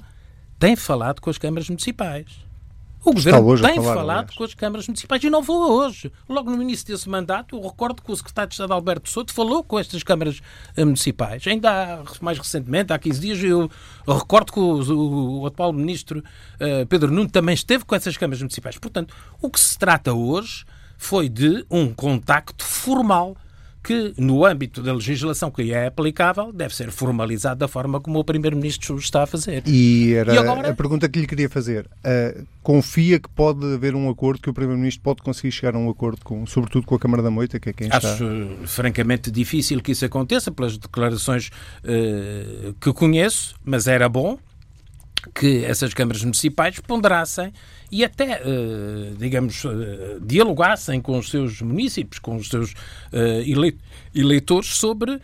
tem 0.59 0.77
falado 0.77 1.21
com 1.21 1.31
as 1.31 1.39
câmaras 1.39 1.69
municipais. 1.69 2.44
O 3.05 3.13
Governo 3.13 3.61
tem 3.61 3.75
falar, 3.75 3.95
falado 3.95 4.19
aliás. 4.19 4.35
com 4.35 4.45
as 4.45 4.55
câmaras 4.55 4.89
municipais 4.89 5.23
e 5.23 5.29
não 5.29 5.45
falou 5.45 5.73
hoje. 5.73 6.11
Logo 6.27 6.51
no 6.51 6.63
início 6.63 6.87
desse 6.87 7.07
mandato, 7.09 7.57
eu 7.57 7.63
recordo 7.63 8.03
que 8.03 8.11
o 8.11 8.17
secretário 8.17 8.49
de 8.49 8.55
Estado 8.55 8.73
Alberto 8.73 9.11
Souto 9.11 9.35
falou 9.35 9.63
com 9.63 9.79
estas 9.79 10.03
câmaras 10.03 10.41
eh, 10.75 10.85
municipais. 10.85 11.47
Ainda 11.47 11.71
há, 11.71 12.03
mais 12.23 12.39
recentemente, 12.39 12.93
há 12.95 12.99
15 12.99 13.21
dias, 13.21 13.43
eu 13.45 13.71
recordo 14.07 14.53
que 14.53 14.59
o, 14.59 15.41
o 15.43 15.47
atual 15.47 15.73
ministro 15.73 16.21
uh, 16.21 16.87
Pedro 16.87 17.11
Nuno 17.11 17.29
também 17.29 17.55
esteve 17.55 17.85
com 17.85 17.95
essas 17.95 18.17
câmaras 18.17 18.41
municipais. 18.41 18.79
Portanto, 18.79 19.15
o 19.43 19.51
que 19.51 19.61
se 19.61 19.79
trata 19.79 20.15
hoje 20.15 20.65
foi 20.97 21.29
de 21.29 21.67
um 21.71 21.93
contacto 21.93 22.65
formal 22.65 23.37
que, 23.85 24.15
no 24.17 24.47
âmbito 24.47 24.83
da 24.83 24.95
legislação 24.95 25.51
que 25.51 25.71
é 25.71 25.87
aplicável, 25.87 26.51
deve 26.51 26.75
ser 26.75 26.91
formalizado 26.91 27.61
da 27.61 27.69
forma 27.69 28.01
como 28.01 28.19
o 28.19 28.25
Primeiro-Ministro 28.25 28.97
está 28.97 29.25
a 29.25 29.27
fazer. 29.27 29.63
E 29.67 30.15
era 30.15 30.35
e 30.35 30.39
agora... 30.39 30.71
a 30.71 30.75
pergunta 30.75 31.07
que 31.07 31.21
lhe 31.21 31.27
queria 31.27 31.51
fazer. 31.51 31.87
Uh, 32.03 32.47
confia 32.63 33.21
que 33.21 33.29
pode 33.29 33.75
haver 33.75 33.95
um 33.95 34.09
acordo, 34.09 34.41
que 34.41 34.49
o 34.49 34.55
Primeiro-Ministro 34.55 35.03
pode 35.03 35.21
conseguir 35.21 35.53
chegar 35.53 35.75
a 35.75 35.79
um 35.79 35.91
acordo, 35.91 36.21
com, 36.25 36.47
sobretudo 36.47 36.87
com 36.87 36.95
a 36.95 36.99
Câmara 36.99 37.23
da 37.23 37.31
Moita, 37.31 37.61
que 37.61 37.69
é 37.69 37.73
quem 37.75 37.89
Acho, 37.91 38.07
está... 38.07 38.15
Acho 38.15 38.57
francamente 38.65 39.31
difícil 39.31 39.83
que 39.83 39.93
isso 39.93 40.07
aconteça, 40.07 40.51
pelas 40.51 40.79
declarações 40.79 41.51
uh, 41.85 42.73
que 42.81 42.91
conheço, 42.95 43.55
mas 43.63 43.87
era 43.87 44.09
bom 44.09 44.39
que 45.33 45.65
essas 45.65 45.95
câmaras 45.95 46.23
municipais 46.23 46.81
ponderassem 46.81 47.53
e 47.91 48.05
até, 48.05 48.43
uh, 48.43 49.15
digamos, 49.17 49.65
uh, 49.65 49.71
dialogassem 50.21 51.01
com 51.01 51.17
os 51.17 51.31
seus 51.31 51.63
municípios, 51.63 52.19
com 52.19 52.35
os 52.35 52.49
seus 52.49 52.73
uh, 52.73 53.67
eleitores 54.15 54.75
sobre 54.75 55.21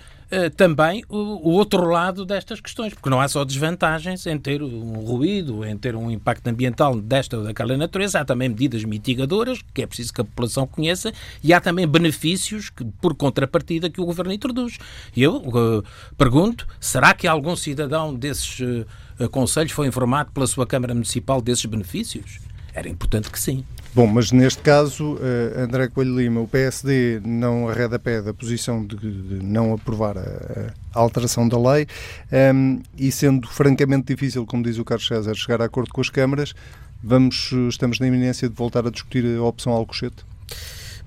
também 0.56 1.02
o, 1.08 1.50
outro 1.50 1.84
lado 1.88 2.24
destas 2.24 2.60
questões, 2.60 2.94
porque 2.94 3.10
não 3.10 3.20
há 3.20 3.26
só 3.26 3.44
desvantagens 3.44 4.24
em 4.28 4.38
ter 4.38 4.62
um 4.62 4.92
ruído, 5.04 5.64
em 5.64 5.76
ter 5.76 5.96
um 5.96 6.08
impacto 6.08 6.46
ambiental 6.46 6.94
desta 7.00 7.36
ou 7.36 7.42
daquela 7.42 7.76
natureza, 7.76 8.20
há 8.20 8.24
também 8.24 8.48
medidas 8.48 8.84
mitigadoras 8.84 9.58
que 9.74 9.82
é 9.82 9.86
preciso 9.88 10.12
que 10.12 10.20
a 10.20 10.24
população 10.24 10.68
conheça 10.68 11.12
e 11.42 11.52
há 11.52 11.60
também 11.60 11.84
benefícios 11.84 12.70
que, 12.70 12.84
por 13.02 13.16
contrapartida 13.16 13.90
que 13.90 14.00
o 14.00 14.06
governo 14.06 14.32
introduz. 14.32 14.78
E 15.16 15.20
eu 15.20 15.82
pergunto, 16.16 16.64
será 16.78 17.12
que 17.12 17.26
algum 17.26 17.56
cidadão 17.56 18.14
desses 18.14 18.86
conselhos 19.28 19.72
foi 19.72 19.87
informado 19.87 20.30
pela 20.33 20.46
sua 20.46 20.66
Câmara 20.66 20.94
Municipal 20.94 21.40
desses 21.42 21.64
benefícios? 21.64 22.38
Era 22.74 22.88
importante 22.88 23.30
que 23.30 23.38
sim. 23.38 23.64
Bom, 23.92 24.06
mas 24.06 24.30
neste 24.30 24.62
caso, 24.62 25.14
uh, 25.14 25.61
André 25.61 25.88
Coelho 25.88 26.16
Lima, 26.16 26.40
o 26.40 26.46
PSD 26.46 27.20
não 27.24 27.68
arreda 27.68 27.98
pé 27.98 28.22
da 28.22 28.33
posição 28.33 28.87
de, 28.87 28.96
não 29.42 29.74
aprovar 29.74 30.16
a, 30.16 30.72
alteração 30.94 31.48
da 31.48 31.59
lei 31.59 31.88
ehm, 32.30 32.78
e 32.96 33.11
sendo 33.11 33.48
francamente 33.48 34.14
difícil, 34.14 34.46
como 34.46 34.62
diz 34.62 34.78
o 34.78 34.85
Carlos 34.85 35.09
César, 35.09 35.35
chegar 35.35 35.61
a 35.61 35.64
acordo 35.64 35.92
com 35.92 36.00
as 36.00 36.09
câmaras, 36.09 36.54
vamos, 37.02 37.50
estamos 37.68 37.98
na 37.98 38.06
iminência 38.06 38.48
de 38.48 38.54
voltar 38.54 38.87
a 38.87 38.90
discutir 38.90 39.24
a 39.37 39.42
opção 39.42 39.72
Alcochete? 39.72 40.24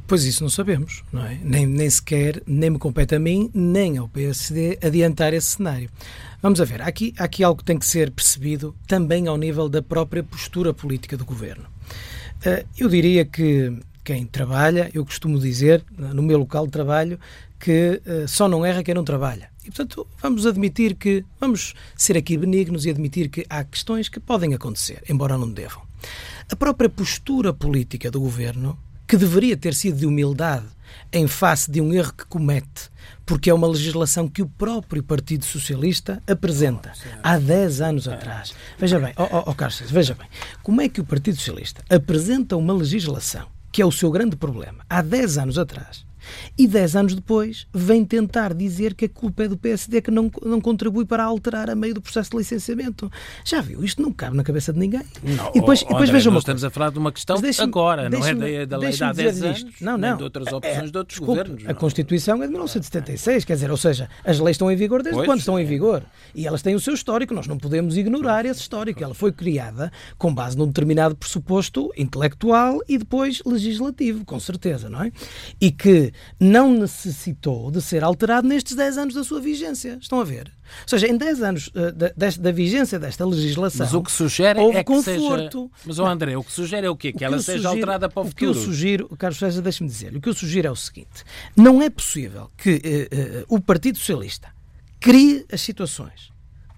Pois 0.06 0.26
isso 0.26 0.44
não 0.44 0.50
sabemos, 0.50 1.04
não 1.12 1.26
é? 1.26 1.40
Nem, 1.42 1.66
nem 1.66 1.90
sequer, 1.90 2.44
nem 2.46 2.70
me 2.70 2.78
compete 2.78 3.16
a 3.16 3.20
mim, 3.20 3.50
nem 3.54 3.98
ao 3.98 4.10
PSD 4.10 4.78
adiantar 4.84 5.34
esse 5.34 5.48
cenário. 5.48 5.90
Vamos 6.42 6.60
a 6.60 6.66
ver, 6.66 6.82
há 6.82 6.88
aqui, 6.88 7.14
há 7.18 7.24
aqui 7.24 7.44
algo 7.44 7.60
que 7.60 7.66
tem 7.66 7.80
que 7.80 7.86
ser 7.86 8.12
percebido 8.12 8.76
também 8.86 9.28
ao 9.28 9.38
nível 9.38 9.70
da 9.70 9.82
própria 9.82 10.22
postura 10.22 10.74
política 10.74 11.16
do 11.16 11.24
governo. 11.24 11.66
Eh, 12.46 12.66
eu 12.78 12.90
diria 12.90 13.24
que 13.24 13.74
quem 14.04 14.26
trabalha, 14.26 14.92
eu 14.94 15.06
costumo 15.06 15.40
dizer, 15.40 15.84
no 15.98 16.22
meu 16.22 16.38
local 16.38 16.66
de 16.66 16.74
trabalho, 16.74 17.18
que 17.58 18.02
eh, 18.06 18.26
só 18.28 18.50
não 18.50 18.66
erra 18.66 18.84
quem 18.84 18.94
não 18.94 19.06
trabalha. 19.06 19.50
E, 19.64 19.68
portanto, 19.68 20.06
vamos 20.22 20.46
admitir 20.46 20.96
que, 20.96 21.24
vamos 21.40 21.74
ser 21.96 22.18
aqui 22.18 22.38
benignos 22.38 22.86
e 22.86 22.90
admitir 22.90 23.30
que 23.30 23.46
há 23.50 23.64
questões 23.64 24.10
que 24.10 24.20
podem 24.20 24.54
acontecer, 24.54 25.02
embora 25.10 25.38
não 25.38 25.50
devam. 25.50 25.82
A 26.52 26.56
própria 26.58 26.90
postura 26.90 27.54
política 27.54 28.12
do 28.12 28.20
governo, 28.20 28.78
que 29.14 29.18
deveria 29.18 29.56
ter 29.56 29.76
sido 29.76 30.00
de 30.00 30.08
humildade 30.08 30.66
em 31.12 31.28
face 31.28 31.70
de 31.70 31.80
um 31.80 31.94
erro 31.94 32.12
que 32.14 32.26
comete, 32.26 32.90
porque 33.28 33.48
é 33.48 33.54
uma 33.54 33.68
legislação 33.68 34.28
que 34.28 34.42
o 34.42 34.48
próprio 34.48 35.04
Partido 35.04 35.46
Socialista 35.46 36.20
apresenta 36.26 36.94
há 37.22 37.38
10 37.38 37.82
anos 37.82 38.08
atrás. 38.08 38.56
Veja 38.76 39.00
bem, 39.00 39.14
ó 39.16 39.28
oh, 39.32 39.52
oh, 39.52 39.54
Carlos, 39.54 39.82
veja 39.82 40.16
bem, 40.16 40.28
como 40.64 40.82
é 40.82 40.90
que 40.90 41.00
o 41.00 41.04
Partido 41.04 41.38
Socialista 41.38 41.84
apresenta 41.92 42.58
uma 42.58 42.74
legislação 42.74 43.46
que 43.72 43.84
é 43.84 43.86
o 43.86 43.92
seu 43.92 44.10
grande 44.10 44.36
problema 44.36 44.84
há 44.90 45.04
10 45.04 45.38
anos 45.38 45.60
atrás 45.60 46.04
E 46.58 46.68
dez 46.68 46.96
anos 46.96 47.16
depois 47.16 47.68
vem 47.74 48.06
tentar 48.06 48.54
dizer 48.54 48.94
que 48.94 49.06
a 49.06 49.10
culpa 49.10 49.44
é 49.44 49.48
do 49.48 49.58
PSD 49.58 50.02
que 50.02 50.12
não, 50.12 50.32
não 50.44 50.60
contribui 50.60 51.06
para 51.06 51.24
alterar 51.24 51.70
a 51.70 51.76
meio 51.76 51.94
do 51.94 52.02
processo 52.02 52.32
de 52.32 52.38
licenciamento. 52.38 53.12
Já 53.44 53.62
viu? 53.62 53.84
Isto 53.84 54.02
não 54.02 54.12
cabe 54.12 54.36
na 54.38 54.44
cabeça 54.44 54.74
de 54.74 54.80
ninguém. 54.80 55.04
Não, 55.24 55.50
e 55.50 55.60
depois, 55.60 55.82
oh, 55.84 55.88
depois 55.88 56.10
André, 56.10 56.14
vejam 56.14 56.34
nós 56.34 56.42
estamos 56.42 56.64
a 56.64 56.70
falar 56.70 56.92
de 56.92 57.00
uma 57.00 57.12
questão 57.12 57.38
agora, 57.60 58.10
não 58.10 58.26
é 58.26 58.34
da, 58.34 58.66
da 58.66 58.78
lei 58.78 58.92
de 58.92 59.04
há 59.04 59.12
10 59.12 59.44
anos, 59.44 59.66
não, 59.82 59.98
não. 59.98 60.18
de 60.18 60.24
outras 60.24 60.48
opções 60.52 60.78
é, 60.78 60.92
de 60.92 60.98
outros 60.98 61.20
desculpe, 61.20 61.44
governos. 61.44 61.70
A 61.70 61.74
Constituição 61.74 62.36
é 62.42 62.46
de 62.46 62.52
1976, 62.52 63.46
quer 63.46 63.54
dizer, 63.54 63.72
ou 63.72 63.78
seja, 63.78 64.10
as 64.24 64.40
leis 64.40 64.56
estão 64.56 64.72
em 64.72 64.76
vigor 64.76 65.02
desde 65.02 65.18
Pois, 65.18 65.28
quando 65.28 65.40
estão 65.40 65.60
em 65.60 65.64
é. 65.64 65.66
vigor. 65.66 66.04
E 66.34 66.48
elas 66.48 66.62
têm 66.62 66.76
o 66.76 66.80
seu 66.80 66.94
histórico, 66.94 67.34
nós 67.34 67.48
não 67.48 67.58
podemos 67.58 67.98
ignorar 67.98 68.46
esse 68.46 68.62
histórico. 68.62 69.04
Ela 69.04 69.14
foi 69.14 69.32
criada 69.32 69.92
com 70.18 70.34
base 70.34 70.58
num 70.58 70.68
determinado 70.68 71.16
pressuposto 71.16 71.92
intelectual 71.98 72.80
e 72.88 72.98
depois 72.98 73.42
legislativo, 73.46 74.26
com 74.26 74.40
certeza, 74.40 74.90
não 74.90 75.04
é? 75.04 75.12
E 75.60 75.72
que 75.72 76.13
não 76.40 76.72
necessitou 76.74 77.70
de 77.72 77.82
ser 77.82 78.04
alterado 78.04 78.48
nestes 78.48 78.76
10 78.76 78.98
anos 78.98 79.14
da 79.16 79.24
sua 79.24 79.40
vigência. 79.42 79.98
Estão 80.02 80.20
a 80.20 80.24
ver? 80.24 80.52
Ou 80.84 80.88
seja, 80.88 81.08
em 81.08 81.16
10 81.18 81.42
anos 81.44 81.68
uh, 81.70 81.92
da, 81.92 82.10
desta- 82.16 82.42
da 82.42 82.52
vigência 82.52 82.98
desta 83.00 83.26
legislação. 83.26 83.86
Mas 83.86 83.94
o 83.94 84.02
que 84.02 84.12
sugere 84.12 84.60
houve 84.60 84.78
é 84.78 84.84
que 84.84 84.92
conforto. 84.92 85.70
seja... 85.74 85.84
Mas, 85.86 86.00
ó 86.00 86.08
André, 86.08 86.36
o 86.38 86.44
que 86.44 86.52
sugere 86.52 86.88
é 86.88 86.90
o 86.90 86.96
quê? 86.96 87.12
Que, 87.14 87.24
O 87.24 87.26
ela 87.26 87.36
eu 87.36 87.42
seja 87.42 87.58
sugiro- 87.58 87.70
alterada 87.76 88.10
para 88.10 88.22
o 88.22 88.26
que 88.26 88.30
futuro. 88.46 88.52
eu 88.52 88.54
sugiro, 88.64 89.10
Carlos 89.18 89.38
César, 89.40 89.62
deixe-me 89.62 89.90
dizer, 89.90 90.16
o 90.16 90.22
que 90.22 90.30
eu 90.30 90.34
sugiro 90.34 90.68
é 90.68 90.72
o 90.72 90.76
seguinte: 90.76 91.24
não 91.56 91.82
é 91.82 91.90
possível 91.90 92.50
que 92.58 92.82
eh, 92.84 93.08
eh, 93.12 93.46
o 93.48 93.60
Partido 93.60 93.98
Socialista 93.98 94.50
crie 95.00 95.46
as 95.52 95.62
situações, 95.62 96.32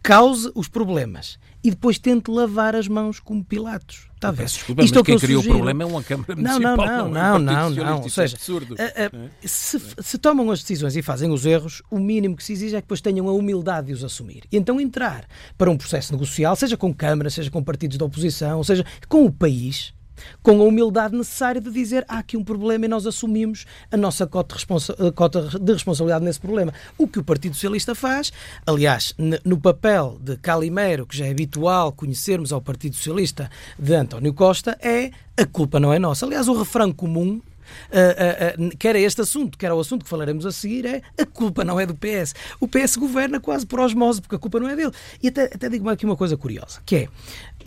cause 0.04 0.52
os 0.56 0.67
problemas 0.67 1.38
e 1.63 1.69
depois 1.69 1.98
tente 1.98 2.30
lavar 2.30 2.76
as 2.76 2.88
mãos 2.88 3.19
como 3.19 3.43
Pilatos. 3.43 4.08
Está 4.32 4.44
a 4.44 4.46
desculpa, 4.46 4.84
Isto 4.84 4.96
mas 4.96 5.02
é 5.02 5.06
quem 5.06 5.20
criou 5.20 5.42
o 5.42 5.46
problema 5.46 5.84
é 5.84 5.86
uma 5.86 6.04
Câmara 6.04 6.36
Não, 6.36 6.60
não, 6.60 6.76
Municipal, 6.76 6.86
não, 6.88 6.94
é 6.94 6.98
não, 6.98 7.32
Partido 7.32 7.46
não, 7.46 7.68
Socialista. 7.70 7.84
não. 7.86 8.00
Ou 8.00 8.06
é 8.06 8.10
seja, 8.10 8.36
absurdo. 8.36 8.76
eh, 8.78 8.94
eh, 9.14 9.30
se, 9.48 9.82
se 10.00 10.18
tomam 10.18 10.52
as 10.52 10.62
decisões 10.62 10.96
e 10.96 11.02
fazem 11.02 11.32
os 11.32 11.46
erros, 11.46 11.82
o 11.92 12.00
mínimo 12.00 12.36
que 12.36 12.44
se 12.44 12.54
exige 12.54 12.76
é 12.76 12.80
que 12.80 12.86
depois 12.86 13.02
tenham 13.02 13.28
a 13.28 13.34
humildade 13.34 13.88
de 13.88 13.94
os 13.94 14.04
assumir. 14.04 14.44
E 14.52 14.58
então 14.58 14.80
entrar 14.80 15.26
para 15.58 15.70
um 15.70 15.78
processo 15.78 16.14
negocial, 16.14 16.56
seja 16.56 16.76
com 16.78 16.94
Câmara, 16.94 17.30
seja 17.30 17.50
com 17.52 17.64
partidos 17.64 17.98
da 17.98 18.06
oposição, 18.06 18.64
seja 18.64 18.86
com 19.08 19.26
o 19.26 19.32
país, 19.32 19.94
com 20.41 20.62
a 20.62 20.63
humildade 20.63 21.15
necessária 21.15 21.62
de 21.62 21.71
dizer 21.71 22.06
há 22.08 22.19
aqui 22.19 22.38
um 22.38 22.43
problema 22.43 22.86
e 22.86 22.88
nós 22.88 23.06
assumimos 23.06 23.65
a 23.91 23.97
nossa 23.97 24.25
cota 24.28 24.49
de, 24.49 24.60
responsa- 24.60 24.95
eh, 24.99 25.12
cota 25.12 25.60
de 25.60 25.73
responsabilidade 25.73 26.23
nesse 26.25 26.39
problema. 26.39 26.73
O 26.97 27.08
que 27.08 27.19
o 27.19 27.23
Partido 27.23 27.54
Socialista 27.56 27.93
faz, 27.95 28.32
aliás, 28.65 29.13
no 29.43 29.60
papel 29.60 30.17
de 30.21 30.38
Calimero, 30.38 31.06
que 31.06 31.17
já 31.17 31.25
é 31.25 31.32
habitual 31.32 31.91
conhecermos 31.91 32.51
ao 32.51 32.62
Partido 32.62 32.95
Socialista 32.95 33.49
de 33.78 33.93
António 33.93 34.34
Costa, 34.34 34.78
é 34.82 35.12
a 35.38 35.45
culpa 35.45 35.80
não 35.80 35.93
é 35.93 35.99
nossa. 35.99 36.25
Aliás, 36.25 36.47
o 36.47 36.58
refrão 36.58 36.91
comum 36.91 37.41
Uh, 37.89 38.63
uh, 38.63 38.67
uh, 38.67 38.78
quer 38.78 38.95
é 38.95 39.01
este 39.01 39.21
assunto, 39.21 39.58
quer 39.58 39.67
é 39.67 39.73
o 39.73 39.80
assunto 39.80 40.04
que 40.04 40.10
falaremos 40.10 40.45
a 40.45 40.51
seguir, 40.51 40.86
é 40.86 41.01
a 41.19 41.25
culpa 41.25 41.63
não 41.63 41.80
é 41.80 41.86
do 41.86 41.95
PS. 41.95 42.34
O 42.60 42.67
PS 42.67 42.95
governa 42.95 43.39
quase 43.39 43.65
por 43.65 43.80
osmose, 43.80 44.21
porque 44.21 44.36
a 44.36 44.39
culpa 44.39 44.60
não 44.60 44.67
é 44.67 44.75
dele. 44.75 44.91
E 45.21 45.28
até, 45.28 45.45
até 45.45 45.69
digo 45.69 45.89
aqui 45.89 46.06
uma 46.06 46.15
coisa 46.15 46.38
curiosa, 46.38 46.82
que 46.86 46.95
é 46.95 47.08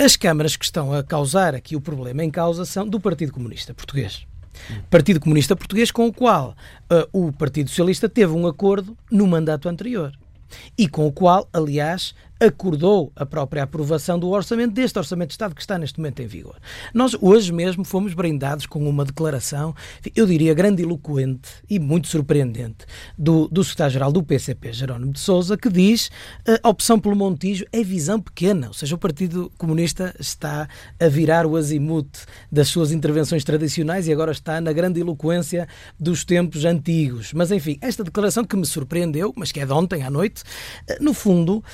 as 0.03 0.17
câmaras 0.17 0.57
que 0.57 0.65
estão 0.65 0.93
a 0.93 1.03
causar 1.03 1.55
aqui 1.55 1.77
o 1.77 1.81
problema 1.81 2.25
em 2.25 2.31
causa 2.31 2.65
são 2.65 2.89
do 2.89 3.01
Partido 3.01 3.33
Comunista 3.33 3.75
Português. 3.75 4.27
Partido 4.91 5.21
Comunista 5.21 5.55
Português 5.55 5.91
com 5.91 6.07
o 6.07 6.13
qual 6.13 6.57
o 7.13 7.31
Partido 7.33 7.69
Socialista 7.69 8.09
teve 8.09 8.33
um 8.33 8.47
acordo 8.47 8.97
no 9.11 9.27
mandato 9.27 9.69
anterior. 9.69 10.13
E 10.77 10.89
com 10.89 11.07
o 11.07 11.13
qual, 11.13 11.49
aliás, 11.53 12.15
acordou 12.41 13.13
a 13.17 13.27
própria 13.27 13.65
aprovação 13.65 14.19
do 14.19 14.29
orçamento, 14.31 14.73
deste 14.73 14.99
orçamento 14.99 15.29
de 15.29 15.35
Estado 15.35 15.55
que 15.55 15.61
está 15.61 15.77
neste 15.77 15.99
momento 15.99 16.21
em 16.21 16.27
vigor. 16.27 16.57
Nós 16.95 17.17
hoje 17.21 17.53
mesmo 17.53 17.85
fomos 17.85 18.15
brindados 18.15 18.67
com 18.67 18.89
uma 18.89 19.05
declaração, 19.05 19.75
eu 20.15 20.27
diria 20.27 20.55
grandiloquente 20.55 21.49
e 21.69 21.79
muito 21.79 22.09
surpreendente, 22.09 22.87
do, 23.17 23.49
do 23.49 23.65
secretário-geral 23.65 24.13
do 24.13 24.23
PCP, 24.23 24.73
Jerónimo 24.73 25.13
de 25.13 25.21
Sousa, 25.21 25.57
que 25.57 25.69
diz 25.69 26.11
eh, 26.47 26.61
a 26.63 26.69
opção 26.69 26.99
pelo 26.99 27.17
Montijo 27.17 27.65
é 27.73 27.83
visão 27.83 28.21
pequena, 28.21 28.69
ou 28.69 28.75
seja, 28.75 28.95
o 28.95 28.99
Partido 28.99 29.51
Comunista 29.59 30.15
está 30.19 30.69
a 31.01 31.09
virar 31.09 31.47
o 31.47 31.57
azimute 31.57 32.21
das 32.51 32.69
suas 32.69 32.93
intervenções 32.93 33.45
tradicionais 33.45 34.07
e 34.07 34.13
agora 34.13 34.31
está 34.31 34.61
na 34.61 34.73
grandiloquência 34.73 35.67
dos 35.99 36.25
tempos 36.25 36.65
antigos. 36.65 37.33
Mas 37.33 37.51
enfim, 37.51 37.79
esta 37.81 38.05
declaração 38.05 38.45
que 38.45 38.57
me 38.57 38.67
surpreendeu, 38.67 39.33
mas 39.37 39.51
que 39.51 39.61
é 39.61 39.67
de 39.67 39.73
ontem 39.73 40.03
à 40.03 40.11
noite, 40.11 40.43
eh, 40.87 40.99
no 41.01 41.13
fundo, 41.13 41.65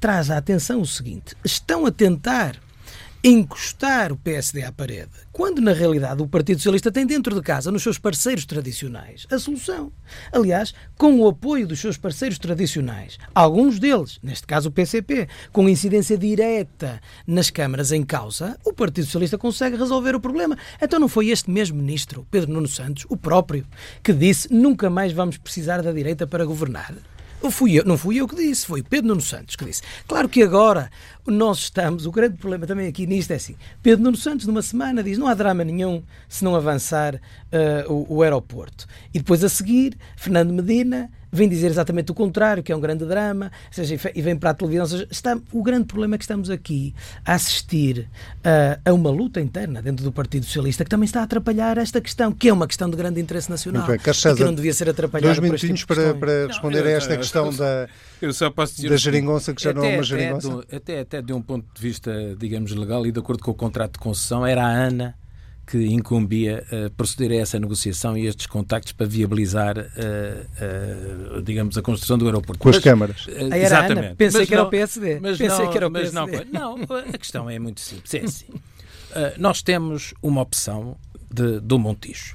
traz 0.00 0.30
à 0.30 0.38
atenção 0.38 0.80
o 0.80 0.86
seguinte: 0.86 1.36
estão 1.44 1.86
a 1.86 1.90
tentar 1.92 2.56
encostar 3.22 4.12
o 4.12 4.16
PSD 4.16 4.62
à 4.62 4.72
parede, 4.72 5.10
quando 5.30 5.60
na 5.60 5.74
realidade 5.74 6.22
o 6.22 6.26
Partido 6.26 6.56
Socialista 6.56 6.90
tem 6.90 7.04
dentro 7.04 7.34
de 7.34 7.42
casa, 7.42 7.70
nos 7.70 7.82
seus 7.82 7.98
parceiros 7.98 8.46
tradicionais, 8.46 9.26
a 9.30 9.38
solução. 9.38 9.92
Aliás, 10.32 10.72
com 10.96 11.20
o 11.20 11.28
apoio 11.28 11.66
dos 11.66 11.80
seus 11.80 11.98
parceiros 11.98 12.38
tradicionais, 12.38 13.18
alguns 13.34 13.78
deles, 13.78 14.18
neste 14.22 14.46
caso 14.46 14.70
o 14.70 14.72
PCP, 14.72 15.28
com 15.52 15.68
incidência 15.68 16.16
direta 16.16 16.98
nas 17.26 17.50
câmaras 17.50 17.92
em 17.92 18.02
causa, 18.02 18.58
o 18.64 18.72
Partido 18.72 19.04
Socialista 19.04 19.36
consegue 19.36 19.76
resolver 19.76 20.14
o 20.14 20.20
problema. 20.20 20.56
Então 20.80 20.98
não 20.98 21.08
foi 21.08 21.28
este 21.28 21.50
mesmo 21.50 21.76
ministro, 21.76 22.26
Pedro 22.30 22.50
Nuno 22.50 22.68
Santos, 22.68 23.04
o 23.10 23.18
próprio, 23.18 23.66
que 24.02 24.14
disse 24.14 24.50
nunca 24.50 24.88
mais 24.88 25.12
vamos 25.12 25.36
precisar 25.36 25.82
da 25.82 25.92
direita 25.92 26.26
para 26.26 26.46
governar? 26.46 26.94
Não 27.42 27.50
fui, 27.50 27.78
eu, 27.78 27.84
não 27.84 27.96
fui 27.96 28.16
eu 28.16 28.28
que 28.28 28.36
disse, 28.36 28.66
foi 28.66 28.82
Pedro 28.82 29.08
Nuno 29.08 29.20
Santos 29.20 29.56
que 29.56 29.64
disse. 29.64 29.82
Claro 30.06 30.28
que 30.28 30.42
agora 30.42 30.90
nós 31.26 31.58
estamos, 31.58 32.04
o 32.06 32.10
grande 32.10 32.36
problema 32.36 32.66
também 32.66 32.86
aqui 32.86 33.06
nisto 33.06 33.30
é 33.30 33.36
assim, 33.36 33.56
Pedro 33.82 34.04
Nuno 34.04 34.16
Santos 34.16 34.46
numa 34.46 34.62
semana 34.62 35.02
diz 35.02 35.16
não 35.16 35.26
há 35.26 35.34
drama 35.34 35.64
nenhum 35.64 36.02
se 36.28 36.44
não 36.44 36.54
avançar 36.54 37.14
uh, 37.14 37.92
o, 37.92 38.16
o 38.16 38.22
aeroporto. 38.22 38.86
E 39.14 39.18
depois 39.18 39.42
a 39.42 39.48
seguir, 39.48 39.96
Fernando 40.16 40.52
Medina 40.52 41.10
vem 41.32 41.48
dizer 41.48 41.68
exatamente 41.68 42.10
o 42.10 42.14
contrário, 42.14 42.62
que 42.62 42.72
é 42.72 42.76
um 42.76 42.80
grande 42.80 43.04
drama, 43.04 43.46
ou 43.68 43.72
seja, 43.72 43.98
e 44.14 44.22
vem 44.22 44.36
para 44.36 44.50
a 44.50 44.54
televisão. 44.54 44.82
Ou 44.84 44.88
seja, 44.88 45.06
está, 45.10 45.38
o 45.52 45.62
grande 45.62 45.84
problema 45.86 46.14
é 46.14 46.18
que 46.18 46.24
estamos 46.24 46.50
aqui 46.50 46.94
a 47.24 47.34
assistir 47.34 48.08
uh, 48.38 48.80
a 48.84 48.92
uma 48.92 49.10
luta 49.10 49.40
interna 49.40 49.80
dentro 49.82 50.04
do 50.04 50.12
Partido 50.12 50.44
Socialista 50.46 50.84
que 50.84 50.90
também 50.90 51.04
está 51.04 51.20
a 51.20 51.24
atrapalhar 51.24 51.78
esta 51.78 52.00
questão, 52.00 52.32
que 52.32 52.48
é 52.48 52.52
uma 52.52 52.66
questão 52.66 52.88
de 52.90 52.96
grande 52.96 53.20
interesse 53.20 53.50
nacional. 53.50 53.86
Bem, 53.86 53.98
que 53.98 54.44
não 54.44 54.54
devia 54.54 54.72
ser 54.74 54.88
atrapalhada 54.88 55.34
Dois 55.34 55.38
por 55.38 55.54
este 55.54 55.66
minutinhos 55.66 55.80
tipo 55.80 55.94
de 55.94 56.00
para, 56.00 56.14
para 56.14 56.46
responder 56.48 56.86
a 56.86 56.90
esta 56.90 57.14
eu- 57.14 57.18
questão 57.18 57.46
eu- 57.46 57.52
da, 57.52 57.88
Eu 58.20 58.32
só 58.32 58.50
posso 58.50 58.76
dizer 58.76 58.90
da 58.90 58.96
geringonça, 58.96 59.54
que 59.54 59.62
já 59.62 59.72
não 59.72 59.84
é 59.84 59.88
uma 59.88 59.94
até, 59.96 60.02
geringonça. 60.02 60.48
do- 60.48 60.66
até, 60.76 61.00
até 61.00 61.22
de 61.22 61.32
um 61.32 61.40
ponto 61.42 61.66
de 61.74 61.80
vista, 61.80 62.12
digamos, 62.38 62.72
legal 62.74 63.06
e 63.06 63.12
de 63.12 63.18
acordo 63.18 63.42
com 63.42 63.50
o 63.50 63.54
contrato 63.54 63.92
de 63.94 63.98
concessão, 63.98 64.44
era 64.46 64.62
a 64.64 64.68
ANA 64.68 65.14
que 65.70 65.86
incumbia 65.86 66.64
uh, 66.72 66.90
proceder 66.90 67.30
a 67.30 67.42
essa 67.42 67.56
negociação 67.58 68.18
e 68.18 68.26
estes 68.26 68.46
contactos 68.46 68.90
para 68.92 69.06
viabilizar, 69.06 69.78
uh, 69.78 71.38
uh, 71.38 71.42
digamos, 71.42 71.78
a 71.78 71.82
construção 71.82 72.18
do 72.18 72.26
aeroporto. 72.26 72.58
Com 72.58 72.70
as 72.70 72.76
Mas, 72.76 72.84
câmaras. 72.84 73.26
uh, 73.28 73.30
era 73.30 73.56
exatamente. 73.58 74.06
Ana. 74.06 74.14
Pensei 74.16 74.40
Mas 74.40 74.48
que 74.48 74.54
era 74.54 74.62
não- 74.62 74.68
o 74.68 74.70
PSD. 74.70 75.20
Mas 75.20 75.38
Pensei 75.38 75.64
não, 75.64 75.70
que 75.70 75.76
era 75.76 75.86
o 75.86 75.90
mas 75.90 76.10
PSD. 76.10 76.44
não, 76.52 76.76
não, 76.76 76.86
a 77.14 77.18
questão 77.18 77.48
é 77.48 77.58
muito 77.60 77.80
simples. 77.80 78.12
É 78.14 78.18
assim. 78.24 78.46
Uh, 78.48 79.38
nós 79.38 79.62
temos 79.62 80.12
uma 80.20 80.40
opção 80.40 80.96
de, 81.32 81.60
do 81.60 81.78
Montijo. 81.78 82.34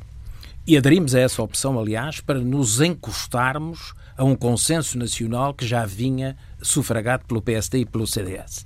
E 0.66 0.78
aderimos 0.78 1.14
a 1.14 1.20
essa 1.20 1.44
opção, 1.44 1.78
aliás, 1.78 2.22
para 2.22 2.40
nos 2.40 2.80
encostarmos 2.80 3.94
a 4.18 4.24
um 4.24 4.36
consenso 4.36 4.98
nacional 4.98 5.54
que 5.54 5.68
já 5.68 5.86
vinha 5.86 6.38
sufragado 6.62 7.26
pelo 7.26 7.42
PSD 7.42 7.80
e 7.80 7.86
pelo 7.86 8.08
CDS. 8.08 8.66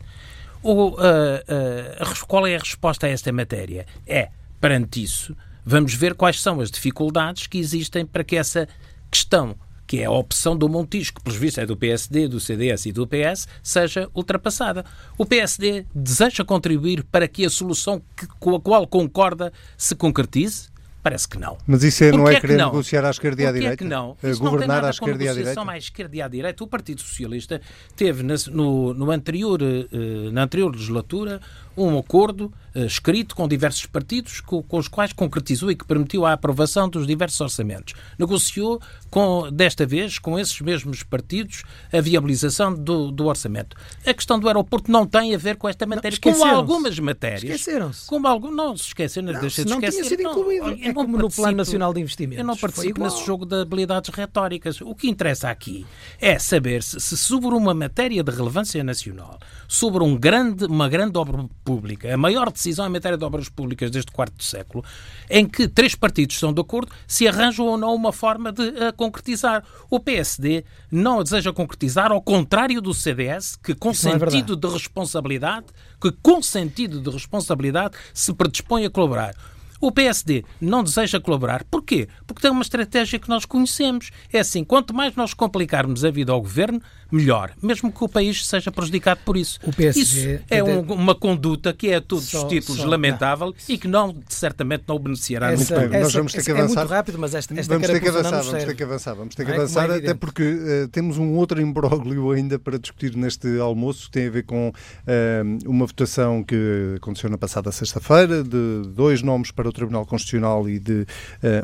O, 0.61 0.89
uh, 0.89 0.93
uh, 0.93 2.25
qual 2.27 2.45
é 2.45 2.55
a 2.55 2.59
resposta 2.59 3.07
a 3.07 3.09
esta 3.09 3.31
matéria? 3.31 3.85
É, 4.05 4.29
perante 4.59 5.01
isso, 5.03 5.35
vamos 5.65 5.93
ver 5.93 6.13
quais 6.15 6.41
são 6.41 6.59
as 6.61 6.69
dificuldades 6.71 7.47
que 7.47 7.57
existem 7.57 8.05
para 8.05 8.23
que 8.23 8.35
essa 8.35 8.67
questão, 9.11 9.55
que 9.87 9.99
é 9.99 10.05
a 10.05 10.11
opção 10.11 10.55
do 10.55 10.69
Montijo, 10.69 11.13
que 11.13 11.21
pelos 11.23 11.37
vistos 11.39 11.63
é 11.63 11.65
do 11.65 11.75
PSD, 11.75 12.27
do 12.27 12.39
CDS 12.39 12.85
e 12.85 12.91
do 12.91 13.07
PS, 13.07 13.47
seja 13.63 14.07
ultrapassada. 14.13 14.85
O 15.17 15.25
PSD 15.25 15.85
deseja 15.95 16.43
contribuir 16.45 17.03
para 17.03 17.27
que 17.27 17.45
a 17.45 17.49
solução 17.49 18.01
que- 18.15 18.27
com 18.39 18.55
a 18.55 18.59
qual 18.61 18.85
concorda 18.87 19.51
se 19.77 19.95
concretize? 19.95 20.69
Parece 21.01 21.29
que 21.29 21.39
não. 21.39 21.57
Mas 21.65 21.81
isso 21.81 22.03
é, 22.03 22.11
não 22.11 22.27
é 22.27 22.35
que 22.35 22.41
querer 22.41 22.57
não? 22.57 22.65
negociar 22.71 23.05
à 23.05 23.09
esquerda 23.09 23.41
e 23.41 23.45
à 23.45 23.51
direita? 23.53 23.77
que 23.77 23.83
não? 23.85 24.17
Eh, 24.21 24.31
Isso 24.31 24.43
não 24.43 24.49
tem 24.49 24.57
Governar 24.59 24.75
nada 24.75 24.87
à 24.87 24.89
esquerda 24.89 25.23
e 25.23 25.27
à 25.29 25.33
direita? 25.33 25.71
à 25.71 25.77
esquerda 25.77 26.15
e 26.17 26.21
à 26.21 26.27
direita. 26.27 26.63
O 26.63 26.67
Partido 26.67 26.99
Socialista 27.01 27.61
teve 27.95 28.21
no, 28.21 28.93
no 28.93 29.09
anterior, 29.09 29.61
eh, 29.63 30.29
na 30.33 30.43
anterior 30.43 30.69
legislatura 30.73 31.39
um 31.79 31.97
acordo 31.97 32.51
eh, 32.73 32.85
escrito 32.85 33.35
com 33.35 33.47
diversos 33.47 33.85
partidos 33.85 34.41
com, 34.41 34.61
com 34.61 34.77
os 34.77 34.87
quais 34.87 35.11
concretizou 35.13 35.71
e 35.71 35.75
que 35.75 35.85
permitiu 35.85 36.25
a 36.25 36.33
aprovação 36.33 36.87
dos 36.87 37.07
diversos 37.07 37.39
orçamentos. 37.41 37.93
Negociou, 38.17 38.79
com, 39.09 39.49
desta 39.51 39.85
vez, 39.85 40.19
com 40.19 40.37
esses 40.37 40.59
mesmos 40.61 41.01
partidos, 41.03 41.63
a 41.91 41.99
viabilização 41.99 42.73
do, 42.73 43.11
do 43.11 43.25
orçamento. 43.25 43.75
A 44.05 44.13
questão 44.13 44.39
do 44.39 44.47
aeroporto 44.47 44.91
não 44.91 45.05
tem 45.05 45.33
a 45.33 45.37
ver 45.37 45.55
com 45.57 45.67
esta 45.67 45.85
matéria, 45.85 46.17
como 46.21 46.33
esqueceram-se. 46.35 46.55
algumas 46.55 46.99
matérias. 46.99 47.43
Esqueceram-se. 47.43 48.07
Como 48.07 48.27
algum, 48.27 48.51
não 48.51 48.77
se 48.77 48.85
esqueceram, 48.87 49.33
Não, 49.33 49.39
deixa 49.41 49.63
de 49.63 49.71
tinha 49.73 49.87
esquecer. 49.89 50.09
sido 50.09 50.23
não, 50.23 50.31
incluído. 50.31 50.69
É 50.81 50.87
não 50.87 50.93
como 50.93 51.17
no 51.17 51.29
Plano 51.29 51.57
Nacional 51.57 51.93
de 51.93 52.01
Investimentos. 52.01 52.39
Eu 52.39 52.45
não 52.45 52.55
participo 52.57 53.01
nesse 53.03 53.25
jogo 53.25 53.45
de 53.45 53.61
habilidades 53.61 54.09
retóricas. 54.13 54.79
O 54.81 54.93
que 54.93 55.09
interessa 55.09 55.49
aqui 55.49 55.85
é 56.19 56.37
saber 56.37 56.83
se, 56.83 56.99
se 56.99 57.17
sobre 57.17 57.55
uma 57.55 57.73
matéria 57.73 58.23
de 58.23 58.31
relevância 58.31 58.83
nacional, 58.83 59.39
sobre 59.67 60.03
um 60.03 60.15
grande, 60.17 60.65
uma 60.65 60.87
grande 60.87 61.17
obra 61.17 61.47
pública, 61.69 62.11
a 62.11 62.17
maior 62.17 62.51
decisão 62.51 62.87
em 62.87 62.89
matéria 62.89 63.15
de 63.15 63.23
obras 63.23 63.47
públicas 63.47 63.91
desde 63.91 64.09
o 64.09 64.11
quarto 64.11 64.43
século, 64.43 64.83
em 65.29 65.47
que 65.47 65.67
três 65.67 65.93
partidos 65.93 66.35
estão 66.35 66.51
de 66.51 66.59
acordo 66.59 66.91
se 67.05 67.27
arranjam 67.27 67.67
ou 67.67 67.77
não 67.77 67.93
uma 67.93 68.11
forma 68.11 68.51
de 68.51 68.63
a 68.83 68.91
concretizar. 68.91 69.63
O 69.87 69.99
PSD 69.99 70.65
não 70.91 71.19
a 71.19 71.23
deseja 71.23 71.53
concretizar, 71.53 72.11
ao 72.11 72.23
contrário 72.23 72.81
do 72.81 72.91
CDS, 72.91 73.55
que 73.55 73.75
com 73.75 73.91
Isso 73.91 74.09
é 74.09 74.17
sentido 74.17 74.53
é 74.53 74.55
de 74.55 74.67
responsabilidade, 74.67 75.67
que 76.01 76.11
com 76.23 76.41
sentido 76.41 76.99
de 76.99 77.09
responsabilidade 77.11 77.95
se 78.15 78.33
predispõe 78.33 78.83
a 78.85 78.89
colaborar. 78.89 79.35
O 79.81 79.91
PSD 79.91 80.43
não 80.59 80.83
deseja 80.83 81.19
colaborar. 81.19 81.63
Porquê? 81.63 82.07
Porque 82.27 82.41
tem 82.41 82.51
uma 82.51 82.61
estratégia 82.61 83.19
que 83.19 83.29
nós 83.29 83.45
conhecemos. 83.45 84.11
É 84.31 84.39
assim, 84.39 84.63
quanto 84.63 84.93
mais 84.93 85.15
nós 85.15 85.33
complicarmos 85.33 86.03
a 86.03 86.11
vida 86.11 86.31
ao 86.31 86.41
governo, 86.41 86.81
melhor, 87.11 87.51
mesmo 87.61 87.91
que 87.91 88.03
o 88.03 88.07
país 88.07 88.45
seja 88.45 88.71
prejudicado 88.71 89.21
por 89.25 89.35
isso. 89.35 89.59
O 89.63 89.73
PSD 89.73 90.01
isso 90.35 90.43
é 90.49 90.63
um, 90.63 90.81
uma 90.81 91.15
conduta 91.15 91.73
que 91.73 91.89
é 91.89 91.95
a 91.95 92.01
todos 92.01 92.25
só, 92.25 92.43
os 92.43 92.49
títulos 92.49 92.81
só, 92.81 92.87
lamentável 92.87 93.47
não. 93.47 93.55
e 93.67 93.77
que 93.77 93.87
não, 93.87 94.15
certamente 94.27 94.83
não 94.87 94.99
beneficiará 94.99 95.51
essa, 95.51 95.75
futuro. 95.75 95.99
Nós 95.99 96.13
vamos 96.13 96.33
ter 96.33 96.43
que 96.43 96.51
avançar. 96.51 96.73
É 96.73 96.77
muito 96.77 96.89
rápido, 96.89 97.19
mas 97.19 97.33
esta, 97.33 97.59
esta 97.59 97.73
vamos 97.73 97.87
ter 97.87 97.99
que 97.99 98.09
avançar, 98.09 98.43
vamos 98.43 98.63
ter 98.63 98.75
que 98.75 98.83
avançar, 98.83 99.13
vamos 99.15 99.35
ter 99.35 99.45
que 99.45 99.51
é 99.51 99.55
avançar, 99.55 99.89
é 99.89 99.97
até 99.97 100.13
porque 100.13 100.43
uh, 100.43 100.87
temos 100.89 101.17
um 101.17 101.35
outro 101.35 101.61
imbróglio 101.61 102.31
ainda 102.31 102.59
para 102.59 102.77
discutir 102.77 103.15
neste 103.15 103.59
almoço 103.59 104.05
que 104.05 104.11
tem 104.11 104.27
a 104.27 104.31
ver 104.31 104.43
com 104.43 104.69
uh, 104.69 105.69
uma 105.69 105.85
votação 105.85 106.43
que 106.43 106.95
aconteceu 106.97 107.29
na 107.29 107.37
passada 107.37 107.71
sexta-feira 107.71 108.43
de 108.43 108.83
dois 108.89 109.21
nomes 109.21 109.51
para 109.51 109.68
o 109.69 109.73
Tribunal 109.73 110.05
Constitucional 110.05 110.67
e 110.67 110.79
de 110.79 111.01
uh, 111.01 111.05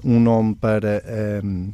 um 0.07 0.19
nome 0.19 0.55
para 0.55 1.03
um 1.43 1.73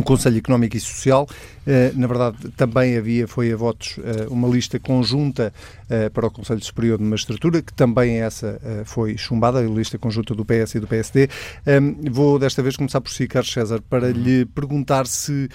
Conselho 0.00 0.38
Económico 0.38 0.76
e 0.76 0.80
Social. 0.80 1.26
Eh, 1.66 1.92
na 1.94 2.06
verdade, 2.06 2.36
também 2.56 2.96
havia, 2.96 3.28
foi 3.28 3.52
a 3.52 3.56
votos, 3.56 3.98
eh, 4.02 4.26
uma 4.28 4.48
lista 4.48 4.80
conjunta 4.80 5.52
eh, 5.88 6.08
para 6.08 6.26
o 6.26 6.30
Conselho 6.30 6.62
Superior 6.62 6.98
de 6.98 7.04
Magistratura, 7.04 7.62
que 7.62 7.72
também 7.72 8.20
essa 8.20 8.60
foi 8.84 9.16
chumbada, 9.16 9.58
a 9.58 9.62
lista 9.62 9.98
conjunta 9.98 10.34
do 10.34 10.44
PS 10.44 10.76
e 10.76 10.80
do 10.80 10.86
PSD. 10.86 11.28
Ehm, 11.66 11.94
vou 12.10 12.38
desta 12.38 12.62
vez 12.62 12.76
começar 12.76 13.00
por 13.00 13.10
si, 13.10 13.28
Carlos 13.28 13.52
César, 13.52 13.80
para 13.88 14.08
uhum. 14.08 14.12
lhe 14.12 14.44
perguntar 14.46 15.06
se, 15.06 15.48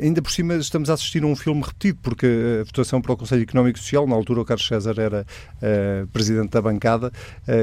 ainda 0.00 0.20
por 0.20 0.30
cima, 0.30 0.54
estamos 0.54 0.90
a 0.90 0.94
assistir 0.94 1.22
a 1.22 1.26
um 1.26 1.36
filme 1.36 1.62
repetido, 1.62 1.98
porque 2.02 2.26
a 2.60 2.64
votação 2.64 3.00
para 3.00 3.12
o 3.12 3.16
Conselho 3.16 3.42
Económico 3.42 3.78
e 3.78 3.82
Social, 3.82 4.06
na 4.06 4.14
altura 4.14 4.40
o 4.40 4.44
Carlos 4.44 4.66
César 4.66 4.94
era 4.98 5.26
presidente 6.12 6.50
da 6.50 6.62
bancada 6.62 7.12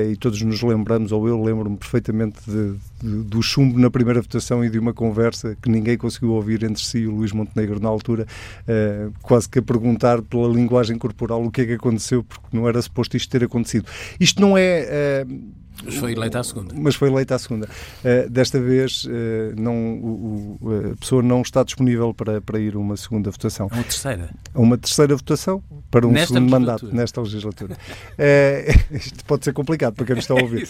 e 0.10 0.16
todos 0.16 0.42
nos 0.42 0.62
lembramos, 0.62 1.12
ou 1.12 1.28
eu 1.28 1.42
lembro-me 1.42 1.78
perfeitamente 1.78 2.40
de, 2.46 2.76
de, 3.02 3.24
do 3.24 3.42
chumbo 3.42 3.80
na 3.80 3.90
primeira 3.90 4.22
votação 4.22 4.64
e 4.64 4.70
de 4.70 4.80
uma 4.80 4.94
conversa 4.94 5.58
que 5.62 5.70
ninguém 5.70 5.98
conseguiu 5.98 6.19
ouvir 6.26 6.64
entre 6.64 6.84
si 6.84 7.06
o 7.06 7.12
Luís 7.12 7.32
Montenegro 7.32 7.80
na 7.80 7.90
altura, 7.90 8.26
uh, 8.68 9.14
quase 9.22 9.50
que 9.50 9.60
a 9.60 9.62
perguntar 9.62 10.22
pela 10.22 10.48
linguagem 10.48 10.98
corporal 10.98 11.44
o 11.44 11.52
que 11.52 11.62
é 11.62 11.66
que 11.66 11.74
aconteceu, 11.74 12.24
porque 12.24 12.56
não 12.56 12.68
era 12.68 12.82
suposto 12.82 13.18
isto 13.18 13.30
ter 13.30 13.44
acontecido. 13.44 13.86
Isto 14.20 14.42
não 14.42 14.58
é. 14.58 15.26
Uh, 15.28 15.60
mas 15.84 15.96
foi 15.96 16.12
eleita 16.12 16.40
à 16.40 16.44
segunda. 16.44 16.74
Mas 16.78 16.96
foi 16.96 17.10
eleita 17.10 17.36
à 17.36 17.40
segunda. 17.40 17.68
Uh, 18.04 18.30
desta 18.30 18.60
vez, 18.60 19.06
uh, 19.06 19.10
não, 19.58 19.74
o, 19.74 20.58
o, 20.62 20.92
a 20.92 20.96
pessoa 20.98 21.22
não 21.22 21.42
está 21.42 21.64
disponível 21.64 22.14
para, 22.14 22.42
para 22.42 22.60
ir 22.60 22.76
a 22.76 22.80
uma 22.80 22.98
segunda 22.98 23.32
votação. 23.32 23.68
Uma 23.72 23.84
terceira? 23.84 24.30
Uma 24.54 24.78
terceira 24.78 25.16
votação 25.16 25.64
para 25.90 26.08
um 26.08 26.12
nesta 26.12 26.34
segundo 26.34 26.50
mandato 26.50 26.88
nesta 26.94 27.22
legislatura. 27.22 27.76
uh, 27.76 28.96
isto 28.96 29.24
pode 29.26 29.46
ser 29.46 29.54
complicado 29.54 29.96
para 29.96 30.06
quem 30.06 30.16
nos 30.16 30.26
está 30.26 30.34
a 30.34 30.38
ouvir. 30.42 30.68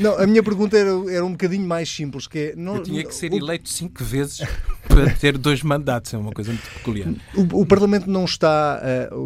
não, 0.00 0.18
a 0.18 0.26
minha 0.26 0.42
pergunta 0.42 0.76
era, 0.76 0.90
era 1.10 1.24
um 1.24 1.32
bocadinho 1.32 1.66
mais 1.66 1.88
simples, 1.88 2.26
que 2.26 2.38
é... 2.38 2.56
Não, 2.56 2.76
Eu 2.76 2.82
tinha 2.82 3.04
que 3.04 3.14
ser 3.14 3.32
o, 3.32 3.36
eleito 3.36 3.68
cinco 3.68 4.02
vezes 4.02 4.40
para 4.88 5.10
ter 5.14 5.38
dois 5.38 5.62
mandatos, 5.62 6.12
é 6.14 6.18
uma 6.18 6.32
coisa 6.32 6.50
muito 6.50 6.68
peculiar. 6.70 7.12
O, 7.34 7.60
o 7.62 7.66
Parlamento 7.66 8.10
não 8.10 8.24
está, 8.24 8.80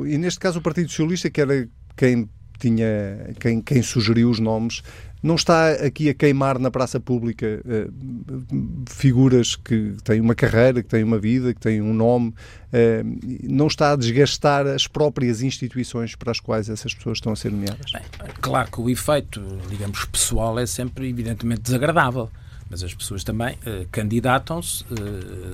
e 0.07 0.18
neste 0.18 0.38
caso 0.38 0.59
o 0.59 0.62
Partido 0.62 0.88
Socialista, 0.90 1.31
que 1.31 1.40
era 1.40 1.68
quem 1.96 2.29
tinha 2.59 3.35
quem, 3.38 3.61
quem 3.61 3.83
sugeriu 3.83 4.31
os 4.31 4.38
nomes, 4.38 4.83
não 5.22 5.35
está 5.35 5.72
aqui 5.72 6.09
a 6.09 6.14
queimar 6.14 6.59
na 6.59 6.70
praça 6.70 7.00
pública 7.00 7.61
uh, 7.64 8.85
figuras 8.88 9.57
que 9.57 9.96
têm 10.05 10.20
uma 10.20 10.35
carreira, 10.35 10.83
que 10.83 10.88
têm 10.88 11.02
uma 11.02 11.18
vida, 11.18 11.55
que 11.55 11.61
têm 11.61 11.81
um 11.81 11.94
nome, 11.94 12.29
uh, 12.29 13.42
não 13.42 13.66
está 13.66 13.92
a 13.92 13.96
desgastar 13.96 14.66
as 14.66 14.87
próprias 14.87 15.42
instituições 15.42 16.14
para 16.14 16.31
as 16.31 16.40
quais 16.40 16.68
essas 16.68 16.94
pessoas 16.94 17.18
estão 17.18 17.33
a 17.33 17.37
ser 17.37 17.50
nomeadas? 17.50 17.90
Bem, 17.92 18.02
claro 18.40 18.70
que 18.70 18.81
o 18.81 18.90
efeito, 18.90 19.40
digamos, 19.68 20.05
pessoal 20.05 20.59
é 20.59 20.66
sempre 20.66 21.09
evidentemente 21.09 21.62
desagradável 21.62 22.31
mas 22.68 22.83
as 22.83 22.92
pessoas 22.92 23.22
também 23.22 23.55
uh, 23.55 23.87
candidatam-se, 23.92 24.85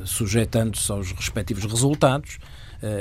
sujeitando-se 0.06 0.90
aos 0.90 1.12
respectivos 1.12 1.62
resultados 1.64 2.38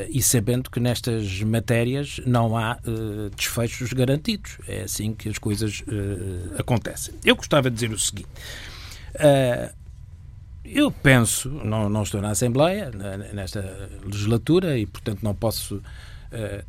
e 0.10 0.22
sabendo 0.22 0.70
que 0.70 0.80
nestas 0.80 1.41
matérias 1.41 2.20
não 2.26 2.56
há 2.56 2.78
uh, 2.86 3.30
desfechos 3.36 3.91
garantidos. 3.94 4.58
É 4.67 4.84
assim 4.84 5.13
que 5.13 5.28
as 5.28 5.38
coisas 5.38 5.82
uh, 5.82 6.60
acontecem. 6.60 7.13
Eu 7.26 7.36
gostava 7.36 7.70
de 7.70 7.76
dizer 7.76 7.91
o 7.91 8.00
seguinte. 8.00 8.30
eu 10.63 10.91
penso, 10.91 11.50
não, 11.50 11.89
não 11.89 12.04
estou 12.04 12.22
na 12.22 12.30
Assembleia, 12.30 12.91
nesta 13.34 13.89
legislatura, 14.06 14.78
e 14.78 14.86
portanto 14.86 15.20
não 15.24 15.34
posso 15.34 15.82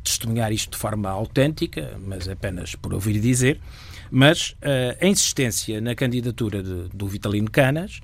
testemunhar 0.03 0.51
isto 0.51 0.71
de 0.71 0.77
forma 0.77 1.09
autêntica, 1.09 1.97
mas 2.05 2.27
apenas 2.27 2.75
por 2.75 2.93
ouvir 2.93 3.17
dizer, 3.21 3.61
mas 4.11 4.57
a 4.99 5.07
insistência 5.07 5.79
na 5.79 5.95
candidatura 5.95 6.61
de, 6.61 6.89
do 6.89 7.07
Vitalino 7.07 7.49
Canas, 7.49 8.01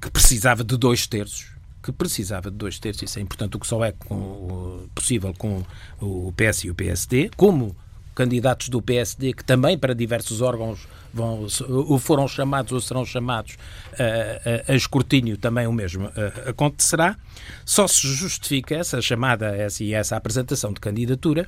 que 0.00 0.10
precisava 0.10 0.64
de 0.64 0.78
dois 0.78 1.06
terços, 1.06 1.52
que 1.82 1.92
precisava 1.92 2.50
de 2.50 2.56
dois 2.56 2.78
terços, 2.78 3.02
isso 3.02 3.18
é 3.18 3.22
importante, 3.22 3.56
o 3.56 3.60
que 3.60 3.66
só 3.66 3.84
é 3.84 3.92
com, 3.92 4.86
possível 4.94 5.34
com 5.36 5.64
o 6.00 6.32
PS 6.36 6.64
e 6.64 6.70
o 6.70 6.74
PSD, 6.74 7.30
como 7.36 7.74
candidatos 8.14 8.68
do 8.68 8.80
PSD 8.82 9.32
que 9.32 9.44
também 9.44 9.76
para 9.76 9.94
diversos 9.94 10.42
órgãos 10.42 10.86
vão, 11.12 11.46
foram 11.98 12.28
chamados 12.28 12.72
ou 12.72 12.80
serão 12.80 13.04
chamados 13.04 13.56
a, 13.98 14.70
a, 14.70 14.72
a 14.72 14.76
escrutínio, 14.76 15.36
também 15.36 15.66
o 15.66 15.72
mesmo 15.72 16.10
acontecerá. 16.46 17.16
Só 17.64 17.88
se 17.88 18.06
justifica 18.06 18.74
essa 18.74 19.00
chamada 19.00 19.54
e 19.80 19.94
essa 19.94 20.16
apresentação 20.16 20.72
de 20.72 20.80
candidatura 20.80 21.46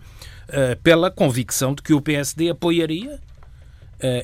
pela 0.82 1.10
convicção 1.10 1.74
de 1.74 1.82
que 1.82 1.94
o 1.94 2.00
PSD 2.00 2.50
apoiaria 2.50 3.20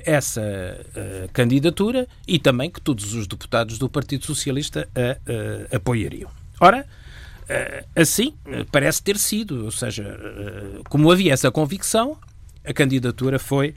essa 0.04 0.40
uh, 0.40 1.28
candidatura 1.32 2.06
e 2.26 2.38
também 2.38 2.70
que 2.70 2.80
todos 2.80 3.14
os 3.14 3.26
deputados 3.26 3.78
do 3.78 3.88
Partido 3.88 4.24
Socialista 4.24 4.88
a 4.94 5.76
apoiariam. 5.76 6.30
Ora, 6.60 6.86
assim 7.96 8.34
parece 8.70 9.02
ter 9.02 9.16
sido, 9.16 9.64
ou 9.64 9.70
seja, 9.70 10.18
como 10.88 11.10
havia 11.10 11.32
essa 11.32 11.50
convicção, 11.50 12.16
a 12.64 12.72
candidatura 12.72 13.38
foi, 13.38 13.74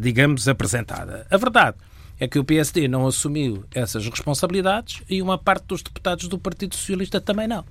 digamos, 0.00 0.48
apresentada. 0.48 1.26
A 1.30 1.36
verdade 1.36 1.76
é 2.18 2.28
que 2.28 2.38
o 2.38 2.44
PSD 2.44 2.86
não 2.86 3.06
assumiu 3.06 3.64
essas 3.74 4.06
responsabilidades 4.06 5.02
e 5.10 5.20
uma 5.20 5.36
parte 5.36 5.66
dos 5.66 5.82
deputados 5.82 6.28
do 6.28 6.38
Partido 6.38 6.76
Socialista 6.76 7.20
também 7.20 7.48
não. 7.48 7.64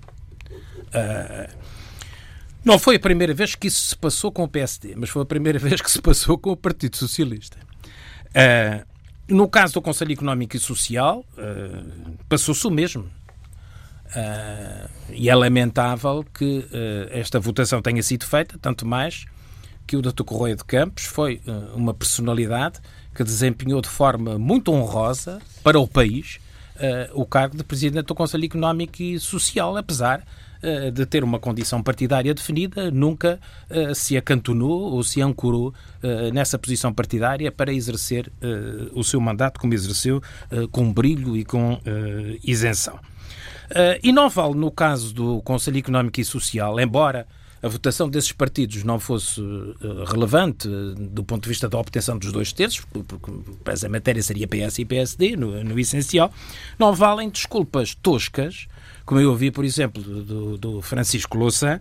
Não 2.64 2.78
foi 2.78 2.98
a 2.98 3.00
primeira 3.00 3.34
vez 3.34 3.56
que 3.56 3.68
isso 3.68 3.82
se 3.88 3.96
passou 3.96 4.32
com 4.32 4.44
o 4.44 4.48
PSD, 4.48 4.94
mas 4.96 5.10
foi 5.10 5.24
a 5.24 5.26
primeira 5.26 5.58
vez 5.60 5.82
que 5.82 5.90
se 5.90 6.02
passou 6.02 6.38
com 6.38 6.52
o 6.52 6.58
Partido 6.58 6.96
Socialista. 6.96 7.58
Uh, 8.28 8.86
no 9.28 9.48
caso 9.48 9.74
do 9.74 9.82
Conselho 9.82 10.12
Económico 10.12 10.56
e 10.56 10.60
Social, 10.60 11.26
uh, 11.38 12.18
passou-se 12.30 12.66
o 12.68 12.70
mesmo. 12.70 13.04
Uh, 13.04 14.90
e 15.12 15.30
é 15.30 15.36
lamentável 15.36 16.24
que 16.34 16.68
esta 17.12 17.40
votação 17.40 17.82
tenha 17.82 18.04
sido 18.04 18.26
feita, 18.26 18.58
tanto 18.62 18.86
mais 18.86 19.26
que 19.88 19.96
o 19.96 20.02
Dr. 20.02 20.24
Correia 20.24 20.56
de 20.56 20.64
Campos 20.64 21.06
foi 21.06 21.42
uma 21.74 21.94
personalidade 21.94 22.80
que 23.16 23.24
desempenhou 23.24 23.82
de 23.82 23.90
forma 23.90 24.38
muito 24.38 24.72
honrosa 24.72 25.42
para 25.64 25.80
o 25.80 25.88
país 25.88 26.40
o 27.14 27.26
cargo 27.26 27.58
de 27.58 27.64
Presidente 27.64 28.06
do 28.06 28.16
Conselho 28.16 28.46
Económico 28.46 29.02
e 29.02 29.20
Social, 29.20 29.76
apesar 29.76 30.26
de 30.92 31.06
ter 31.06 31.24
uma 31.24 31.40
condição 31.40 31.82
partidária 31.82 32.34
definida, 32.34 32.92
nunca 32.92 33.40
eh, 33.70 33.94
se 33.94 34.16
acantonou 34.16 34.94
ou 34.94 35.04
se 35.04 35.22
ancorou 35.22 35.74
eh, 36.04 36.32
nessa 36.32 36.58
posição 36.60 36.94
partidária 36.94 37.52
para 37.52 37.74
exercer 37.74 38.32
o 38.94 39.04
seu 39.04 39.20
mandato 39.20 39.60
como 39.60 39.74
exerceu, 39.74 40.22
com 40.72 40.92
brilho 40.92 41.36
e 41.36 41.44
com 41.44 41.80
isenção. 42.44 43.00
E 44.04 44.12
não 44.12 44.30
vale 44.30 44.56
no 44.56 44.72
caso 44.72 45.14
do 45.14 45.42
Conselho 45.42 45.78
Económico 45.78 46.20
e 46.20 46.26
Social, 46.26 46.80
embora 46.80 47.28
a 47.62 47.68
votação 47.68 48.10
desses 48.10 48.32
partidos 48.32 48.84
não 48.84 49.00
fosse 49.00 49.42
relevante 50.08 50.68
do 50.98 51.24
ponto 51.24 51.44
de 51.44 51.50
vista 51.50 51.70
da 51.70 51.78
obtenção 51.78 52.18
dos 52.18 52.32
dois 52.32 52.52
terços, 52.52 52.86
porque 52.92 53.32
essa 53.66 53.88
matéria 53.88 54.22
seria 54.22 54.48
PS 54.48 54.80
e 54.80 54.86
PSD, 54.86 55.36
no, 55.36 55.64
no 55.64 55.80
essencial, 55.80 56.34
não 56.80 56.94
valem 56.94 57.30
desculpas 57.30 57.96
toscas 57.96 58.68
como 59.06 59.20
eu 59.20 59.32
ouvi, 59.32 59.52
por 59.52 59.66
exemplo, 59.66 60.02
do, 60.02 60.58
do 60.58 60.82
Francisco 60.82 61.38
Louçã, 61.38 61.80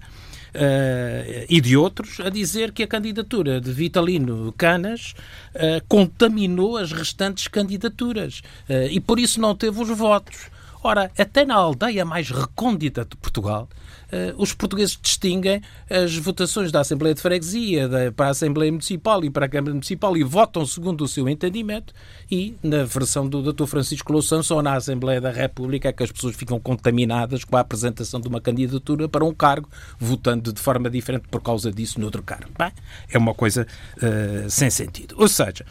Uh, 0.52 1.46
e 1.48 1.60
de 1.60 1.76
outros, 1.76 2.18
a 2.18 2.28
dizer 2.28 2.72
que 2.72 2.82
a 2.82 2.86
candidatura 2.88 3.60
de 3.60 3.70
Vitalino 3.70 4.52
Canas 4.58 5.14
uh, 5.54 5.80
contaminou 5.86 6.76
as 6.76 6.90
restantes 6.90 7.46
candidaturas 7.46 8.42
uh, 8.68 8.90
e 8.90 8.98
por 8.98 9.20
isso 9.20 9.40
não 9.40 9.54
teve 9.54 9.80
os 9.80 9.88
votos. 9.96 10.50
Ora, 10.82 11.10
até 11.18 11.44
na 11.44 11.56
aldeia 11.56 12.04
mais 12.06 12.30
recôndita 12.30 13.04
de 13.04 13.14
Portugal, 13.16 13.68
uh, 14.10 14.42
os 14.42 14.54
portugueses 14.54 14.98
distinguem 15.00 15.60
as 15.90 16.16
votações 16.16 16.72
da 16.72 16.80
Assembleia 16.80 17.14
de 17.14 17.20
Freguesia 17.20 17.86
da, 17.86 18.10
para 18.10 18.28
a 18.28 18.30
Assembleia 18.30 18.72
Municipal 18.72 19.22
e 19.22 19.28
para 19.28 19.44
a 19.44 19.48
Câmara 19.48 19.74
Municipal 19.74 20.16
e 20.16 20.22
votam 20.22 20.64
segundo 20.64 21.04
o 21.04 21.08
seu 21.08 21.28
entendimento 21.28 21.92
e 22.30 22.56
na 22.62 22.84
versão 22.84 23.28
do 23.28 23.52
Dr. 23.52 23.66
Francisco 23.66 24.10
Louçã 24.10 24.42
só 24.42 24.62
na 24.62 24.74
Assembleia 24.74 25.20
da 25.20 25.30
República 25.30 25.90
é 25.90 25.92
que 25.92 26.02
as 26.02 26.10
pessoas 26.10 26.34
ficam 26.34 26.58
contaminadas 26.58 27.44
com 27.44 27.56
a 27.58 27.60
apresentação 27.60 28.18
de 28.18 28.28
uma 28.28 28.40
candidatura 28.40 29.06
para 29.06 29.24
um 29.24 29.34
cargo, 29.34 29.68
votando 29.98 30.50
de 30.50 30.60
forma 30.60 30.88
diferente 30.88 31.28
por 31.30 31.42
causa 31.42 31.70
disso 31.70 32.00
no 32.00 32.06
outro 32.06 32.22
cargo. 32.22 32.50
Bem, 32.58 32.72
é 33.10 33.18
uma 33.18 33.34
coisa 33.34 33.66
uh, 33.96 34.48
sem 34.48 34.70
sentido. 34.70 35.14
Ou 35.18 35.28
seja, 35.28 35.66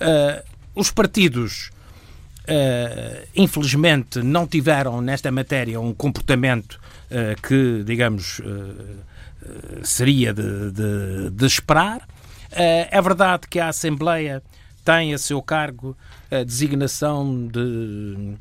uh, 0.00 0.42
os 0.74 0.90
partidos 0.90 1.70
Uh, 2.48 3.26
infelizmente 3.34 4.22
não 4.22 4.46
tiveram 4.46 5.00
nesta 5.00 5.32
matéria 5.32 5.80
um 5.80 5.92
comportamento 5.92 6.80
uh, 7.10 7.42
que, 7.42 7.82
digamos, 7.84 8.38
uh, 8.38 9.04
seria 9.82 10.32
de, 10.32 10.70
de, 10.70 11.30
de 11.30 11.44
esperar. 11.44 12.06
é 12.50 13.02
verdade 13.02 13.48
que 13.48 13.58
a 13.58 13.68
Assembleia 13.68 14.42
tem 14.84 15.12
a 15.12 15.18
seu 15.18 15.42
cargo 15.42 15.96
a 16.30 16.44
designação 16.44 17.48
de 17.48 18.34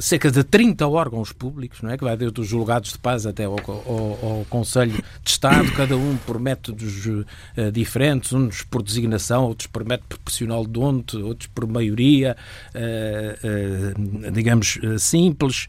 cerca 0.00 0.30
de 0.30 0.44
30 0.44 0.86
órgãos 0.86 1.32
públicos, 1.32 1.82
não 1.82 1.90
é? 1.90 1.98
que 1.98 2.04
vai 2.04 2.16
desde 2.16 2.40
os 2.40 2.46
julgados 2.46 2.92
de 2.92 2.98
paz 2.98 3.26
até 3.26 3.44
ao, 3.44 3.56
ao, 3.58 4.18
ao 4.22 4.46
Conselho 4.48 4.92
de 4.92 5.30
Estado, 5.30 5.70
cada 5.72 5.96
um 5.96 6.16
por 6.18 6.38
métodos 6.38 7.06
uh, 7.06 7.72
diferentes, 7.72 8.32
uns 8.32 8.62
por 8.62 8.82
designação, 8.82 9.44
outros 9.44 9.66
por 9.66 9.84
método 9.84 10.08
proporcional 10.08 10.66
de 10.66 10.78
onde, 10.78 11.16
outros 11.18 11.48
por 11.48 11.66
maioria, 11.66 12.36
uh, 12.74 14.28
uh, 14.28 14.30
digamos, 14.30 14.78
simples. 14.98 15.66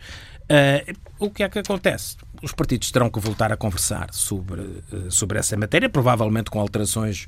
o 1.20 1.30
que 1.30 1.44
é 1.44 1.50
que 1.50 1.60
acontece? 1.60 2.18
Os 2.44 2.52
partidos 2.52 2.92
terão 2.92 3.10
que 3.10 3.20
voltar 3.20 3.52
a 3.52 3.58
conversar 3.58 4.10
sobre, 4.12 4.84
sobre 5.10 5.40
essa 5.40 5.56
matéria, 5.56 5.90
provavelmente 5.90 6.52
com 6.52 6.60
alterações 6.60 7.28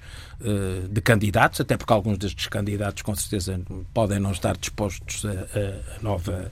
de 0.91 1.01
candidatos, 1.01 1.61
até 1.61 1.77
porque 1.77 1.93
alguns 1.93 2.17
destes 2.17 2.47
candidatos, 2.47 3.01
com 3.01 3.15
certeza, 3.15 3.59
podem 3.93 4.19
não 4.19 4.31
estar 4.31 4.57
dispostos 4.57 5.25
a, 5.25 5.97
a 5.97 6.03
nova 6.03 6.51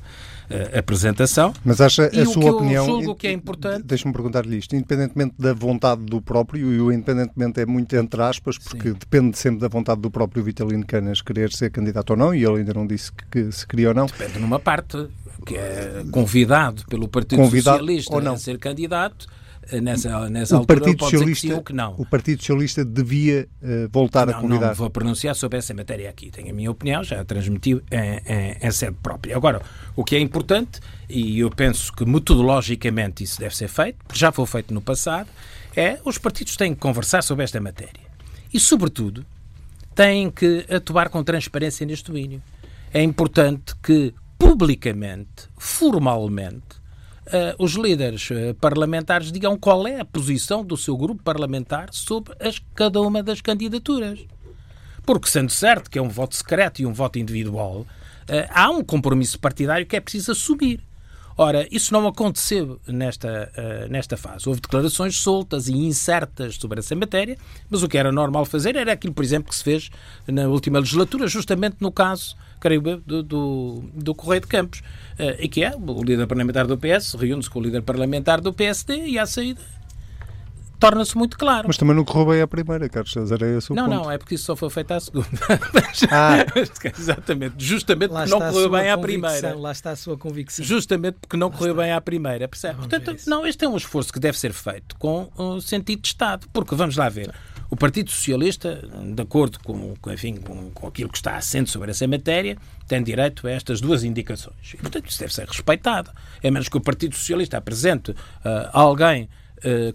apresentação. 0.78 1.54
Mas 1.64 1.82
acha 1.82 2.10
e 2.14 2.22
a 2.22 2.26
sua 2.26 2.52
opinião. 2.52 2.86
julgo 2.86 3.16
que 3.16 3.28
é 3.28 3.32
importante. 3.32 3.84
Deixa-me 3.84 4.14
perguntar-lhe 4.14 4.58
isto, 4.58 4.76
independentemente 4.76 5.36
da 5.38 5.54
vontade 5.54 6.04
do 6.04 6.22
próprio, 6.22 6.72
e 6.72 6.80
o 6.80 6.92
independentemente 6.92 7.60
é 7.60 7.66
muito 7.66 7.96
entre 7.96 8.22
aspas, 8.22 8.58
porque 8.58 8.90
Sim. 8.90 8.98
depende 9.00 9.38
sempre 9.38 9.60
da 9.60 9.68
vontade 9.68 10.02
do 10.02 10.12
próprio 10.12 10.44
Vitalino 10.44 10.86
Canas 10.86 11.22
querer 11.22 11.52
ser 11.52 11.70
candidato 11.70 12.12
ou 12.12 12.18
não, 12.18 12.34
e 12.34 12.44
ele 12.44 12.60
ainda 12.60 12.74
não 12.74 12.86
disse 12.86 13.12
que 13.32 13.52
se 13.52 13.66
queria 13.68 13.90
ou 13.90 13.94
não. 13.94 14.06
Depende 14.06 14.40
numa 14.40 14.60
parte, 14.60 15.08
que 15.44 15.56
é 15.56 16.04
convidado 16.12 16.84
pelo 16.88 17.08
Partido 17.08 17.42
convidado 17.42 17.80
Socialista 17.80 18.32
a 18.32 18.38
ser 18.38 18.58
candidato 18.58 19.28
nessa, 19.82 20.30
nessa 20.30 20.56
o 20.56 20.60
altura 20.60 20.80
Partido 20.80 21.04
Socialista, 21.04 21.48
que, 21.48 21.56
sim, 21.56 21.64
que 21.64 21.74
não. 21.74 21.96
O 21.98 22.06
Partido 22.06 22.40
Socialista 22.40 22.84
devia 22.84 23.48
uh, 23.62 23.90
voltar 23.92 24.28
não, 24.28 24.34
a 24.34 24.42
convidar. 24.42 24.68
Não 24.68 24.76
vou 24.76 24.90
pronunciar 24.90 25.36
sobre 25.36 25.58
essa 25.58 25.74
matéria 25.74 26.10
aqui. 26.10 26.30
Tenho 26.30 26.50
a 26.50 26.54
minha 26.54 26.70
opinião, 26.70 27.04
já 27.04 27.22
a 27.22 27.26
transmiti 27.26 27.72
em, 27.72 27.82
em, 27.92 28.58
em, 28.62 28.72
sede 28.72 28.98
própria. 29.02 29.36
Agora, 29.36 29.62
o 29.96 30.04
que 30.04 30.16
é 30.16 30.20
importante, 30.20 30.80
e 31.10 31.40
eu 31.40 31.50
penso 31.50 31.94
que 31.94 32.06
metodologicamente 32.06 33.24
isso 33.24 33.40
deve 33.40 33.56
ser 33.56 33.68
feito, 33.68 33.98
porque 34.06 34.20
já 34.20 34.32
foi 34.32 34.46
feito 34.46 34.74
no 34.74 34.82
passado, 34.82 35.30
é 35.76 36.00
os 36.06 36.18
partidos 36.18 36.56
têm 36.56 36.74
que 36.74 36.80
conversar 36.80 37.24
sobre 37.24 37.44
esta 37.44 37.60
matéria. 37.60 38.04
E, 38.54 38.60
sobretudo, 38.60 39.26
têm 39.96 40.30
que 40.30 40.66
atuar 40.70 41.10
com 41.10 41.24
transparência 41.24 41.86
neste 41.86 42.06
domínio. 42.06 42.42
É 42.94 43.02
importante 43.02 43.74
que, 43.82 44.14
publicamente, 44.44 45.48
formalmente, 45.58 46.76
uh, 47.28 47.64
os 47.64 47.76
líderes 47.76 48.30
uh, 48.30 48.54
parlamentares 48.60 49.32
digam 49.32 49.58
qual 49.58 49.88
é 49.88 50.02
a 50.02 50.06
posição 50.06 50.66
do 50.66 50.76
seu 50.76 50.98
grupo 50.98 51.24
parlamentar 51.24 51.88
sobre 51.94 52.36
as, 52.46 52.62
cada 52.76 53.00
uma 53.00 53.24
das 53.24 53.40
candidaturas. 53.40 54.20
Porque, 55.06 55.30
sendo 55.30 55.50
certo 55.50 55.90
que 55.90 55.98
é 55.98 56.02
um 56.02 56.10
voto 56.10 56.36
secreto 56.36 56.82
e 56.82 56.86
um 56.86 56.94
voto 56.94 57.18
individual, 57.18 57.82
uh, 57.82 57.88
há 58.50 58.70
um 58.70 58.84
compromisso 58.84 59.40
partidário 59.40 59.86
que 59.86 59.96
é 59.96 60.02
preciso 60.02 60.34
assumir. 60.34 60.82
Ora, 61.38 61.68
isso 61.72 61.94
não 61.94 62.08
aconteceu 62.08 62.80
nesta, 62.88 63.52
uh, 63.58 63.92
nesta 63.92 64.16
fase. 64.16 64.48
Houve 64.48 64.62
declarações 64.62 65.18
soltas 65.18 65.68
e 65.68 65.74
incertas 65.74 66.56
sobre 66.56 66.80
essa 66.80 66.96
matéria, 66.96 67.38
mas 67.70 67.82
o 67.82 67.88
que 67.88 67.98
era 67.98 68.12
normal 68.12 68.46
fazer 68.46 68.76
era 68.76 68.94
aquilo, 68.94 69.14
por 69.14 69.24
exemplo, 69.24 69.50
que 69.50 69.56
se 69.56 69.64
fez 69.64 69.90
na 70.28 70.48
última 70.48 70.80
legislatura, 70.80 71.28
justamente 71.28 71.78
no 71.80 71.92
caso, 71.92 72.36
creio 72.60 72.88
eu, 72.88 73.02
do, 73.02 73.24
do, 73.24 73.84
do 73.94 74.16
Correio 74.16 74.42
de 74.42 74.48
Campos, 74.48 74.80
uh, 74.80 75.36
e 75.40 75.48
que 75.48 75.64
é 75.64 75.76
o 75.76 76.04
líder 76.04 76.28
parlamentar 76.28 76.68
do 76.68 76.78
PS, 76.78 77.16
reúne-se 77.16 77.50
com 77.50 77.60
o 77.60 77.62
líder 77.64 77.82
parlamentar 77.82 78.40
do 78.40 78.54
PSD 78.54 79.08
e 79.08 79.18
à 79.18 79.26
saída 79.26 79.62
torna-se 80.84 81.18
muito 81.18 81.38
claro. 81.38 81.66
Mas 81.68 81.78
também 81.78 81.96
não 81.96 82.04
correu 82.04 82.28
bem 82.28 82.42
a 82.42 82.48
primeira, 82.48 82.90
Carlos 82.90 83.12
César, 83.12 83.38
é 83.42 83.58
esse 83.58 83.72
o 83.72 83.76
Não, 83.76 83.86
ponto. 83.86 83.96
não, 84.04 84.12
é 84.12 84.18
porque 84.18 84.36
isso 84.36 84.46
só 84.46 84.56
foi 84.56 84.70
feito 84.70 84.92
à 84.92 85.00
segunda. 85.00 85.28
ah. 86.12 86.46
Exatamente, 87.00 87.56
justamente 87.58 88.12
lá 88.12 88.22
porque 88.22 88.40
não 88.40 88.52
correu 88.52 88.70
bem 88.70 88.90
à 88.90 88.98
primeira. 88.98 89.56
Lá 89.56 89.72
está 89.72 89.92
a 89.92 89.96
sua 89.96 90.18
convicção. 90.18 90.64
Justamente 90.66 91.18
porque 91.22 91.38
não 91.38 91.48
lá 91.48 91.54
correu 91.58 91.74
está. 91.74 91.84
bem 91.84 91.92
à 91.92 92.02
primeira, 92.02 92.48
percebe? 92.48 92.78
Portanto, 92.80 93.16
não, 93.28 93.46
este 93.46 93.66
é 93.66 93.70
um 93.70 93.78
esforço 93.78 94.12
que 94.12 94.20
deve 94.20 94.38
ser 94.38 94.54
feito 94.54 94.96
com 94.98 95.30
o 95.38 95.62
sentido 95.62 96.02
de 96.02 96.08
Estado, 96.10 96.48
porque 96.52 96.76
vamos 96.76 96.96
lá 96.98 97.10
ver. 97.10 97.34
O 97.70 97.76
Partido 97.76 98.12
Socialista, 98.12 98.88
de 99.16 99.22
acordo 99.22 99.60
com, 99.64 99.96
enfim, 100.12 100.36
com, 100.36 100.70
com 100.72 100.88
aquilo 100.88 101.10
que 101.10 101.18
está 101.18 101.38
assente 101.38 101.72
sobre 101.72 101.90
essa 101.90 102.08
matéria, 102.08 102.56
tem 102.88 103.02
direito 103.02 103.48
a 103.48 103.52
estas 103.52 103.82
duas 103.82 104.04
indicações. 104.04 104.74
E, 104.76 104.78
portanto, 104.78 105.10
isso 105.10 105.20
deve 105.20 105.34
ser 105.34 105.48
respeitado. 105.48 106.12
É 106.44 106.52
menos 106.52 106.70
que 106.70 106.78
o 106.78 106.82
Partido 106.82 107.16
Socialista 107.16 107.58
apresente 107.58 108.12
uh, 108.12 108.16
alguém 108.72 109.24
uh, 109.24 109.28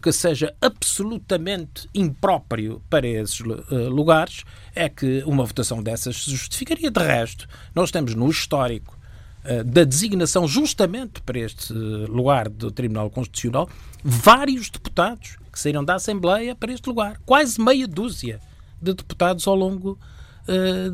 que 0.00 0.12
seja 0.12 0.54
absolutamente 0.60 1.88
impróprio 1.94 2.82
para 2.88 3.06
esses 3.06 3.40
uh, 3.40 3.88
lugares, 3.88 4.44
é 4.74 4.88
que 4.88 5.22
uma 5.26 5.44
votação 5.44 5.82
dessas 5.82 6.24
se 6.24 6.30
justificaria. 6.30 6.90
De 6.90 7.00
resto, 7.00 7.46
nós 7.74 7.88
estamos 7.88 8.14
no 8.14 8.30
histórico 8.30 8.98
uh, 9.44 9.62
da 9.64 9.84
designação 9.84 10.48
justamente 10.48 11.20
para 11.20 11.38
este 11.38 11.72
lugar 11.72 12.48
do 12.48 12.70
Tribunal 12.70 13.10
Constitucional 13.10 13.68
vários 14.02 14.70
deputados 14.70 15.36
que 15.52 15.58
saíram 15.58 15.84
da 15.84 15.96
Assembleia 15.96 16.54
para 16.54 16.72
este 16.72 16.88
lugar. 16.88 17.20
Quase 17.26 17.60
meia 17.60 17.86
dúzia 17.86 18.40
de 18.80 18.94
deputados 18.94 19.46
ao 19.46 19.54
longo 19.54 19.98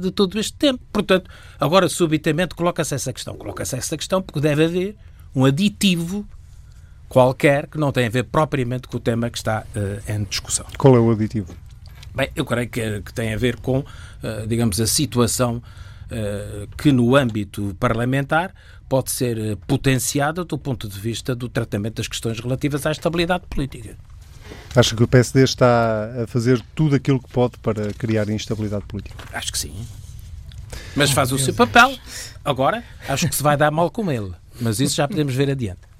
de 0.01 0.11
todo 0.11 0.37
este 0.41 0.55
tempo. 0.55 0.83
Portanto, 0.93 1.31
agora 1.61 1.89
subitamente 1.89 2.57
coloca-se 2.57 2.93
essa 2.93 3.13
questão. 3.13 3.37
Coloca-se 3.37 3.77
essa 3.77 3.97
questão 3.97 4.21
porque 4.21 4.41
deve 4.41 4.65
haver 4.65 4.97
um 5.33 5.45
aditivo 5.45 6.27
qualquer 7.15 7.69
que 7.69 7.79
não 7.79 7.93
tem 7.93 8.07
a 8.07 8.11
ver 8.11 8.25
propriamente 8.25 8.89
com 8.89 8.97
o 8.97 9.01
tema 9.01 9.31
que 9.31 9.39
está 9.39 9.65
uh, 9.77 10.13
em 10.13 10.25
discussão. 10.25 10.67
Qual 10.77 10.97
é 10.97 10.99
o 10.99 11.13
aditivo? 11.13 11.55
Bem, 12.13 12.29
eu 12.35 12.45
creio 12.45 12.69
que, 12.69 13.03
que 13.03 13.15
tem 13.15 13.33
a 13.33 13.37
ver 13.37 13.55
com, 13.61 13.79
uh, 13.79 14.47
digamos, 14.49 14.81
a 14.81 14.87
situação 14.89 15.63
uh, 16.07 16.67
que 16.77 16.91
no 16.91 17.15
âmbito 17.15 17.77
parlamentar 17.79 18.53
pode 18.89 19.13
ser 19.13 19.57
potenciada 19.59 20.45
do 20.45 20.59
ponto 20.59 20.89
de 20.89 20.99
vista 20.99 21.37
do 21.37 21.49
tratamento 21.49 21.99
das 21.99 22.09
questões 22.09 22.41
relativas 22.41 22.85
à 22.85 22.91
estabilidade 22.91 23.45
política. 23.49 23.97
Acha 24.75 24.97
que 24.97 25.03
o 25.05 25.07
PSD 25.07 25.45
está 25.45 26.25
a 26.25 26.27
fazer 26.27 26.61
tudo 26.75 26.97
aquilo 26.97 27.23
que 27.23 27.29
pode 27.29 27.57
para 27.59 27.93
criar 27.93 28.29
instabilidade 28.29 28.87
política? 28.87 29.15
Acho 29.33 29.53
que 29.53 29.59
sim. 29.59 29.87
Mas 30.97 31.13
faz 31.13 31.31
o 31.31 31.39
seu 31.39 31.55
papel. 31.55 31.97
Agora, 32.45 32.83
acho 33.09 33.29
que 33.29 33.37
se 33.37 33.43
vai 33.43 33.57
dar 33.57 33.71
mal 33.71 33.89
com 33.89 34.11
ele. 34.11 34.33
Mas 34.61 34.81
isso 34.81 34.97
já 34.97 35.07
podemos 35.07 35.33
ver 35.33 35.49
adiante. 35.49 35.94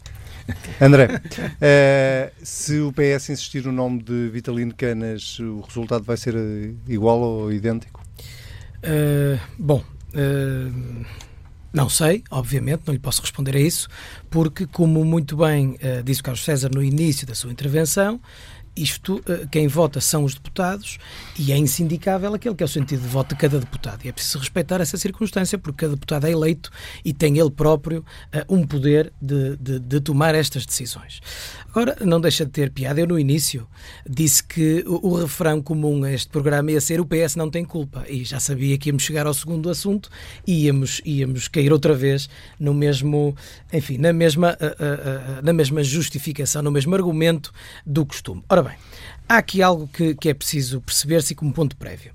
André, 0.81 1.07
uh, 1.07 2.33
se 2.43 2.81
o 2.81 2.93
PS 2.93 3.31
insistir 3.31 3.65
no 3.65 3.73
nome 3.73 4.03
de 4.03 4.29
Vitalino 4.29 4.75
Canas, 4.75 5.39
o 5.39 5.61
resultado 5.61 6.05
vai 6.05 6.17
ser 6.17 6.35
eh, 6.35 6.73
igual 6.89 7.21
ou 7.21 7.53
idêntico? 7.53 8.03
Uh, 8.83 9.41
bom, 9.59 9.83
uh, 10.15 11.05
não 11.73 11.89
sei, 11.89 12.23
obviamente, 12.31 12.83
não 12.87 12.93
lhe 12.93 13.01
posso 13.01 13.23
responder 13.23 13.57
a 13.57 13.61
isso, 13.61 13.89
porque, 14.31 14.67
como 14.67 15.05
muito 15.05 15.37
bem 15.37 15.77
disse 16.05 16.21
o 16.21 16.25
Carlos 16.25 16.45
César 16.45 16.71
no 16.73 16.83
início 16.83 17.27
da 17.27 17.35
sua 17.35 17.51
intervenção, 17.51 18.21
isto, 18.77 19.23
eh, 19.29 19.47
quem 19.51 19.69
vota 19.69 20.01
são 20.01 20.25
os 20.25 20.35
deputados 20.35 20.99
e 21.39 21.53
é 21.53 21.57
insindicável 21.57 22.35
aquele 22.35 22.55
que 22.55 22.63
é 22.63 22.67
o 22.67 22.69
sentido 22.69 23.03
de 23.03 23.09
voto 23.09 23.31
de 23.31 23.37
cada 23.37 23.59
deputado. 23.59 24.05
E 24.05 24.09
é 24.09 24.13
preciso 24.13 24.39
respeitar 24.39 24.81
essa 24.81 24.97
circunstância, 24.97 25.59
porque 25.59 25.85
cada 25.85 25.95
deputado 25.95 26.27
é 26.27 26.31
eleito 26.31 26.71
e 27.05 27.13
tem 27.13 27.39
ele 27.39 27.51
próprio 27.51 28.01
uh, 28.01 28.55
um 28.55 28.67
poder 28.67 29.13
de, 29.21 29.57
de, 29.57 29.79
de, 29.79 30.01
tomar 30.01 30.35
estas 30.35 30.67
decisões. 30.67 31.21
Agora, 31.69 31.97
não 32.01 32.21
deixa 32.21 32.45
de 32.45 32.51
ter 32.51 32.71
piada. 32.71 33.01
Eu, 33.01 33.07
no 33.07 33.19
início, 33.19 33.67
disse 34.09 34.43
que 34.43 34.85
o, 34.87 35.09
o, 35.09 35.15
refrão 35.21 35.61
comum 35.63 36.05
a 36.05 36.13
este 36.13 36.29
programa 36.29 36.71
ia 36.73 36.81
ser 36.81 37.01
o 37.01 37.07
PS 37.07 37.37
não 37.37 37.51
tem 37.51 37.65
culpa. 37.65 38.05
E 38.09 38.25
já 38.25 38.41
sabia 38.41 38.77
que 38.79 38.89
íamos 38.89 39.03
chegar 39.03 39.27
ao 39.27 39.35
segundo 39.35 39.71
assunto 39.71 40.09
e 40.47 40.67
íamos, 40.67 41.01
íamos 41.05 41.49
cair 41.49 41.73
outra 41.73 41.95
vez 41.95 42.29
no 42.59 42.75
mesmo, 42.75 43.37
enfim, 43.73 43.99
na 43.99 44.13
mesma, 44.13 44.57
uh, 44.61 45.45
na 45.45 45.53
mesma 45.53 45.83
justificação, 45.83 46.63
no 46.63 46.71
mesmo 46.71 46.95
argumento 46.95 47.53
do 47.85 48.05
costume. 48.05 48.43
Ora 48.49 48.64
bem, 48.65 48.77
há 49.29 49.39
aqui 49.39 49.63
algo 49.63 49.89
que, 49.89 50.15
que 50.15 50.29
é 50.29 50.35
preciso 50.35 50.81
perceber-se 50.81 51.35
como 51.35 51.53
ponto 51.53 51.77
prévio. 51.77 52.13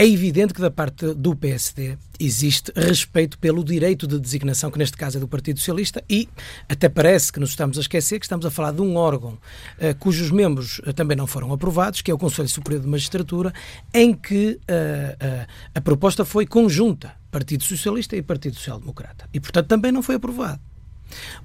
É 0.00 0.06
evidente 0.06 0.54
que 0.54 0.62
da 0.62 0.70
parte 0.70 1.12
do 1.12 1.36
PSD 1.36 1.98
existe 2.18 2.72
respeito 2.74 3.38
pelo 3.38 3.62
direito 3.62 4.06
de 4.06 4.18
designação, 4.18 4.70
que 4.70 4.78
neste 4.78 4.96
caso 4.96 5.18
é 5.18 5.20
do 5.20 5.28
Partido 5.28 5.58
Socialista, 5.58 6.02
e 6.08 6.26
até 6.66 6.88
parece 6.88 7.30
que 7.30 7.38
nos 7.38 7.50
estamos 7.50 7.76
a 7.76 7.82
esquecer 7.82 8.18
que 8.18 8.24
estamos 8.24 8.46
a 8.46 8.50
falar 8.50 8.72
de 8.72 8.80
um 8.80 8.96
órgão 8.96 9.32
uh, 9.32 9.94
cujos 9.98 10.30
membros 10.30 10.78
uh, 10.78 10.94
também 10.94 11.14
não 11.14 11.26
foram 11.26 11.52
aprovados, 11.52 12.00
que 12.00 12.10
é 12.10 12.14
o 12.14 12.18
Conselho 12.18 12.48
Superior 12.48 12.80
de 12.80 12.88
Magistratura, 12.88 13.52
em 13.92 14.14
que 14.14 14.58
uh, 14.62 15.46
a 15.74 15.80
proposta 15.82 16.24
foi 16.24 16.46
conjunta, 16.46 17.12
Partido 17.30 17.62
Socialista 17.62 18.16
e 18.16 18.22
Partido 18.22 18.56
Social 18.56 18.80
Democrata. 18.80 19.28
E, 19.34 19.38
portanto, 19.38 19.66
também 19.66 19.92
não 19.92 20.02
foi 20.02 20.14
aprovado. 20.14 20.60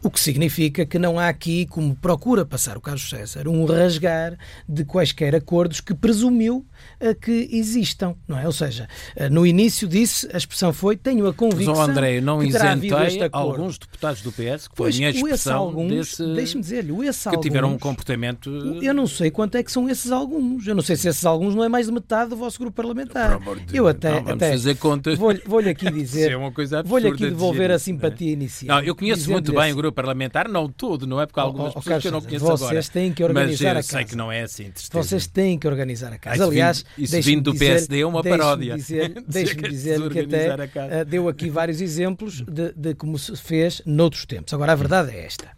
O 0.03 0.09
que 0.09 0.19
significa 0.19 0.85
que 0.85 0.99
não 0.99 1.19
há 1.19 1.29
aqui, 1.29 1.65
como 1.65 1.95
procura 1.95 2.45
passar 2.45 2.77
o 2.77 2.81
Carlos 2.81 3.09
César, 3.09 3.47
um 3.47 3.65
rasgar 3.65 4.37
de 4.67 4.83
quaisquer 4.85 5.35
acordos 5.35 5.81
que 5.81 5.93
presumiu 5.93 6.65
uh, 7.01 7.15
que 7.15 7.49
existam, 7.51 8.15
não 8.27 8.37
é? 8.37 8.45
Ou 8.45 8.51
seja, 8.51 8.87
uh, 9.17 9.29
no 9.29 9.45
início 9.45 9.87
disse, 9.87 10.29
a 10.33 10.37
expressão 10.37 10.73
foi, 10.73 10.95
tenho 10.95 11.27
a 11.27 11.33
convicção 11.33 11.75
Mas, 11.75 11.89
André, 11.89 12.21
não 12.21 12.39
que 12.39 12.47
isentei 12.47 12.91
alguns 13.31 13.77
deputados 13.77 14.21
do 14.21 14.31
PS, 14.31 14.67
que 14.67 14.75
foi 14.75 14.85
pois, 14.85 14.95
a 14.95 14.97
minha 14.97 15.09
expressão 15.09 15.57
alguns, 15.57 15.89
desse... 15.89 16.33
Deixe-me 16.33 16.61
dizer-lhe, 16.61 17.07
esse 17.07 17.23
que 17.23 17.29
alguns, 17.29 17.43
tiveram 17.43 17.73
um 17.73 17.77
comportamento... 17.77 18.49
Eu 18.81 18.93
não 18.93 19.07
sei 19.07 19.31
quanto 19.31 19.55
é 19.55 19.63
que 19.63 19.71
são 19.71 19.89
esses 19.89 20.11
alguns. 20.11 20.67
Eu 20.67 20.75
não 20.75 20.81
sei 20.81 20.95
se 20.95 21.07
esses 21.07 21.25
alguns 21.25 21.55
não 21.55 21.63
é 21.63 21.69
mais 21.69 21.87
de 21.87 21.91
metade 21.91 22.29
do 22.29 22.35
vosso 22.35 22.59
grupo 22.59 22.75
parlamentar. 22.75 23.39
De 23.65 23.77
eu 23.77 23.87
até, 23.87 24.21
não, 24.21 24.33
até 24.33 24.51
fazer 24.51 24.75
contas. 24.75 25.17
Vou-lhe 25.17 25.41
vou 25.45 25.59
aqui 25.59 25.89
dizer... 25.91 26.31
é 26.31 26.37
uma 26.37 26.51
coisa 26.51 26.83
Vou-lhe 26.83 27.07
aqui 27.07 27.25
devolver 27.25 27.71
a 27.71 27.79
simpatia 27.79 28.29
é? 28.29 28.33
inicial. 28.33 28.77
Não, 28.77 28.85
eu 28.85 28.95
conheço 28.95 29.29
muito 29.29 29.53
bem 29.55 29.73
o 29.73 29.75
grupo 29.75 29.95
parlamentar, 29.95 30.47
não 30.47 30.69
todo, 30.69 31.07
não 31.07 31.21
é? 31.21 31.25
Porque 31.25 31.39
há 31.39 31.43
algumas 31.43 31.75
oh, 31.75 31.79
oh, 31.79 31.81
pessoas 31.81 32.01
que 32.01 32.07
eu 32.07 32.11
não 32.11 32.21
conheço 32.21 32.45
vocês 32.45 32.61
agora. 32.61 32.73
Vocês 32.75 32.89
têm 32.89 33.13
que 33.13 33.23
organizar 33.23 33.75
mas 33.75 33.85
a 33.85 33.89
casa. 33.89 33.97
sei 33.97 34.05
que 34.05 34.15
não 34.15 34.31
é 34.31 34.41
assim. 34.41 34.71
Vocês 34.91 35.27
têm 35.27 35.57
que 35.57 35.67
organizar 35.67 36.13
a 36.13 36.17
casa. 36.17 36.43
Aliás, 36.43 36.85
isso 36.97 37.21
vindo 37.21 37.51
do 37.51 37.57
PSD 37.57 38.01
é 38.01 38.05
uma 38.05 38.23
paródia. 38.23 38.75
Deixe-me 39.27 39.69
dizer, 39.69 39.99
dizer 39.99 40.09
que 40.09 40.19
até 40.19 41.01
uh, 41.01 41.05
deu 41.05 41.27
aqui 41.27 41.49
vários 41.49 41.81
exemplos 41.81 42.41
de, 42.41 42.73
de 42.73 42.95
como 42.95 43.17
se 43.17 43.35
fez 43.35 43.81
noutros 43.85 44.25
tempos. 44.25 44.53
Agora, 44.53 44.73
a 44.73 44.75
verdade 44.75 45.11
é 45.11 45.25
esta. 45.25 45.49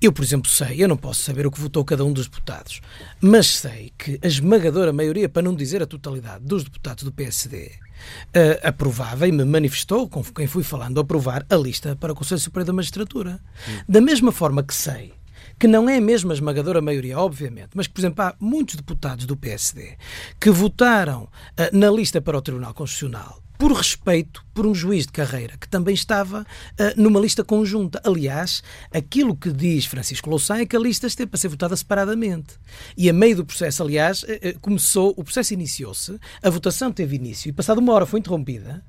Eu, 0.00 0.12
por 0.12 0.22
exemplo, 0.22 0.50
sei, 0.50 0.82
eu 0.82 0.88
não 0.88 0.96
posso 0.96 1.22
saber 1.22 1.46
o 1.46 1.50
que 1.50 1.60
votou 1.60 1.84
cada 1.84 2.04
um 2.04 2.12
dos 2.12 2.26
deputados, 2.26 2.80
mas 3.20 3.46
sei 3.46 3.92
que 3.96 4.18
a 4.22 4.26
esmagadora 4.26 4.92
maioria, 4.92 5.28
para 5.28 5.42
não 5.42 5.54
dizer 5.54 5.82
a 5.82 5.86
totalidade, 5.86 6.44
dos 6.44 6.64
deputados 6.64 7.02
do 7.02 7.10
PSD 7.10 7.66
uh, 7.66 8.60
aprovava 8.62 9.26
e 9.26 9.32
me 9.32 9.44
manifestou, 9.44 10.06
com 10.06 10.22
quem 10.22 10.46
fui 10.46 10.62
falando, 10.62 11.00
aprovar 11.00 11.46
a 11.48 11.56
lista 11.56 11.96
para 11.96 12.12
o 12.12 12.16
Conselho 12.16 12.40
Superior 12.40 12.66
da 12.66 12.72
Magistratura. 12.74 13.40
Hum. 13.68 13.80
Da 13.88 14.00
mesma 14.00 14.30
forma 14.30 14.62
que 14.62 14.74
sei 14.74 15.14
que 15.58 15.66
não 15.66 15.88
é 15.88 15.98
mesmo 15.98 16.30
a 16.30 16.34
esmagadora 16.34 16.82
maioria, 16.82 17.18
obviamente, 17.18 17.70
mas 17.74 17.86
que, 17.86 17.94
por 17.94 18.00
exemplo, 18.00 18.22
há 18.22 18.34
muitos 18.38 18.76
deputados 18.76 19.24
do 19.24 19.34
PSD 19.34 19.96
que 20.38 20.50
votaram 20.50 21.22
uh, 21.22 21.28
na 21.72 21.90
lista 21.90 22.20
para 22.20 22.36
o 22.36 22.42
Tribunal 22.42 22.74
Constitucional 22.74 23.42
por 23.58 23.72
respeito 23.72 24.44
por 24.54 24.66
um 24.66 24.74
juiz 24.74 25.06
de 25.06 25.12
carreira 25.12 25.56
que 25.58 25.68
também 25.68 25.94
estava 25.94 26.40
uh, 26.42 27.00
numa 27.00 27.20
lista 27.20 27.44
conjunta. 27.44 28.00
Aliás, 28.04 28.62
aquilo 28.92 29.36
que 29.36 29.52
diz 29.52 29.86
Francisco 29.86 30.30
Louçã 30.30 30.56
é 30.56 30.66
que 30.66 30.76
a 30.76 30.80
lista 30.80 31.06
esteve 31.06 31.30
para 31.30 31.38
ser 31.38 31.48
votada 31.48 31.76
separadamente. 31.76 32.54
E 32.96 33.08
a 33.10 33.12
meio 33.12 33.36
do 33.36 33.46
processo, 33.46 33.82
aliás, 33.82 34.22
uh, 34.22 34.58
começou, 34.60 35.14
o 35.16 35.24
processo 35.24 35.54
iniciou-se, 35.54 36.18
a 36.42 36.50
votação 36.50 36.92
teve 36.92 37.16
início 37.16 37.48
e 37.48 37.52
passada 37.52 37.80
uma 37.80 37.92
hora 37.92 38.06
foi 38.06 38.20
interrompida 38.20 38.82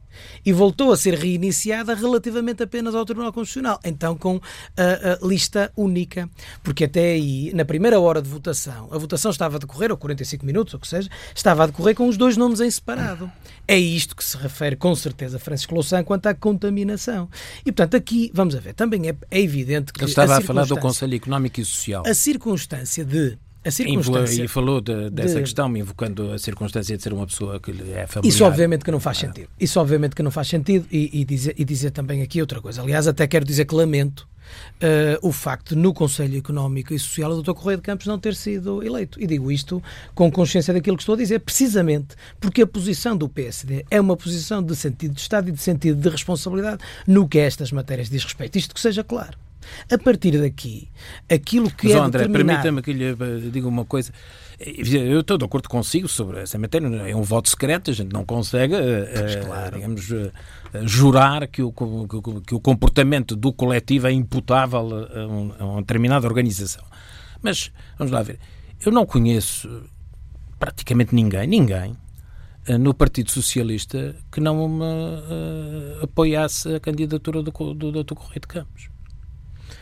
e 0.45 0.53
voltou 0.53 0.91
a 0.91 0.97
ser 0.97 1.15
reiniciada 1.15 1.93
relativamente 1.93 2.63
apenas 2.63 2.95
ao 2.95 3.05
Tribunal 3.05 3.33
Constitucional, 3.33 3.79
então 3.83 4.15
com 4.15 4.39
a, 4.75 5.23
a, 5.23 5.27
lista 5.27 5.71
única, 5.75 6.29
porque 6.63 6.85
até 6.85 7.11
aí, 7.11 7.51
na 7.53 7.65
primeira 7.65 7.99
hora 7.99 8.21
de 8.21 8.29
votação, 8.29 8.89
a 8.91 8.97
votação 8.97 9.31
estava 9.31 9.57
a 9.57 9.59
decorrer, 9.59 9.91
ou 9.91 9.97
45 9.97 10.45
minutos, 10.45 10.73
ou 10.73 10.79
que 10.79 10.87
seja, 10.87 11.09
estava 11.35 11.63
a 11.63 11.67
decorrer 11.67 11.95
com 11.95 12.07
os 12.07 12.17
dois 12.17 12.37
nomes 12.37 12.59
em 12.59 12.69
separado. 12.69 13.31
É 13.67 13.77
isto 13.77 14.15
que 14.15 14.23
se 14.23 14.37
refere 14.37 14.75
com 14.75 14.95
certeza 14.95 15.39
Francisco 15.39 15.73
Louçã 15.73 16.03
quanto 16.03 16.27
à 16.27 16.33
contaminação. 16.33 17.29
E, 17.65 17.71
portanto, 17.71 17.97
aqui, 17.97 18.31
vamos 18.33 18.55
a 18.55 18.59
ver, 18.59 18.73
também 18.73 19.09
é, 19.09 19.15
é 19.29 19.41
evidente 19.41 19.91
que. 19.91 20.01
Ele 20.01 20.09
estava 20.09 20.35
a, 20.35 20.37
a 20.37 20.41
falar 20.41 20.65
do 20.65 20.77
Conselho 20.77 21.15
Económico 21.15 21.59
e 21.59 21.65
Social. 21.65 22.03
A 22.05 22.13
circunstância 22.13 23.03
de 23.03 23.37
a 23.67 23.71
circunstância 23.71 24.43
e 24.43 24.47
falou 24.47 24.81
de, 24.81 25.09
dessa 25.09 25.35
de... 25.35 25.41
questão, 25.41 25.75
invocando 25.75 26.31
a 26.31 26.39
circunstância 26.39 26.95
de 26.95 27.03
ser 27.03 27.13
uma 27.13 27.25
pessoa 27.25 27.59
que 27.59 27.71
lhe 27.71 27.91
é 27.91 28.07
familiar. 28.07 28.33
Isso 28.33 28.43
obviamente 28.45 28.85
que 28.85 28.91
não 28.91 28.99
faz 28.99 29.17
ah. 29.17 29.21
sentido. 29.21 29.49
Isso 29.59 29.79
obviamente 29.79 30.15
que 30.15 30.23
não 30.23 30.31
faz 30.31 30.47
sentido 30.47 30.85
e, 30.91 31.21
e, 31.21 31.25
dizer, 31.25 31.55
e 31.57 31.65
dizer 31.65 31.91
também 31.91 32.21
aqui 32.21 32.41
outra 32.41 32.61
coisa. 32.61 32.81
Aliás, 32.81 33.07
até 33.07 33.27
quero 33.27 33.45
dizer 33.45 33.65
que 33.65 33.75
lamento 33.75 34.27
Uh, 34.77 35.19
o 35.27 35.31
facto 35.31 35.75
no 35.75 35.93
Conselho 35.93 36.37
Económico 36.37 36.93
e 36.93 36.99
Social 36.99 37.31
o 37.31 37.41
Dr. 37.41 37.51
Correia 37.53 37.77
de 37.77 37.83
Campos 37.83 38.07
não 38.07 38.17
ter 38.17 38.35
sido 38.35 38.83
eleito. 38.83 39.21
E 39.21 39.27
digo 39.27 39.51
isto 39.51 39.83
com 40.15 40.31
consciência 40.31 40.73
daquilo 40.73 40.95
que 40.95 41.03
estou 41.03 41.15
a 41.15 41.17
dizer, 41.17 41.39
precisamente 41.39 42.15
porque 42.39 42.61
a 42.61 42.67
posição 42.67 43.17
do 43.17 43.27
PSD 43.27 43.85
é 43.89 43.99
uma 43.99 44.15
posição 44.15 44.63
de 44.63 44.75
sentido 44.75 45.15
de 45.15 45.21
Estado 45.21 45.49
e 45.49 45.51
de 45.51 45.59
sentido 45.59 45.99
de 45.99 46.09
responsabilidade 46.09 46.81
no 47.05 47.27
que 47.27 47.39
a 47.39 47.43
estas 47.43 47.71
matérias 47.71 48.09
diz 48.09 48.23
respeito. 48.23 48.57
Isto 48.57 48.73
que 48.73 48.79
seja 48.79 49.03
claro. 49.03 49.37
A 49.91 49.97
partir 49.97 50.39
daqui, 50.39 50.89
aquilo 51.29 51.69
que 51.71 51.87
Mas, 51.87 51.95
é. 51.95 51.99
André, 51.99 52.27
determinado... 52.27 52.61
permita-me 52.61 52.81
que 52.81 52.93
lhe 52.93 53.49
diga 53.49 53.67
uma 53.67 53.85
coisa. 53.85 54.11
Eu 54.59 55.19
estou 55.19 55.37
de 55.37 55.45
acordo 55.45 55.69
consigo 55.69 56.07
sobre 56.07 56.41
essa 56.41 56.57
matéria. 56.57 56.87
É 56.87 57.15
um 57.15 57.21
voto 57.21 57.49
secreto, 57.49 57.91
a 57.91 57.93
gente 57.93 58.11
não 58.11 58.25
consegue, 58.25 58.73
uh, 58.73 59.45
claro. 59.45 59.75
digamos, 59.75 60.09
uh, 60.09 60.31
jurar 60.83 61.47
que 61.47 61.61
o, 61.61 61.71
que 61.71 62.55
o 62.55 62.59
comportamento 62.59 63.35
do 63.35 63.53
coletivo 63.53 64.07
é 64.07 64.11
imputável 64.11 64.79
a, 64.79 65.27
um, 65.27 65.53
a 65.59 65.65
uma 65.65 65.81
determinada 65.81 66.25
organização. 66.25 66.83
Mas, 67.41 67.71
vamos 67.97 68.11
lá 68.11 68.23
ver, 68.23 68.39
eu 68.83 68.91
não 68.91 69.05
conheço 69.05 69.83
praticamente 70.59 71.13
ninguém, 71.13 71.47
ninguém, 71.47 71.95
no 72.79 72.93
Partido 72.93 73.31
Socialista 73.31 74.15
que 74.31 74.41
não 74.41 74.79
uh, 74.79 76.03
apoiasse 76.03 76.75
a 76.75 76.79
candidatura 76.79 77.41
do, 77.41 77.51
do, 77.51 77.91
do 77.91 78.03
Dr. 78.03 78.15
Correio 78.15 78.41
de 78.41 78.47
Campos. 78.47 78.89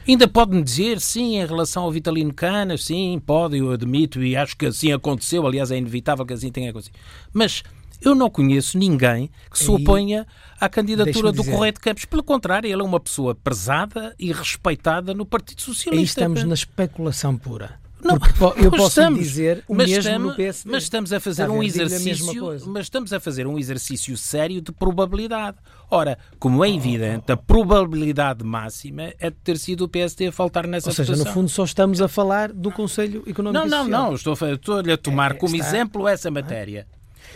Ainda 0.08 0.28
pode-me 0.28 0.62
dizer, 0.62 1.00
sim, 1.00 1.38
em 1.38 1.46
relação 1.46 1.84
ao 1.84 1.92
Vitalino 1.92 2.34
Canas, 2.34 2.84
sim, 2.86 3.20
pode, 3.26 3.58
eu 3.58 3.72
admito, 3.72 4.24
e 4.24 4.36
acho 4.36 4.56
que 4.56 4.68
assim 4.68 4.92
aconteceu, 4.92 5.46
aliás, 5.48 5.72
é 5.72 5.78
inevitável 5.78 6.26
que 6.26 6.34
assim 6.34 6.52
tenha 6.52 6.70
acontecido. 6.70 6.96
Mas 7.34 7.64
eu 8.02 8.14
não 8.14 8.30
conheço 8.30 8.78
ninguém 8.78 9.32
que 9.50 9.58
se 9.58 9.70
oponha 9.70 10.28
à 10.60 10.70
candidatura 10.70 11.32
do 11.32 11.44
Correio 11.44 11.74
de 11.74 11.80
Campos. 11.80 12.06
Pelo 12.06 12.24
contrário, 12.24 12.70
ele 12.70 12.82
é 12.82 12.86
uma 12.86 13.00
pessoa 13.00 13.34
pesada 13.34 14.16
e 14.20 14.32
respeitada 14.32 15.14
no 15.14 15.26
Partido 15.26 15.62
Socialista. 15.62 16.22
Aí 16.22 16.26
estamos 16.28 16.44
na 16.44 16.54
especulação 16.54 17.36
pura. 17.38 17.80
Não, 18.04 18.20
Porque 18.20 18.66
eu 18.66 18.70
posso 18.70 19.00
estamos, 19.00 19.20
dizer 19.20 19.64
o 19.68 19.74
mesmo 19.74 19.98
estamos, 19.98 20.30
no 20.30 20.36
PSD. 20.36 20.72
Mas 20.72 20.84
estamos 20.84 21.14
a 21.14 21.20
fazer 21.20 21.50
um 21.50 21.64
exercício, 21.64 22.44
mas 22.68 22.86
estamos 22.86 23.14
a 23.14 23.20
fazer 23.20 23.48
um 23.48 23.58
exercício 23.58 24.16
sério 24.18 24.62
de 24.62 24.72
probabilidade. 24.72 25.58
Ora, 25.90 26.18
como 26.38 26.64
é 26.64 26.70
evidente, 26.70 27.32
a 27.32 27.38
probabilidade 27.38 28.44
máxima 28.44 29.14
é 29.20 29.30
de 29.30 29.38
ter 29.38 29.58
sido 29.58 29.86
o 29.86 29.90
PSD 29.90 30.28
a 30.28 30.32
faltar 30.32 30.68
nessa 30.68 30.90
Ou 30.90 30.94
seja, 30.94 31.14
votação. 31.14 31.26
no 31.26 31.34
fundo 31.34 31.50
só 31.50 31.64
estamos 31.64 32.02
a 32.02 32.08
falar 32.08 32.52
do 32.52 32.72
Conselho 32.72 33.24
Económico 33.28 33.66
Não, 33.66 33.86
não, 33.86 33.88
não, 33.88 34.16
estou, 34.16 34.34
estou-lhe 34.34 34.92
a 34.92 34.98
tomar 34.98 35.32
é, 35.32 35.36
como 35.36 35.56
está... 35.56 35.68
exemplo 35.68 36.08
essa 36.08 36.30
matéria. 36.30 36.88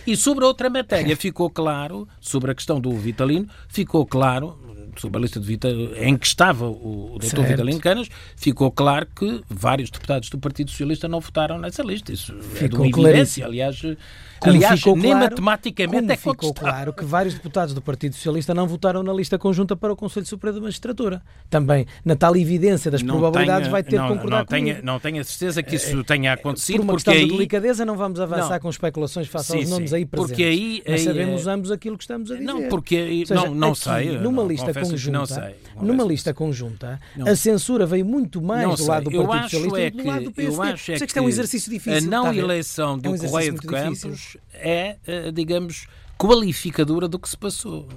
E 0.05 0.15
sobre 0.15 0.45
outra 0.45 0.69
matéria 0.69 1.15
ficou 1.17 1.49
claro, 1.49 2.07
sobre 2.19 2.51
a 2.51 2.55
questão 2.55 2.79
do 2.79 2.91
Vitalino, 2.91 3.47
ficou 3.67 4.05
claro, 4.05 4.68
sobre 4.99 5.17
a 5.17 5.21
lista 5.21 5.39
de 5.39 5.45
Vita, 5.45 5.69
em 5.97 6.17
que 6.17 6.25
estava 6.25 6.67
o, 6.67 7.15
o 7.15 7.19
Dr. 7.19 7.41
Vitalino 7.41 7.79
Canas, 7.79 8.09
ficou 8.35 8.71
claro 8.71 9.07
que 9.15 9.41
vários 9.49 9.89
deputados 9.89 10.29
do 10.29 10.37
Partido 10.37 10.71
Socialista 10.71 11.07
não 11.07 11.19
votaram 11.19 11.57
nessa 11.57 11.83
lista. 11.83 12.11
Isso 12.11 12.33
ficou 12.41 12.85
é 12.85 12.89
de 12.89 12.95
uma 12.95 13.09
evidência, 13.09 13.45
aliás 13.45 13.81
como 14.39 14.55
Aliás, 14.55 14.79
ficou 14.79 14.95
nem 14.95 15.11
claro, 15.11 15.25
matematicamente 15.25 16.11
é 16.11 16.15
ficou 16.15 16.53
claro 16.53 16.93
que 16.93 17.03
vários 17.03 17.33
deputados 17.33 17.73
do 17.73 17.81
Partido 17.81 18.15
Socialista 18.15 18.53
não 18.53 18.67
votaram 18.67 19.03
na 19.03 19.13
lista 19.13 19.37
conjunta 19.37 19.75
para 19.75 19.91
o 19.91 19.95
Conselho 19.95 20.25
Superior 20.25 20.55
da 20.55 20.61
Magistratura. 20.61 21.21
Também, 21.49 21.85
na 22.05 22.15
tal 22.15 22.35
evidência 22.35 22.89
das 22.89 23.01
não 23.01 23.19
probabilidades, 23.19 23.69
vai 23.69 23.83
ter 23.83 23.97
não, 23.97 24.07
que 24.07 24.13
concordar 24.13 24.39
não 24.39 24.45
tenha, 24.45 24.81
não 24.81 24.99
tenho 24.99 25.21
a 25.21 25.23
certeza 25.23 25.61
que 25.61 25.75
isso 25.75 26.03
tenha 26.03 26.33
acontecido. 26.33 26.77
Por 26.77 26.83
uma 26.83 26.93
porque 26.93 27.03
questão 27.05 27.13
aí... 27.13 27.25
de 27.25 27.31
delicadeza, 27.31 27.85
não 27.85 27.97
vamos 27.97 28.19
avançar 28.19 28.53
não. 28.53 28.59
com 28.59 28.69
especulações 28.69 29.27
face 29.27 29.55
aos 29.55 29.69
nomes 29.69 29.93
aí 29.93 30.05
presentes. 30.05 30.31
Porque 30.31 30.43
aí, 30.43 30.83
Mas 30.87 31.01
sabemos 31.01 31.47
é... 31.47 31.51
ambos 31.51 31.71
aquilo 31.71 31.97
que 31.97 32.03
estamos 32.03 32.31
a 32.31 32.35
dizer. 32.35 32.45
Não, 32.45 32.69
porque 32.69 32.95
aí, 32.95 33.25
seja, 33.25 33.41
não, 33.41 33.53
não 33.53 33.71
aqui, 33.71 33.81
sei. 33.81 34.17
Numa 34.19 34.43
lista 34.43 34.73
conjunta, 34.73 35.25
sei, 35.25 35.55
numa 35.81 36.03
lista 36.03 36.33
conjunta, 36.33 36.99
a 37.25 37.35
censura 37.35 37.85
veio 37.85 38.05
muito 38.05 38.41
mais 38.41 38.77
do 38.77 38.87
lado 38.87 39.09
do 39.09 39.25
Partido 39.25 39.49
Socialista 39.49 39.79
é 39.81 39.89
do 39.89 40.07
lado 40.07 40.23
do 40.25 40.31
PSD. 40.31 40.55
Eu 40.55 40.61
acho 40.61 40.91
é 40.91 40.99
que, 40.99 41.19
é 41.19 41.21
um 41.21 41.29
exercício 41.29 41.71
difícil. 41.71 42.07
A 42.07 42.11
não 42.11 42.33
eleição 42.33 42.97
do 42.97 43.17
Correio 43.17 43.53
de 43.53 43.67
Campos 43.67 44.28
é 44.53 44.97
eh, 45.07 45.31
digamos, 45.31 45.87
qualificadora 46.17 47.07
do 47.07 47.17
que 47.17 47.29
se 47.29 47.37
passou. 47.37 47.87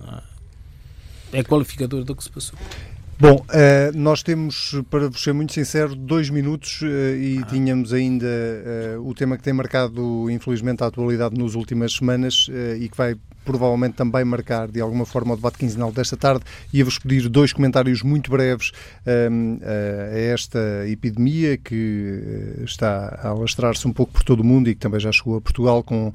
É? 1.32 1.40
é 1.40 1.42
qualificadora 1.42 2.04
do 2.04 2.14
que 2.14 2.22
se 2.22 2.30
passou. 2.30 2.58
Bom, 3.22 3.36
uh, 3.36 3.96
nós 3.96 4.20
temos, 4.20 4.74
para 4.90 5.08
vos 5.08 5.22
ser 5.22 5.32
muito 5.32 5.52
sincero, 5.52 5.94
dois 5.94 6.28
minutos 6.28 6.82
uh, 6.82 6.86
e 6.86 7.38
ah. 7.40 7.46
tínhamos 7.46 7.92
ainda 7.92 8.26
uh, 8.26 9.08
o 9.08 9.14
tema 9.14 9.36
que 9.36 9.44
tem 9.44 9.52
marcado, 9.52 10.28
infelizmente, 10.28 10.82
a 10.82 10.88
atualidade 10.88 11.40
nas 11.40 11.54
últimas 11.54 11.92
semanas 11.92 12.48
e 12.80 12.88
que 12.88 12.96
vai 12.96 13.14
provavelmente 13.44 13.94
também 13.94 14.24
marcar 14.24 14.66
de 14.66 14.80
alguma 14.80 15.06
forma 15.06 15.34
o 15.34 15.36
debate 15.36 15.58
quinzenal 15.58 15.92
desta 15.92 16.16
tarde. 16.16 16.44
Ia-vos 16.72 16.98
pedir 16.98 17.28
dois 17.28 17.52
comentários 17.52 18.02
muito 18.02 18.28
breves 18.28 18.72
um, 19.30 19.58
a 19.62 20.18
esta 20.18 20.58
epidemia 20.88 21.56
que 21.56 22.56
está 22.64 23.20
a 23.22 23.28
alastrar-se 23.28 23.86
um 23.86 23.92
pouco 23.92 24.12
por 24.12 24.24
todo 24.24 24.40
o 24.40 24.44
mundo 24.44 24.68
e 24.68 24.74
que 24.74 24.80
também 24.80 24.98
já 24.98 25.12
chegou 25.12 25.36
a 25.36 25.40
Portugal 25.40 25.82
com 25.84 26.08
uh, 26.08 26.12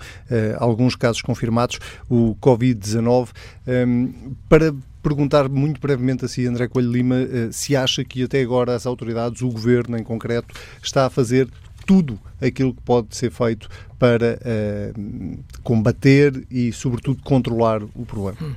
alguns 0.58 0.96
casos 0.96 1.22
confirmados, 1.22 1.80
o 2.10 2.36
Covid-19. 2.42 3.30
Um, 3.68 4.36
para 4.50 4.74
perguntar 5.02 5.50
muito 5.50 5.80
brevemente 5.80 6.26
a 6.26 6.28
si, 6.28 6.46
André 6.46 6.68
Coelho 6.68 6.92
Lima, 6.92 7.16
eh, 7.16 7.50
se 7.52 7.76
acha 7.76 8.04
que 8.04 8.24
até 8.24 8.42
agora 8.42 8.76
as 8.76 8.86
autoridades, 8.86 9.42
o 9.42 9.50
governo 9.50 9.98
em 9.98 10.04
concreto, 10.04 10.54
está 10.82 11.06
a 11.06 11.10
fazer 11.10 11.48
tudo 11.86 12.20
aquilo 12.42 12.74
que 12.74 12.82
pode 12.82 13.16
ser 13.16 13.32
feito 13.32 13.70
para 14.00 14.38
uh, 14.38 15.40
combater 15.64 16.46
e, 16.52 16.72
sobretudo, 16.72 17.22
controlar 17.24 17.82
o 17.84 18.06
problema. 18.06 18.38
Hum. 18.42 18.56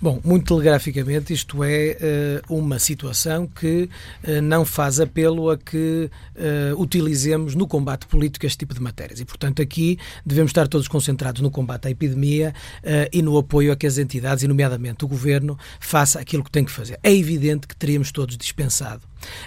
Bom, 0.00 0.20
muito 0.24 0.46
telegraficamente, 0.48 1.32
isto 1.32 1.62
é 1.62 2.42
uh, 2.48 2.54
uma 2.54 2.80
situação 2.80 3.46
que 3.46 3.88
uh, 4.24 4.42
não 4.42 4.64
faz 4.64 4.98
apelo 4.98 5.50
a 5.50 5.56
que 5.56 6.10
utilizemos 6.76 7.54
no 7.54 7.68
combate 7.68 8.06
político 8.06 8.44
este 8.44 8.58
tipo 8.58 8.74
de 8.74 8.80
matérias. 8.80 9.20
E, 9.20 9.24
portanto, 9.24 9.62
aqui 9.62 9.98
devemos 10.26 10.50
estar 10.50 10.66
todos 10.66 10.88
concentrados 10.88 11.40
no 11.40 11.50
combate 11.50 11.86
à 11.86 11.90
epidemia 11.90 12.52
e 13.12 13.22
no 13.22 13.38
apoio 13.38 13.70
a 13.70 13.76
que 13.76 13.86
as 13.86 13.98
entidades, 13.98 14.42
e 14.42 14.48
nomeadamente 14.48 15.04
o 15.04 15.08
Governo, 15.08 15.56
faça 15.78 16.18
aquilo 16.18 16.42
que 16.42 16.50
tem 16.50 16.64
que 16.64 16.70
fazer. 16.70 16.98
É 17.02 17.14
evidente 17.14 17.68
que 17.68 17.76
teríamos 17.76 18.10
todos 18.10 18.36
dispensado 18.36 19.02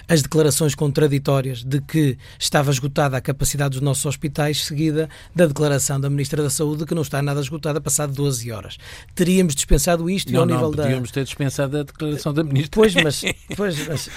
as 0.08 0.22
declarações 0.22 0.74
contraditórias 0.74 1.62
de 1.62 1.80
que 1.80 2.18
estava 2.38 2.70
esgotada 2.70 3.16
a 3.16 3.20
capacidade 3.20 3.72
dos 3.72 3.80
nossos 3.80 4.06
hospitais, 4.06 4.64
seguida 4.64 5.08
da 5.36 5.44
declaração 5.44 6.00
da 6.00 6.08
Ministra 6.08 6.42
da 6.42 6.48
Saúde 6.48 6.78
de 6.78 6.86
que 6.86 6.94
não 6.94 7.02
está 7.02 7.20
nada 7.20 7.40
esgotada 7.40 7.78
passado 7.78 8.10
12 8.14 8.50
horas. 8.50 8.78
Teríamos 9.14 9.54
dispensado 9.54 10.08
isto 10.08 10.32
não, 10.32 10.40
ao 10.40 10.46
nível 10.46 10.62
não, 10.62 10.70
da. 10.70 10.84
Podíamos 10.84 11.10
ter 11.10 11.24
dispensado 11.24 11.76
a 11.76 11.82
declaração 11.82 12.32
da 12.32 12.42
Ministra. 12.42 12.70
Pois, 12.72 12.94
mas, 12.94 13.22
pois, 13.54 13.86
mas 13.86 14.08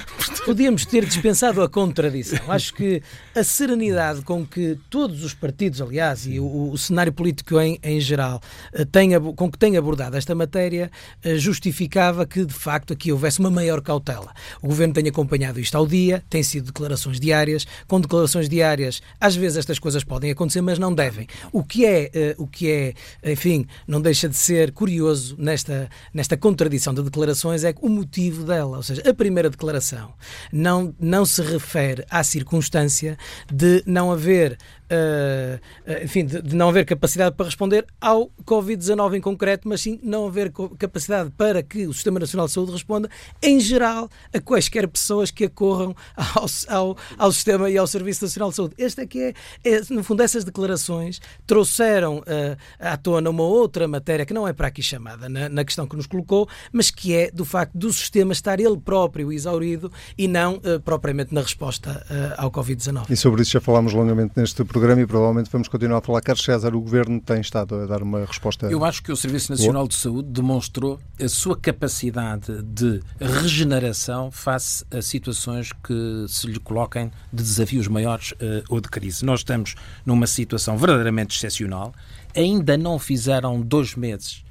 podíamos 0.45 0.85
ter 0.85 1.05
dispensado 1.05 1.61
a 1.61 1.67
contradição. 1.67 2.39
Acho 2.47 2.73
que 2.73 3.03
a 3.35 3.43
serenidade 3.43 4.21
com 4.21 4.45
que 4.45 4.79
todos 4.89 5.21
os 5.25 5.33
partidos, 5.33 5.81
aliás, 5.81 6.25
e 6.25 6.39
o, 6.39 6.71
o 6.71 6.77
cenário 6.77 7.11
político 7.11 7.59
em, 7.59 7.77
em 7.83 7.99
geral, 7.99 8.41
eh, 8.71 8.85
tem, 8.85 9.09
com 9.19 9.51
que 9.51 9.57
tem 9.57 9.75
abordado 9.75 10.15
esta 10.15 10.33
matéria, 10.33 10.89
eh, 11.21 11.35
justificava 11.35 12.25
que, 12.25 12.45
de 12.45 12.53
facto, 12.53 12.93
aqui 12.93 13.11
houvesse 13.11 13.41
uma 13.41 13.51
maior 13.51 13.81
cautela. 13.81 14.33
O 14.61 14.67
Governo 14.67 14.93
tem 14.93 15.09
acompanhado 15.09 15.59
isto 15.59 15.75
ao 15.75 15.85
dia, 15.85 16.23
tem 16.29 16.43
sido 16.43 16.67
declarações 16.67 17.19
diárias, 17.19 17.67
com 17.87 17.99
declarações 17.99 18.47
diárias, 18.47 19.01
às 19.19 19.35
vezes 19.35 19.57
estas 19.57 19.79
coisas 19.79 20.05
podem 20.05 20.31
acontecer, 20.31 20.61
mas 20.61 20.79
não 20.79 20.95
devem. 20.95 21.08
O 21.51 21.63
que 21.63 21.85
é, 21.85 22.35
uh, 22.37 22.43
o 22.43 22.47
que 22.47 22.69
é 22.69 22.93
enfim, 23.23 23.65
não 23.87 24.01
deixa 24.01 24.27
de 24.29 24.35
ser 24.35 24.71
curioso 24.71 25.35
nesta, 25.37 25.89
nesta 26.13 26.37
contradição 26.37 26.93
de 26.93 27.01
declarações 27.01 27.63
é 27.63 27.73
o 27.81 27.89
motivo 27.89 28.43
dela. 28.43 28.77
Ou 28.77 28.83
seja, 28.83 29.01
a 29.07 29.13
primeira 29.13 29.49
declaração 29.49 30.13
não, 30.51 30.93
não 30.99 31.25
se 31.25 31.41
refere 31.41 32.05
à 32.09 32.23
circunstância 32.23 33.17
de 33.51 33.83
não 33.85 34.11
haver 34.11 34.57
uh, 34.89 36.03
enfim, 36.03 36.25
de, 36.25 36.41
de, 36.41 36.55
não 36.55 36.69
haver 36.69 36.85
capacidade 36.85 37.35
para 37.35 37.45
responder 37.45 37.85
ao 38.01 38.29
Covid-19 38.45 39.17
em 39.17 39.21
concreto, 39.21 39.67
mas 39.67 39.81
sim 39.81 39.99
não 40.03 40.27
haver 40.27 40.51
capacidade 40.77 41.31
para 41.31 41.61
que 41.61 41.87
o 41.87 41.93
Sistema 41.93 42.19
Nacional 42.19 42.47
de 42.47 42.53
Saúde 42.53 42.71
responda, 42.71 43.09
em 43.41 43.59
geral, 43.59 44.09
a 44.33 44.39
quaisquer 44.39 44.87
pessoas 44.87 45.31
que 45.31 45.45
acorram 45.45 45.95
ao, 46.15 46.45
ao, 46.67 46.97
ao 47.17 47.31
Sistema 47.31 47.69
e 47.69 47.77
ao 47.77 47.87
Serviço 47.87 48.23
Nacional 48.23 48.49
de 48.49 48.55
Saúde. 48.55 48.75
Este 48.77 49.01
é 49.01 49.07
que 49.07 49.19
é, 49.19 49.33
é 49.63 49.81
no 49.89 50.03
fundo, 50.03 50.23
essas 50.23 50.43
declarações 50.43 51.21
trouxeram 51.45 52.19
uh, 52.19 52.57
à 52.79 52.97
tona 52.97 53.29
uma 53.29 53.43
outra 53.43 53.87
matéria 53.87 54.25
que 54.25 54.33
não 54.33 54.47
é 54.47 54.53
para 54.53 54.67
aqui 54.67 54.81
chamada 54.81 55.29
na, 55.29 55.49
na, 55.49 55.63
questão 55.63 55.87
que 55.87 55.95
nos 55.95 56.07
colocou, 56.07 56.47
mas 56.71 56.89
que 56.89 57.13
é 57.13 57.31
do 57.31 57.45
facto 57.45 57.77
do 57.77 57.91
sistema 57.93 58.33
estar 58.33 58.59
ele 58.59 58.77
próprio 58.77 59.31
exaurido 59.31 59.91
e 60.17 60.27
não 60.27 60.55
uh, 60.55 60.79
propriamente 60.83 61.33
na 61.33 61.41
resposta 61.41 62.05
ao 62.37 62.51
Covid-19. 62.51 63.09
E 63.09 63.15
sobre 63.15 63.41
isso 63.41 63.51
já 63.51 63.61
falámos 63.61 63.93
longamente 63.93 64.33
neste 64.35 64.63
programa 64.63 64.78
programa 64.79 65.01
e 65.01 65.05
provavelmente 65.05 65.49
vamos 65.51 65.67
continuar 65.67 65.97
a 65.97 66.01
falar. 66.01 66.21
Carlos 66.21 66.43
César, 66.43 66.73
o 66.73 66.79
Governo 66.79 67.19
tem 67.19 67.41
estado 67.41 67.75
a 67.75 67.85
dar 67.85 68.01
uma 68.01 68.25
resposta. 68.25 68.67
Eu 68.67 68.85
acho 68.85 69.03
que 69.03 69.11
o 69.11 69.15
Serviço 69.15 69.51
Nacional 69.51 69.87
de 69.87 69.95
Saúde 69.95 70.29
demonstrou 70.29 70.97
a 71.21 71.27
sua 71.27 71.57
capacidade 71.57 72.61
de 72.63 73.01
regeneração 73.19 74.31
face 74.31 74.85
a 74.89 75.01
situações 75.01 75.73
que 75.73 76.25
se 76.29 76.47
lhe 76.47 76.59
coloquem 76.59 77.11
de 77.31 77.43
desafios 77.43 77.89
maiores 77.89 78.31
uh, 78.31 78.63
ou 78.69 78.79
de 78.79 78.87
crise. 78.87 79.25
Nós 79.25 79.41
estamos 79.41 79.75
numa 80.05 80.27
situação 80.27 80.77
verdadeiramente 80.77 81.35
excepcional. 81.35 81.93
Ainda 82.33 82.77
não 82.77 82.97
fizeram 82.97 83.59
dois 83.59 83.95
meses 83.95 84.43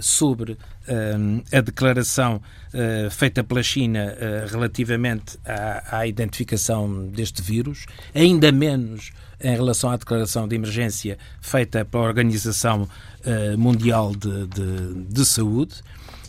sobre 0.00 0.52
uh, 0.52 0.56
a 1.52 1.60
declaração 1.60 2.36
uh, 2.36 3.10
feita 3.10 3.44
pela 3.44 3.62
China 3.62 4.16
relativamente 4.50 5.38
à, 5.44 5.98
à, 5.98 6.06
identificação 6.06 7.06
deste 7.08 7.42
vírus, 7.42 7.86
ainda 8.14 8.50
menos 8.50 9.12
em 9.40 9.54
relação 9.54 9.90
à 9.90 9.96
declaração 9.96 10.48
de 10.48 10.56
emergência 10.56 11.16
feita 11.40 11.84
pela 11.84 12.04
Organização 12.04 12.88
Mundial 13.56 14.12
de, 14.16 14.46
de, 14.48 15.04
de 15.04 15.24
Saúde. 15.24 15.76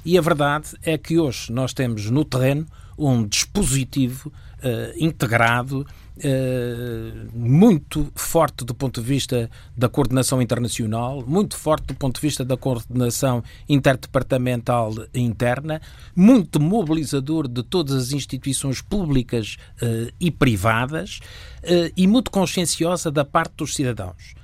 E 0.06 0.18
a 0.18 0.22
verdade 0.22 0.68
é 0.84 0.98
que 0.98 1.18
hoje 1.18 1.52
nós 1.52 1.74
temos 1.74 2.10
no 2.10 2.24
terreno 2.24 2.68
um 3.00 3.26
dispositivo 3.26 4.32
uh, 4.60 4.94
integrado 4.98 5.88
Uh, 6.22 7.30
muito 7.34 8.12
forte 8.14 8.66
do 8.66 8.76
ponto 8.76 9.00
de 9.00 9.08
vista 9.08 9.50
da 9.78 9.88
coordenação 9.88 10.42
internacional, 10.42 11.24
muito 11.26 11.56
forte 11.56 11.88
do 11.88 11.96
ponto 11.96 12.16
de 12.16 12.22
vista 12.22 12.44
da 12.44 12.58
coordenação 12.58 13.42
interdepartamental 13.70 14.94
interna, 15.14 15.82
muito 16.14 16.60
mobilizador 16.60 17.48
de 17.48 17.64
todas 17.64 17.96
as 17.96 18.12
instituições 18.12 18.82
públicas 18.82 19.56
uh, 19.82 20.12
e 20.20 20.30
privadas 20.30 21.22
uh, 21.64 21.90
e 21.96 22.06
muito 22.06 22.30
conscienciosa 22.32 23.10
da 23.10 23.24
parte 23.24 23.54
dos 23.56 23.74
cidadãos. 23.74 24.36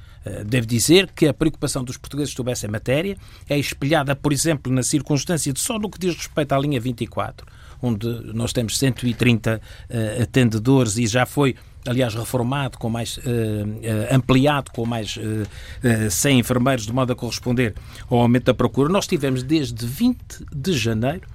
Devo 0.44 0.66
dizer 0.66 1.12
que 1.12 1.28
a 1.28 1.34
preocupação 1.36 1.84
dos 1.84 1.98
portugueses 1.98 2.34
sobre 2.34 2.52
essa 2.52 2.68
matéria 2.68 3.16
é 3.48 3.60
espelhada, 3.60 4.16
por 4.16 4.34
exemplo, 4.34 4.74
na 4.74 4.82
circunstância 4.82 5.54
de 5.54 5.60
só 5.60 5.78
no 5.78 5.88
que 5.88 6.00
diz 6.00 6.16
respeito 6.16 6.52
à 6.54 6.58
linha 6.58 6.80
24, 6.80 7.46
onde 7.86 8.08
nós 8.34 8.52
temos 8.52 8.78
130 8.78 9.62
uh, 9.62 10.24
atendedores 10.24 10.98
e 10.98 11.08
já 11.08 11.26
foi 11.26 11.56
aliás 11.88 12.16
reformado, 12.16 12.78
com 12.80 12.90
mais 12.90 13.18
uh, 13.18 13.22
uh, 13.22 14.16
ampliado, 14.16 14.72
com 14.72 14.86
mais 14.86 15.18
uh, 15.18 16.10
100 16.10 16.40
enfermeiros, 16.40 16.86
de 16.86 16.92
modo 16.92 17.14
a 17.14 17.16
corresponder 17.16 17.76
ao 18.10 18.20
aumento 18.20 18.46
da 18.46 18.54
procura. 18.54 18.90
Nós 18.90 19.06
tivemos 19.06 19.44
desde 19.44 19.86
20 19.86 20.46
de 20.52 20.74
janeiro 20.74 21.28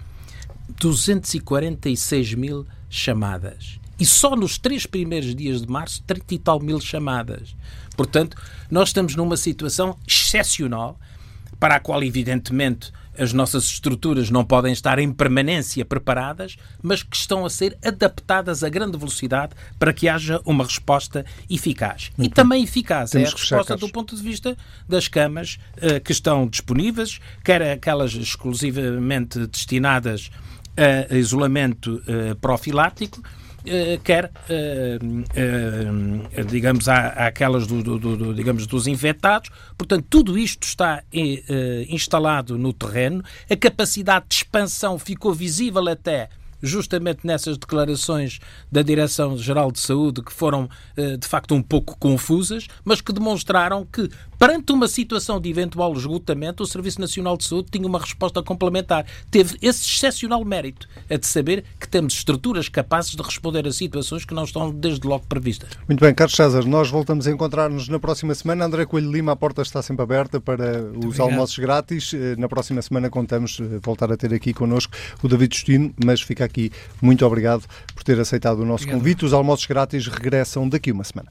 246 0.79 2.35
mil 2.35 2.67
chamadas. 2.89 3.79
E 3.99 4.07
só 4.07 4.35
nos 4.35 4.59
três 4.59 4.87
primeiros 4.87 5.35
dias 5.35 5.61
de 5.61 5.69
março, 5.69 6.03
30 6.07 6.35
e 6.35 6.39
tal 6.39 6.59
mil 6.59 6.81
chamadas. 6.81 7.55
Portanto, 7.97 8.37
nós 8.71 8.89
estamos 8.89 9.15
numa 9.15 9.37
situação 9.37 9.97
excepcional, 10.09 10.99
para 11.59 11.77
a 11.77 11.81
qual, 11.81 12.03
evidentemente, 12.03 12.91
as 13.19 13.33
nossas 13.33 13.65
estruturas 13.65 14.31
não 14.31 14.45
podem 14.45 14.73
estar 14.73 14.99
em 14.99 15.13
permanência 15.13 15.85
preparadas, 15.85 16.57
mas 16.83 17.03
que 17.03 17.17
estão 17.17 17.45
a 17.45 17.51
ser 17.51 17.77
adaptadas 17.85 18.63
a 18.63 18.69
grande 18.69 18.97
velocidade 18.97 19.55
para 19.79 19.93
que 19.93 20.09
haja 20.09 20.41
uma 20.45 20.65
resposta 20.65 21.25
eficaz. 21.49 22.11
e 22.19 22.29
também 22.29 22.63
eficaz. 22.63 23.15
É 23.15 23.25
a 23.25 23.31
resposta 23.31 23.77
do 23.77 23.89
ponto 23.89 24.15
de 24.15 24.23
vista 24.23 24.57
das 24.89 25.09
camas 25.09 25.59
uh, 25.77 26.01
que 26.01 26.13
estão 26.13 26.47
disponíveis, 26.47 27.21
quer 27.45 27.63
aquelas 27.63 28.13
exclusivamente 28.15 29.47
destinadas 29.47 30.31
a 31.11 31.15
isolamento 31.15 32.03
uh, 32.07 32.35
profilático, 32.37 33.23
quer, 34.03 34.31
eh, 34.49 34.99
eh, 35.35 36.45
digamos, 36.45 36.89
àquelas 36.89 37.67
do, 37.67 37.83
do, 37.83 37.99
do, 37.99 38.35
digamos, 38.35 38.67
dos 38.67 38.87
infectados. 38.87 39.51
Portanto, 39.77 40.07
tudo 40.09 40.39
isto 40.39 40.65
está 40.65 41.03
instalado 41.89 42.57
no 42.59 42.73
terreno. 42.73 43.23
A 43.49 43.57
capacidade 43.57 44.27
de 44.29 44.35
expansão 44.37 44.99
ficou 44.99 45.33
visível 45.33 45.89
até 45.89 46.29
justamente 46.63 47.27
nessas 47.27 47.57
declarações 47.57 48.39
da 48.71 48.83
Direção-Geral 48.83 49.73
de 49.73 49.81
Saúde, 49.81 50.23
que 50.23 50.33
foram 50.33 50.69
de 51.19 51.27
facto 51.27 51.55
um 51.55 51.63
pouco 51.63 51.97
confusas, 51.99 52.67
mas 52.85 53.01
que 53.01 53.13
demonstraram 53.13 53.87
que 53.87 54.11
Perante 54.41 54.73
uma 54.73 54.89
situação 54.89 55.39
de 55.39 55.51
eventual 55.51 55.93
esgotamento, 55.93 56.63
o 56.63 56.67
Serviço 56.67 57.01
Nacional 57.01 57.37
de 57.37 57.45
Saúde 57.45 57.69
tinha 57.71 57.87
uma 57.87 57.99
resposta 57.99 58.43
complementar. 58.43 59.05
Teve 59.31 59.59
esse 59.61 59.87
excepcional 59.87 60.45
mérito, 60.45 60.89
a 61.11 61.17
de 61.17 61.27
saber 61.27 61.65
que 61.79 61.87
temos 61.87 62.15
estruturas 62.15 62.69
capazes 62.69 63.15
de 63.15 63.23
responder 63.23 63.67
a 63.67 63.73
situações 63.73 64.25
que 64.25 64.33
não 64.33 64.45
estão 64.45 64.71
desde 64.71 65.07
logo 65.07 65.27
previstas. 65.29 65.69
Muito 65.87 66.01
bem, 66.01 66.15
Carlos 66.15 66.35
César, 66.35 66.65
nós 66.65 66.89
voltamos 66.89 67.27
a 67.27 67.31
encontrar-nos 67.31 67.89
na 67.89 67.99
próxima 67.99 68.35
semana. 68.35 68.65
André 68.65 68.87
Coelho 68.87 69.13
Lima, 69.13 69.33
a 69.33 69.37
porta 69.37 69.61
está 69.63 69.83
sempre 69.83 70.03
aberta 70.03 70.41
para 70.41 70.83
Muito 70.83 70.99
os 70.99 71.05
obrigado. 71.05 71.31
almoços 71.31 71.59
grátis. 71.59 72.15
Eh, 72.15 72.35
na 72.39 72.49
próxima 72.49 72.81
semana 72.81 73.11
contamos 73.11 73.59
eh, 73.61 73.79
voltar 73.83 74.11
a 74.11 74.17
ter 74.17 74.33
aqui 74.33 74.55
connosco 74.55 74.95
o 75.23 75.29
David 75.29 75.55
Justino, 75.55 75.95
mas 76.03 76.23
fica 76.23 76.45
aqui 76.47 76.51
aqui. 76.51 76.73
Muito 77.01 77.25
obrigado 77.25 77.65
por 77.95 78.03
ter 78.03 78.19
aceitado 78.21 78.61
o 78.61 78.67
nosso 78.67 78.85
Obrigado. 78.85 78.99
convite. 78.99 79.25
Os 79.25 79.33
almoços 79.33 79.67
grátis 79.67 80.07
regressam 80.07 80.69
daqui 80.69 80.93
uma 80.93 81.05
semana. 81.05 81.31